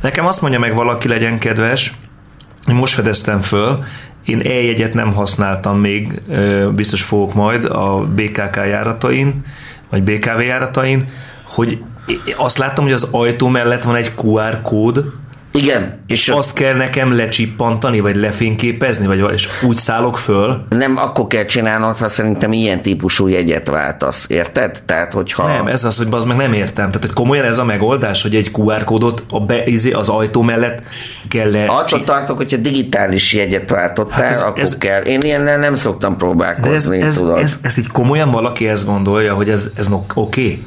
[0.00, 1.92] Nekem azt mondja meg valaki, legyen kedves,
[2.68, 3.84] én most fedeztem föl,
[4.24, 6.22] én e-jegyet nem használtam még,
[6.74, 9.44] biztos fogok majd a BKK járatain,
[9.90, 11.04] vagy BKV járatain,
[11.46, 11.82] hogy
[12.36, 15.04] azt láttam, hogy az ajtó mellett van egy QR kód,
[15.52, 16.00] Igen.
[16.06, 20.64] És azt kell nekem lecsippantani, vagy lefényképezni, vagy és úgy szállok föl.
[20.68, 24.82] Nem akkor kell csinálnod, ha szerintem ilyen típusú jegyet váltasz, érted?
[24.86, 25.46] Tehát, hogyha...
[25.46, 26.86] Nem, ez az, hogy az meg nem értem.
[26.86, 30.42] Tehát, hogy komolyan ez a megoldás, hogy egy QR kódot a be, izé, az ajtó
[30.42, 30.82] mellett
[31.28, 31.64] kell le...
[31.64, 35.02] Attól tartok, hogyha digitális jegyet váltottál, Hát ez- akkor ez- kell.
[35.02, 37.38] Én ilyennel nem szoktam De ez, próbálkozni, ez, tudod.
[37.38, 40.42] ez, ezt így komolyan valaki ezt gondolja, hogy ez, ez no- oké?
[40.42, 40.64] Okay?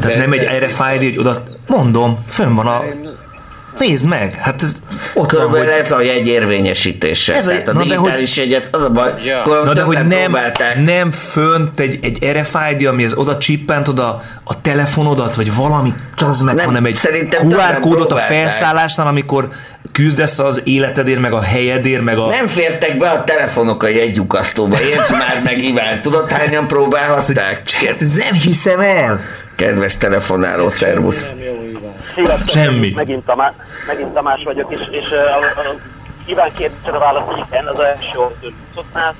[0.00, 1.42] Tehát nem egy erre fájli, hogy oda...
[1.66, 2.82] Mondom, fönn van a...
[3.80, 4.76] Nézd meg, hát ez
[5.14, 5.80] ott van, Körülbelül hogy...
[5.80, 7.34] ez a jegy érvényesítése.
[7.34, 9.42] Ez a- Tehát a na de digitális jegyet, az a baj, Ja.
[9.64, 10.84] Na de hogy nem, próbálták.
[10.84, 16.54] nem fönt egy, egy RFID, amihez oda csippent oda a telefonodat, vagy valami, az meg,
[16.54, 16.98] Nem, hanem egy
[17.42, 19.48] QR kódot a felszállásnál, amikor
[19.92, 22.26] küzdesz az életedért, meg a helyedért, meg a...
[22.28, 27.62] Nem fértek be a telefonok a jegyukasztóba, értsd már meg Iván, tudod hányan próbálhatták?
[27.86, 29.20] Hát ez nem hiszem el!
[29.56, 31.28] Kedves telefonáló, szervusz.
[32.14, 32.90] Sziasztok, Semmi.
[32.90, 33.52] Megint, Tamás,
[33.86, 35.74] megint Tamás vagyok, és, és a, a, a
[36.26, 38.18] Iván kérdésre válasz, igen, az első
[38.68, 39.14] buszoknál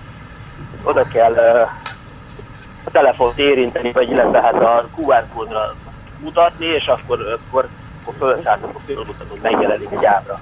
[0.83, 1.35] oda kell
[2.85, 5.75] a telefont érinteni, vagy illetve hát a QR kódra
[6.19, 7.69] mutatni, és akkor, akkor,
[8.03, 10.41] akkor felszállsz, akkor fölmutatod, megjelenik egy ábra.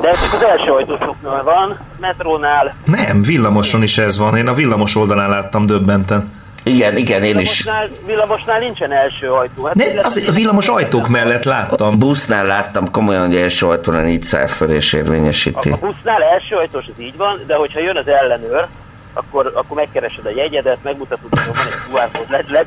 [0.00, 4.36] De ez csak az első ajtósoknál van, metrónál, Nem, villamoson is ez van.
[4.36, 6.41] Én a villamos oldalán láttam döbbenten.
[6.62, 7.66] Igen, igen, én is.
[8.06, 9.64] villamosnál, nincsen első ajtó.
[9.64, 11.98] Hát Ne, illetve- az, a villamos ajtók mellett láttam.
[11.98, 15.68] Busznál láttam komolyan, hogy első ajtóra így száll föl és érvényesíti.
[15.70, 18.66] A busznál első ajtós, ez így van, de hogyha jön az ellenőr,
[19.14, 22.64] akkor, akkor megkeresed a jegyedet, megmutatod, hogy van egy QR kód, le,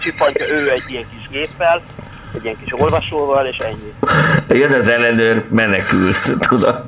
[0.49, 1.81] ő egy ilyen kis géppel,
[2.35, 3.93] egy ilyen kis olvasóval, és ennyi.
[4.59, 6.83] Jön az ellenőr, menekülsz, tudod?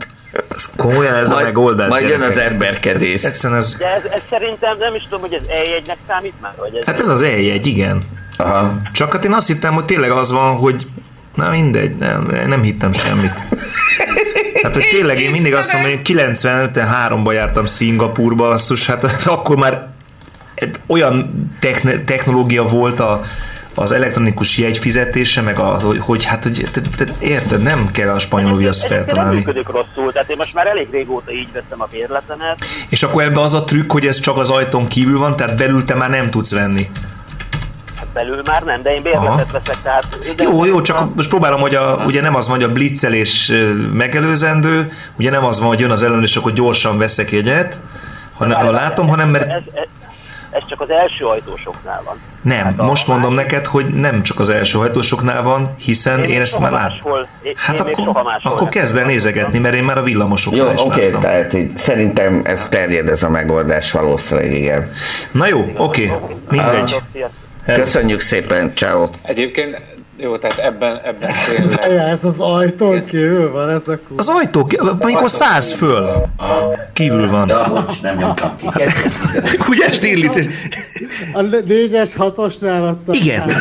[0.56, 1.90] Ez komolyan ez Majd- a megoldás.
[1.90, 3.24] majd jön az emberkedés.
[3.24, 6.76] Egyszerűen ez, De ez, ez szerintem nem is tudom, hogy ez eljegynek számít már, vagy
[6.76, 6.86] ez...
[6.86, 8.02] hát ez az eljegy, igen.
[8.38, 8.74] Aha.
[8.92, 10.88] Csak hát én azt hittem, hogy tényleg az van, hogy
[11.36, 13.34] na mindegy, nem, nem hittem semmit.
[14.64, 19.88] Hát, hogy tényleg én mindig azt mondom, hogy 95-3-ban jártam Szingapurba, basszus, hát akkor már
[20.88, 23.22] olyan techn- technológia volt a,
[23.80, 28.20] az elektronikus jegyfizetése, meg az, hogy, hogy hát, hogy, te, te, érted, nem kell a
[28.20, 29.38] spanyol viaszt Egyébként nem feltalálni.
[29.38, 32.58] működik rosszul, tehát én most már elég régóta így veszem a bérletemet.
[32.90, 35.86] És akkor ebbe az a trükk, hogy ez csak az ajtón kívül van, tehát belül
[35.86, 36.90] te már nem tudsz venni.
[37.96, 39.46] Hát belül már nem, de én bérletet Aha.
[39.52, 40.18] veszek, tehát...
[40.38, 43.52] Jó, jó, csak most próbálom, hogy a, ugye nem az van, hogy a blitzelés
[43.94, 47.80] megelőzendő, ugye nem az van, hogy jön az ellenőr, és akkor gyorsan veszek jegyet,
[48.38, 49.88] hanem, ha látom, hanem mert Ez, ez,
[50.50, 52.20] ez csak az első ajtósoknál van.
[52.42, 56.60] nem, most mondom neked, hogy nem csak az első hajtósoknál van, hiszen én, még ezt
[56.60, 56.92] már
[57.42, 60.04] én, Hát én még soha akkor, máshol akkor kezd el nézegetni, mert én már a
[60.04, 61.22] villamosoknál Jó, is oké, láttam.
[61.22, 64.92] tehát így, szerintem ez terjed ez a megoldás valószínűleg, igen.
[65.32, 66.12] Na jó, oké,
[66.50, 67.02] mindegy.
[67.66, 69.10] Köszönjük szépen, ciao.
[69.22, 69.82] Egyébként,
[70.18, 71.92] jó, tehát ebben, ebben tényleg...
[71.92, 74.16] Ez az ajtón kívül van, ez a kurva.
[74.16, 74.70] Az ajtó,
[75.00, 76.12] amikor száz föl,
[76.94, 77.48] kívül van.
[77.48, 78.68] Ja, bocs, nem nyomtam ki.
[79.70, 80.48] Ugye Stirlitz?
[81.34, 83.52] A 4-es 6-osnál ott a Igen.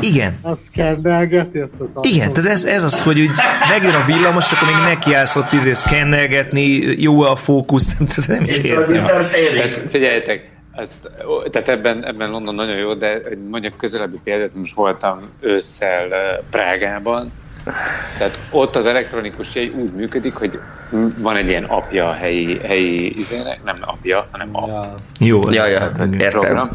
[0.00, 0.38] Igen.
[0.42, 1.68] Az szkennelgeti az.
[2.00, 3.30] Igen, tehát ez, ez az, hogy úgy
[3.68, 8.44] megjön a villamos, akkor még nekiállsz ott izé szkennelgetni, jó a fókusz, nem tudom, nem
[8.48, 9.04] is értem.
[9.04, 9.34] Tehát
[9.90, 11.10] figyeljetek, ezt,
[11.50, 16.38] tehát ebben, ebben London nagyon jó, de hogy mondjak közelebbi példát, most voltam ősszel eh,
[16.50, 17.32] Prágában,
[18.18, 20.60] tehát ott az elektronikus jegy úgy működik, hogy
[21.18, 24.98] van egy ilyen apja a helyi, helyi izének, nem apja, hanem a Ja.
[25.18, 26.10] Jó, Ja, ja, értem.
[26.10, 26.68] program.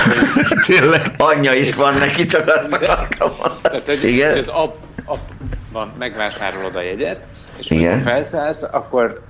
[0.66, 1.02] Tényleg.
[1.16, 3.58] Anyja is van neki, csak azt akartam mondani.
[3.62, 4.38] Tehát, hogy Igen?
[4.38, 4.74] az app,
[5.04, 5.20] app
[5.72, 7.20] van, megvásárolod a jegyet,
[7.58, 7.92] és Igen.
[7.92, 9.20] amikor felszállsz, akkor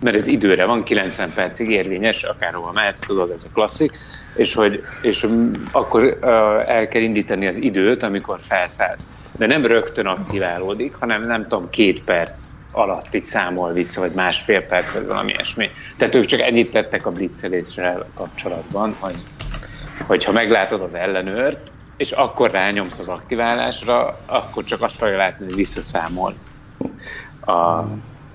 [0.00, 3.96] mert ez időre van, 90 percig érvényes, akárhova mehetsz, tudod, ez a klasszik,
[4.34, 5.26] és hogy és
[5.72, 6.18] akkor
[6.66, 9.06] el kell indítani az időt, amikor felszállsz.
[9.36, 14.62] De nem rögtön aktiválódik, hanem nem tudom, két perc alatt így számol vissza, vagy másfél
[14.62, 15.70] perc, vagy valami ilyesmi.
[15.96, 19.16] Tehát ők csak ennyit tettek a blitzeléssel kapcsolatban, hogy,
[20.06, 25.44] hogy ha meglátod az ellenőrt, és akkor rányomsz az aktiválásra, akkor csak azt fogja látni,
[25.44, 26.34] hogy visszaszámol
[27.40, 27.82] a,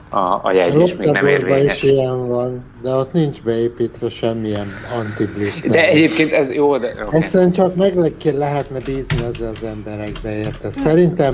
[0.09, 1.83] a, a jegy, és még nem érvényes.
[1.83, 4.67] is ilyen van, de ott nincs beépítve semmilyen
[4.97, 5.29] anti
[5.69, 6.93] De egyébként ez jó, de...
[7.05, 7.19] Okay.
[7.21, 10.77] Egyszerűen csak meg lehetne bízni ezzel az emberekbe, érted?
[10.77, 11.33] Szerintem,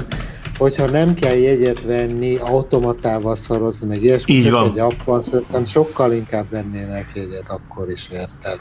[0.57, 4.72] hogyha nem kell jegyet venni, automatával szorozni, meg ilyesmi, Így van.
[4.72, 8.60] egy app van, szerintem sokkal inkább vennének jegyet akkor is, érted?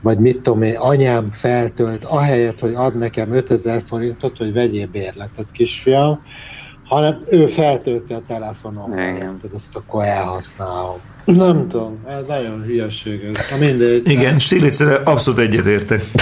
[0.00, 5.46] Vagy mit tudom én, anyám feltölt, ahelyett, hogy ad nekem 5000 forintot, hogy vegyél bérletet,
[5.52, 6.20] kisfiam,
[6.84, 9.14] hanem ő feltölti a telefonomra, Igen.
[9.14, 9.50] érted?
[9.54, 10.96] Ezt akkor elhasználom.
[11.24, 13.50] Nem tudom, ez nagyon hülyeség ez.
[13.50, 14.10] Na mindegy.
[14.10, 16.04] Igen, Stirlitz abszolút egyetértek.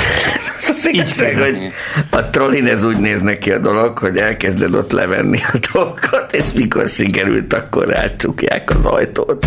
[0.74, 1.72] Az igazság, hogy
[2.10, 6.52] a trollin ez úgy néz neki a dolog, hogy elkezded ott levenni a dolgokat, és
[6.52, 9.46] mikor sikerült, akkor rácsukják az ajtót.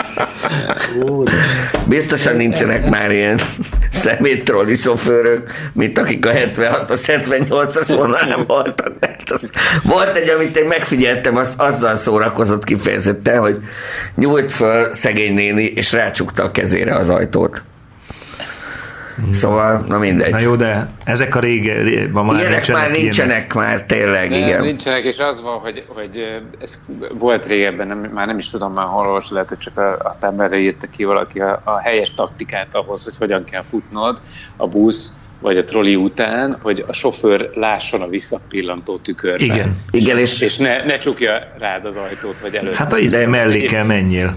[1.84, 3.40] Biztosan nincsenek már ilyen
[3.92, 8.92] szemét trolli sofőrök, mint akik a 76-as, 78-as vonalán voltak.
[9.26, 9.46] Az,
[9.82, 13.56] volt egy, amit én megfigyeltem, az, azzal szórakozott kifejezetten, hogy
[14.14, 17.62] nyújt föl szegény néni, és rácsukta a kezére az ajtót.
[19.32, 20.30] Szóval, na mindegy.
[20.30, 24.30] Na jó, de ezek a rége, ré, ma már Ilyenek nincsenek, már nincsenek már, tényleg,
[24.30, 24.60] Nem, igen.
[24.60, 26.78] nincsenek, és az van, hogy, hogy ez
[27.18, 30.16] volt régebben, nem, már nem is tudom már hol olvas, lehet, hogy csak a, a
[30.20, 34.20] táblára írta ki valaki a, a helyes taktikát ahhoz, hogy hogyan kell futnod
[34.56, 39.46] a busz vagy a troli után, hogy a sofőr lásson a visszapillantó tükörben.
[39.46, 39.76] Igen.
[39.90, 42.74] Igen, és, És ne, ne csukja rád az ajtót, vagy előtt.
[42.74, 44.36] Hát a izé mellé kell menjél.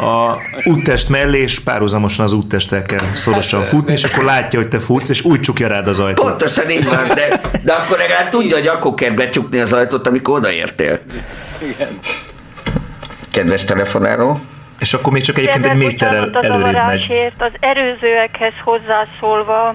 [0.00, 4.78] A úttest mellé, és párhuzamosan az úttesttel kell szorosan futni, és akkor látja, hogy te
[4.78, 6.26] futsz, és úgy csukja rád az ajtót.
[6.26, 10.34] Pontosan így van, de, de akkor legalább tudja, hogy akkor kell becsukni az ajtót, amikor
[10.38, 11.00] odaértél.
[11.62, 11.98] Igen.
[13.32, 14.38] Kedves telefonáló.
[14.78, 17.32] És akkor még csak egyébként egy méterrel előrébb megy.
[17.38, 19.74] az erőzőekhez hozzászólva,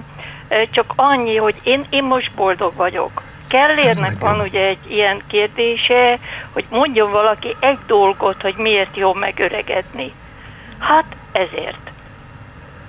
[0.70, 3.22] csak annyi, hogy én, én most boldog vagyok.
[3.48, 6.18] Kellérnek van ugye egy ilyen kérdése,
[6.52, 10.12] hogy mondjon valaki egy dolgot, hogy miért jó megöregedni.
[10.78, 11.90] Hát ezért.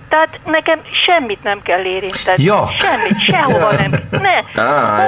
[0.10, 2.44] Tehát nekem semmit nem kell érinteni.
[2.44, 2.70] Ja.
[2.78, 3.92] Semmit, sehova nem.
[4.10, 4.42] Ne,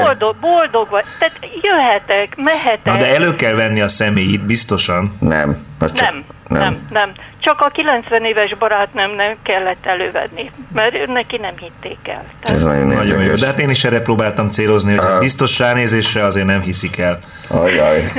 [0.04, 1.06] boldog, boldog vagy.
[1.20, 2.84] Tehát jöhetek, mehetek.
[2.84, 5.18] Na de elő kell venni a személyit, biztosan.
[5.20, 5.58] Nem.
[5.80, 7.12] Nem, nem, nem.
[7.40, 12.24] Csak a 90 éves barátnőm nem kellett elővenni, mert ő neki nem hitték el.
[12.41, 16.45] Ez nagyon, Nagyon jó, de hát én is erre próbáltam célozni, hogy biztos ránézésre azért
[16.45, 17.20] nem hiszik el.
[17.48, 18.11] Ajaj,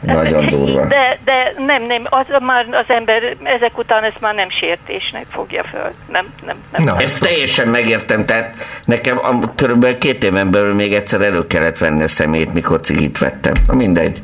[0.00, 0.86] nagyon durva.
[0.86, 5.64] De, de nem, nem, az már az ember ezek után ezt már nem sértésnek fogja
[5.64, 5.92] föl.
[6.10, 6.82] Nem, nem, nem.
[6.82, 11.78] Na, ezt teljesen megértem, tehát nekem a, körülbelül két éven belül még egyszer elő kellett
[11.78, 13.52] venni a szemét, mikor cigit vettem.
[13.66, 14.22] Na mindegy,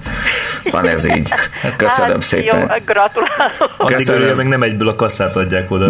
[0.70, 1.32] van ez így.
[1.76, 2.60] Köszönöm hát, szépen.
[2.60, 3.76] Jó, gratulálok.
[3.76, 4.05] Köszönöm.
[4.08, 5.88] Örülje, meg nem egyből a kasszát adják oda.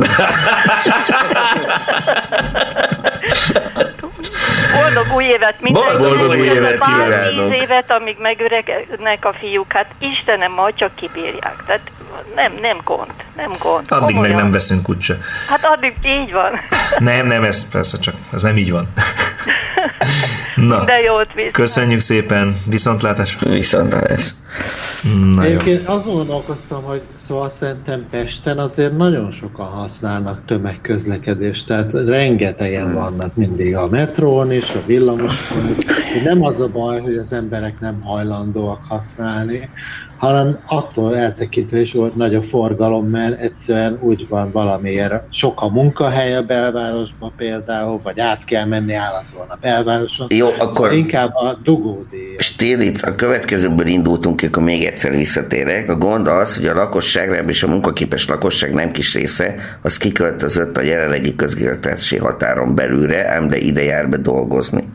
[4.74, 5.98] Boldog új évet mindenkinek.
[5.98, 7.50] Boldog új évet kívánok.
[7.50, 11.62] tíz évet, amíg megöregnek a fiúk, hát Istenem, majd csak kibírják.
[11.66, 11.90] Tehát
[12.34, 13.84] nem, nem gond, nem gond.
[13.88, 14.34] Addig meg Komolyan.
[14.36, 15.18] nem veszünk úgyse.
[15.48, 16.60] Hát addig így van.
[16.98, 18.86] Nem, nem, ez persze csak, ez nem így van.
[20.54, 21.50] Na, De jót visz.
[21.52, 23.36] köszönjük szépen, viszontlátás.
[23.40, 24.30] Viszontlátás.
[25.34, 25.48] Na jó.
[25.50, 33.34] Egyébként azon gondolkoztam, hogy szóval szerintem Pesten azért nagyon sokan használnak tömegközlekedést, tehát rengetegen vannak
[33.34, 35.62] mindig a metrón is, a villamoson.
[36.24, 39.68] Nem az a baj, hogy az emberek nem hajlandóak használni,
[40.18, 45.68] hanem attól eltekintve is volt nagy a forgalom, mert egyszerűen úgy van valamiért sok a
[45.68, 50.26] munkahely a belvárosban például, vagy át kell menni állandóan a belvároson.
[50.30, 52.36] Jó, akkor- Szóval inkább a dugódíj.
[52.38, 55.88] Stilic, a következőből indultunk akkor még egyszer visszatérek.
[55.88, 60.76] A gond az, hogy a lakosság, legalábbis a munkaképes lakosság nem kis része, az kiköltözött
[60.76, 64.88] a jelenlegi közgazdasági határon belülre, ám de ide jár be dolgozni.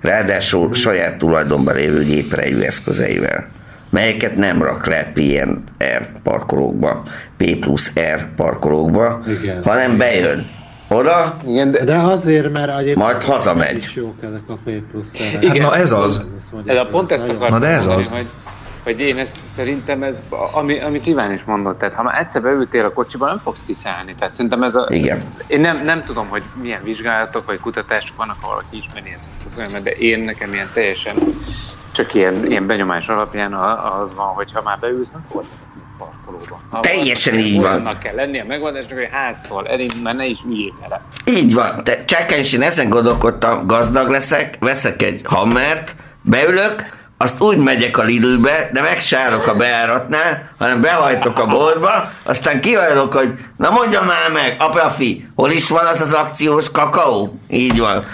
[0.00, 3.46] Ráadásul saját tulajdonban lévő géprejű eszközeivel
[3.92, 7.02] melyeket nem rak le PNR parkolókba,
[7.36, 9.62] P plusz R parkolókba, Igen.
[9.64, 10.46] hanem bejön
[10.88, 13.76] oda, Igen, de, De azért, mert egyébként Majd hazamegy.
[13.76, 16.26] is jók ezek a P plusz Hát na ez az.
[16.66, 18.12] Ez a pont ezt akartam Na de ez mondani, az.
[18.16, 18.26] Hogy,
[18.82, 22.84] hogy én ezt szerintem ez, ami, amit Iván is mondott, tehát ha már egyszer beültél
[22.84, 24.14] a kocsiba, nem fogsz kiszállni.
[24.18, 24.86] Tehát szerintem ez a...
[24.90, 25.24] Igen.
[25.46, 29.90] Én nem, nem tudom, hogy milyen vizsgálatok vagy kutatások vannak, ha valaki ismeri ezt de
[29.90, 31.14] én nekem ilyen teljesen
[31.92, 33.52] csak ilyen, ilyen benyomás alapján
[34.02, 35.44] az van, hogy ha már beülsz, nem fogod
[35.98, 36.60] parkolóba.
[36.70, 37.70] Ha Teljesen valaki- így van.
[37.70, 41.00] Olyannak kell lennie a megoldásnak, hogy háztól elindul, mert ne is üljél vele.
[41.24, 41.84] Így van.
[41.84, 47.98] Te, Csákány is én ezen gondolkodtam, gazdag leszek, veszek egy hammert, beülök, azt úgy megyek
[47.98, 53.34] a Lidlbe, de meg se állok a bejáratnál, hanem behajtok a boltba, aztán kihajlok, hogy
[53.56, 57.38] na mondja már meg, apafi, hol is van az az akciós kakaó?
[57.48, 58.04] Így van.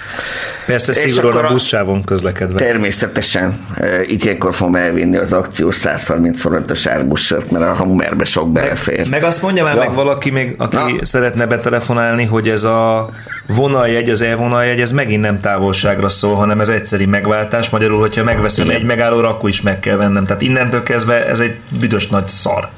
[0.69, 2.59] Persze szigorúan a buszsávon közlekedve.
[2.59, 3.59] Természetesen.
[3.77, 9.09] e, Itt ilyenkor fogom elvinni az akciós 130 forintos árbussört, mert a hammerbe sok belefér.
[9.09, 9.81] Meg azt mondja már Ja.
[9.81, 11.05] meg valaki, még, aki Na.
[11.05, 13.09] szeretne betelefonálni, hogy ez a
[13.47, 17.70] vonaljegy, az e-vonaljegy, ez megint nem távolságra szól, hanem ez egyszeri megváltás.
[17.70, 18.77] Magyarul, hogyha megveszem Igen.
[18.77, 20.24] egy megállóra, akkor is meg kell vennem.
[20.24, 22.69] Tehát innentől kezdve ez egy büdös nagy szar.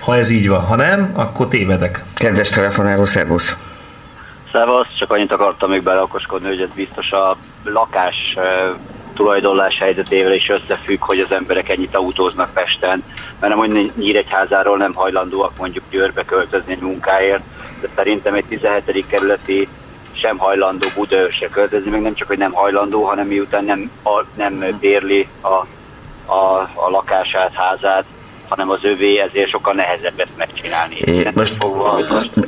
[0.00, 0.60] Ha ez így van.
[0.60, 2.02] Ha nem, akkor tévedek.
[2.14, 3.56] Kedves telefonáló, szervusz!
[4.56, 8.36] Szevasz, csak annyit akartam még beleokoskodni, hogy ez biztos a lakás
[9.14, 13.04] tulajdonlás helyzetével is összefügg, hogy az emberek ennyit autóznak Pesten,
[13.40, 17.42] mert nem hogy Nyíregyházáról nem hajlandóak mondjuk Győrbe költözni egy munkáért,
[17.80, 19.06] de szerintem egy 17.
[19.06, 19.68] kerületi
[20.12, 24.76] sem hajlandó Budaörsre költözni, meg nem csak, hogy nem hajlandó, hanem miután nem, a, nem
[24.80, 25.66] bérli a,
[26.32, 28.04] a, a lakását, házát,
[28.48, 30.94] hanem az övé, ezért sokkal nehezebb ezt megcsinálni.
[30.94, 31.56] É, most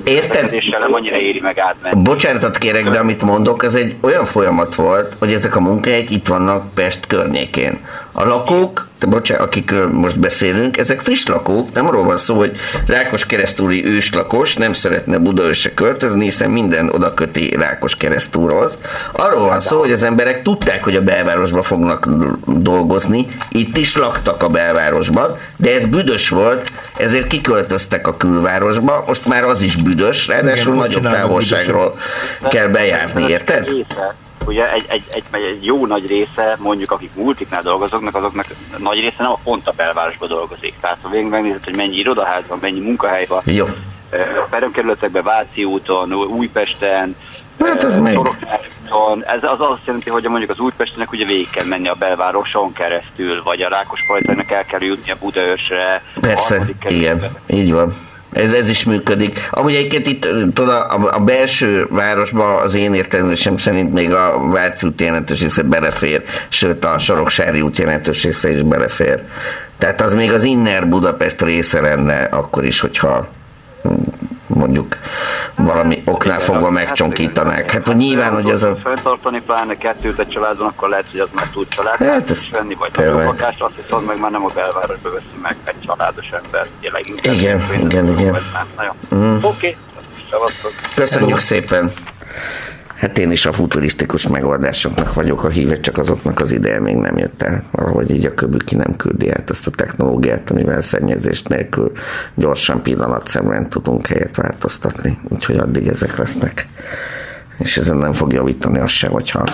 [0.05, 0.53] érted?
[0.53, 0.81] Érted?
[0.81, 2.03] nem annyira éri meg átmenni.
[2.03, 6.27] Bocsánatot kérek, de amit mondok, ez egy olyan folyamat volt, hogy ezek a munkahelyek itt
[6.27, 7.87] vannak Pest környékén.
[8.13, 12.57] A lakók, bocsánat, akikről most beszélünk, ezek friss lakók, nem arról van szó, hogy
[12.87, 18.79] Rákos keresztúri őslakos nem szeretne Budaörsre költözni, hiszen minden oda köti Rákos keresztúrhoz.
[19.13, 22.09] Arról van szó, hogy az emberek tudták, hogy a belvárosban fognak
[22.47, 29.27] dolgozni, itt is laktak a belvárosban, de ez büdös volt, ezért kiköltöztek a külvárosba, most
[29.27, 31.99] már az is büdös, ráadásul ott nagyobb távolságról
[32.49, 33.65] kell bejárni, érted?
[33.65, 34.15] Része,
[34.49, 38.47] ugye egy, egy, egy, egy, jó nagy része, mondjuk akik multiknál dolgoznak, azoknak
[38.79, 40.75] nagy része nem a pont a belvárosban dolgozik.
[40.81, 43.67] Tehát ha végig megnézed, hogy mennyi irodaház van, mennyi munkahely van, Jó.
[44.51, 47.17] peremkerületekben, Váci úton, Újpesten,
[47.59, 47.81] Hát.
[47.91, 49.25] Soroksáron.
[49.25, 53.43] Ez az azt jelenti, hogy mondjuk az Újpestinek ugye végig kell menni a belvároson keresztül,
[53.43, 56.03] vagy a Rákospalotainak el kell jutni a Budaörsre.
[56.21, 57.93] Persze, igen, így van.
[58.33, 59.49] Ez, ez is működik.
[59.51, 60.21] Amúgy egyébként itt
[60.55, 65.63] tudod, a, a belső városban az én értelmezésem szerint még a Váci út jelentős része
[65.63, 69.23] belefér, sőt a Soroksári út jelentős része is belefér.
[69.79, 73.29] Tehát az még az Inner Budapest része lenne akkor is, hogyha
[74.49, 74.99] mondjuk
[75.55, 77.71] valami oknál fogva megcsonkítanák.
[77.71, 78.77] Hát hogy nyilván, hogy ez a...
[78.83, 81.97] Fenntartani pláne kettőt egy családon, akkor lehet, hogy az már tud család.
[81.97, 83.15] Hát ez is venni, vagy tényleg.
[83.15, 86.67] nagyobb lakást, azt viszont meg már nem a belvárosba veszi meg egy családos ember.
[86.79, 87.35] Ugye leginkább.
[87.35, 88.37] Igen, igen, igen.
[89.15, 89.37] Mm.
[89.43, 89.77] Oké,
[90.31, 90.73] szevasztok.
[90.95, 91.93] Köszönjük szépen!
[92.99, 97.19] Hát én is a futurisztikus megoldásoknak vagyok a híve, csak azoknak az ideje még nem
[97.19, 97.63] jött el.
[97.71, 101.93] Valahogy így a köbű ki nem küldi át azt a technológiát, amivel szennyezést nélkül
[102.35, 105.19] gyorsan pillanatszemben tudunk helyet változtatni.
[105.29, 106.67] Úgyhogy addig ezek lesznek.
[107.59, 109.45] És ezen nem fog javítani az se, hogyha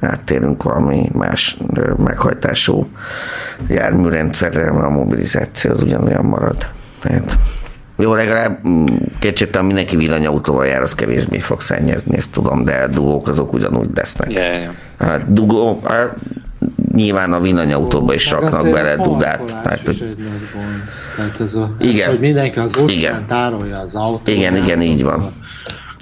[0.00, 1.58] áttérünk valami más
[1.96, 2.88] meghajtású
[3.68, 6.68] járműrendszerre, mert a mobilizáció az ugyanolyan marad.
[7.00, 7.36] Tehát
[7.96, 8.84] jó, legalább mm,
[9.18, 14.32] kétségtelen mindenki villanyautóval jár, az kevésbé fog szennyezni, ezt tudom, de dugók azok ugyanúgy lesznek.
[14.32, 14.72] Ja, ja, ja.
[14.98, 16.14] Hát dugó, hát,
[16.92, 19.44] nyilván a villanyautóba is raknak azért bele a dudát.
[19.62, 20.16] Tehát, is hogy.
[21.16, 22.06] Tehát ez a, Igen.
[22.06, 23.24] Ez, hogy mindenki az utcán Igen.
[23.28, 24.30] tárolja az autót.
[24.30, 25.22] igen, igen, így van.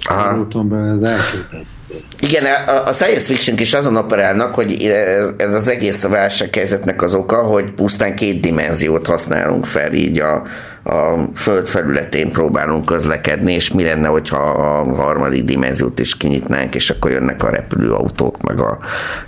[0.03, 1.95] Az úton belül ez elképesztő.
[2.19, 7.01] Igen, a, a science fiction is azon operálnak, hogy ez, ez az egész a válsághelyzetnek
[7.01, 10.33] az oka, hogy pusztán két dimenziót használunk fel, így a,
[10.83, 16.89] a föld felületén próbálunk közlekedni, és mi lenne, hogyha a harmadik dimenziót is kinyitnánk, és
[16.89, 18.77] akkor jönnek a repülőautók, meg a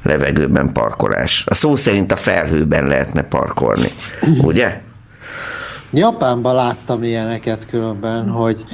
[0.03, 1.43] levegőben parkolás.
[1.47, 3.89] A szó szerint a felhőben lehetne parkolni,
[4.41, 4.81] ugye?
[5.91, 8.65] Japánban láttam ilyeneket különben, hogy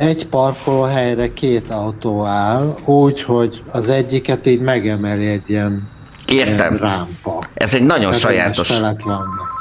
[0.00, 5.88] egy parkolóhelyre két autó áll, úgy, hogy az egyiket így megemeli egy ilyen,
[6.26, 6.76] Értem.
[6.76, 7.44] rámpa.
[7.54, 8.72] Ez egy nagyon Tehát sajátos,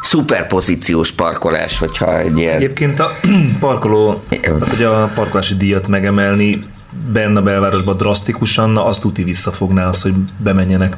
[0.01, 2.55] szuperpozíciós parkolás, hogyha egy ilyen...
[2.55, 3.11] Egyébként a
[3.59, 4.23] parkoló,
[4.69, 6.67] hogy a parkolási díjat megemelni
[7.11, 10.97] benne a belvárosban drasztikusan, na azt tuti visszafogná azt, hogy bemenjenek.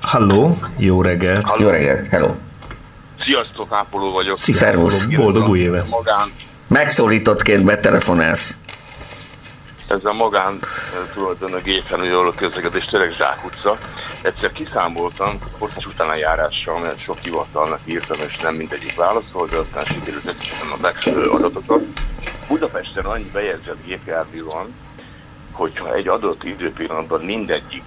[0.00, 1.54] Halló, jó reggelt.
[1.58, 2.30] Jó reggelt, hello.
[3.24, 4.38] Sziasztok, Ápoló vagyok.
[4.38, 5.04] Szervusz.
[5.04, 5.88] Boldog új évet.
[5.88, 6.30] Magán,
[6.68, 8.56] Megszólítottként betelefonálsz.
[9.88, 13.78] ez a magán eh, tulajdon a gépen, hogy a közlekedés tényleg zsákutca.
[14.22, 20.26] Egyszer kiszámoltam, hosszas utánajárással, mert sok hivatalnak írtam, és nem mindegyik válaszol, de aztán sikerült
[20.26, 21.82] összesen a megfelelő adatokat.
[22.48, 24.74] Budapesten annyi bejegyzett gépjármű van,
[25.52, 27.84] hogyha egy adott időpillanatban mindegyik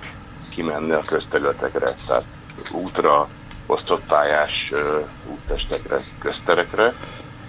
[0.50, 2.26] kimenne a közterületekre, tehát
[2.72, 3.28] útra,
[3.66, 6.94] osztott pályás ö, úttestekre, közterekre,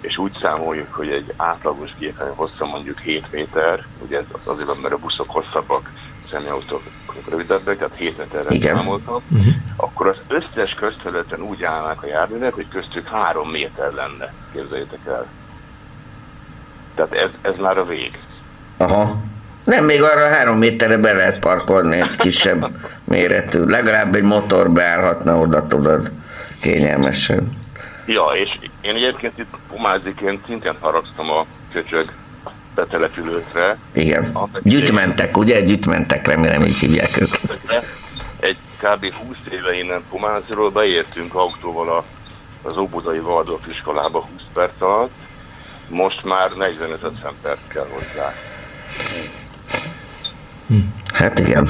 [0.01, 4.67] és úgy számoljuk, hogy egy átlagos gépjármű hossza mondjuk 7 méter, ugye ez az azért
[4.67, 5.91] van, mert a buszok hosszabbak,
[6.31, 6.81] személyautók
[7.29, 8.77] rövidebbek, tehát 7 méterre Igen.
[8.77, 9.21] számoltam,
[9.75, 15.25] akkor az összes közterületen úgy állnak a járművek, hogy köztük 3 méter lenne, képzeljétek el.
[16.95, 18.19] Tehát ez, ez már a vég.
[18.77, 19.21] Aha.
[19.63, 22.67] Nem, még arra három méterre be lehet parkolni egy kisebb
[23.03, 23.63] méretű.
[23.63, 26.11] Legalább egy motor beállhatna oda, tudod,
[26.59, 27.60] kényelmesen.
[28.05, 32.11] Ja, és én egyébként itt pomáziként szintén haragsztam a köcsög
[32.75, 33.77] betelepülőkre.
[33.93, 34.29] Igen.
[34.33, 35.61] Annak Gyűjtmentek, ugye?
[35.61, 37.61] Gyűjtmentek, remélem így hívják őket.
[38.39, 39.13] Egy kb.
[39.13, 42.03] 20 éve innen Pomáziról beértünk autóval a,
[42.67, 45.11] az Óbudai Waldorf iskolába 20 perc alatt,
[45.89, 48.33] most már 45-50 perc kell hozzá.
[51.13, 51.67] Hát igen.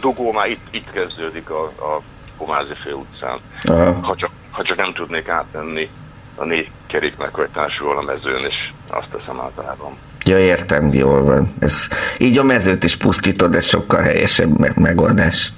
[0.00, 2.00] Dugó már itt, itt kezdődik a, a
[2.36, 3.38] Pomázi főutcán.
[3.64, 4.06] Aha.
[4.06, 5.88] Ha csak, ha csak nem tudnék átmenni
[6.34, 8.54] a négy kerék meghajtásúval a mezőn, és
[8.88, 9.96] azt teszem általában.
[10.24, 11.48] Ja, értem, jól van.
[11.58, 11.88] Ez,
[12.18, 15.52] így a mezőt is pusztítod, ez sokkal helyesebb me- megoldás.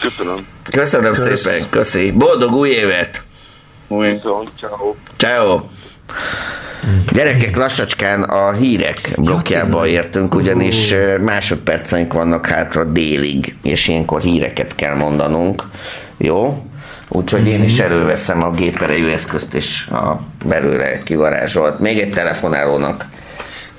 [0.00, 0.46] Köszönöm.
[0.70, 1.40] Köszönöm Kösz.
[1.40, 2.10] szépen, köszi.
[2.10, 3.22] Boldog új évet!
[3.88, 4.94] Viszont, ciao.
[5.16, 5.60] Ciao.
[7.12, 14.96] Gyerekek, lassacskán a hírek blokkjába értünk, ugyanis másodperceink vannak hátra délig, és ilyenkor híreket kell
[14.96, 15.62] mondanunk.
[16.16, 16.62] Jó?
[17.08, 21.78] Úgyhogy én is előveszem a géperejű eszközt, és a belőle kivarázsolt.
[21.78, 23.06] Még egy telefonálónak.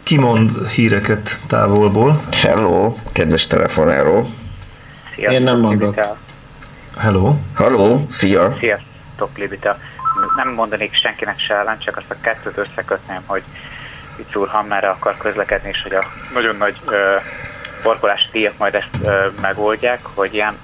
[0.04, 2.22] Kimond híreket távolból.
[2.32, 4.26] Hello, kedves telefonáló.
[5.16, 5.96] Én nem mondok.
[6.98, 7.36] Hello.
[7.56, 8.52] Hello, szia.
[8.60, 9.78] Sziasztok, Libita.
[10.36, 13.44] Nem mondanék senkinek se ellen, csak azt a kettőt összekötném, hogy
[14.16, 16.04] itt úr Hammerre akar közlekedni, és hogy a
[16.34, 17.16] nagyon nagy ö,
[17.84, 20.58] parkolási díjak majd ezt ö, megoldják, hogy ilyen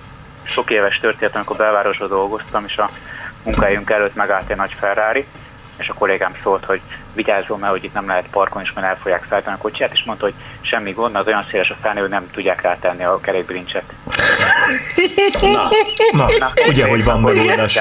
[0.43, 2.89] sok éves történet, amikor belvárosban dolgoztam, és a
[3.43, 5.25] munkahelyünk előtt megállt egy nagy Ferrari,
[5.77, 6.81] és a kollégám szólt, hogy
[7.13, 10.03] vigyázzon, mert hogy itt nem lehet parkolni, és majd el fogják szállítani a kocsiját, és
[10.05, 13.83] mondta, hogy semmi gond, az olyan széles a felnő, hogy nem tudják rátenni a kerékbilincset.
[15.41, 15.69] Na,
[16.37, 17.79] Na ugye, hogy van megoldás.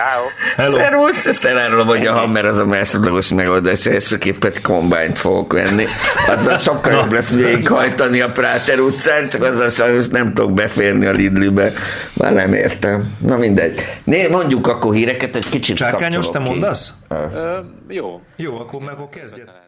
[0.56, 5.84] Szervusz, ezt elárulom, hogy a Hammer az a másodlagos megoldás, elsőképp egy kombányt fogok venni.
[6.28, 11.10] Azzal sokkal jobb lesz végighajtani a Práter utcán, csak azzal sajnos nem tudok beférni a
[11.10, 11.72] Lidlibe.
[12.12, 13.14] Már nem értem.
[13.18, 13.80] Na mindegy.
[14.04, 16.50] Né, mondjuk akkor híreket, egy kicsit Csárkányos, te kapcsolok ki.
[16.50, 16.92] mondasz?
[17.08, 17.58] Ö,
[17.88, 18.20] jó.
[18.40, 19.59] Jó, akkor meg akkor kezdjed.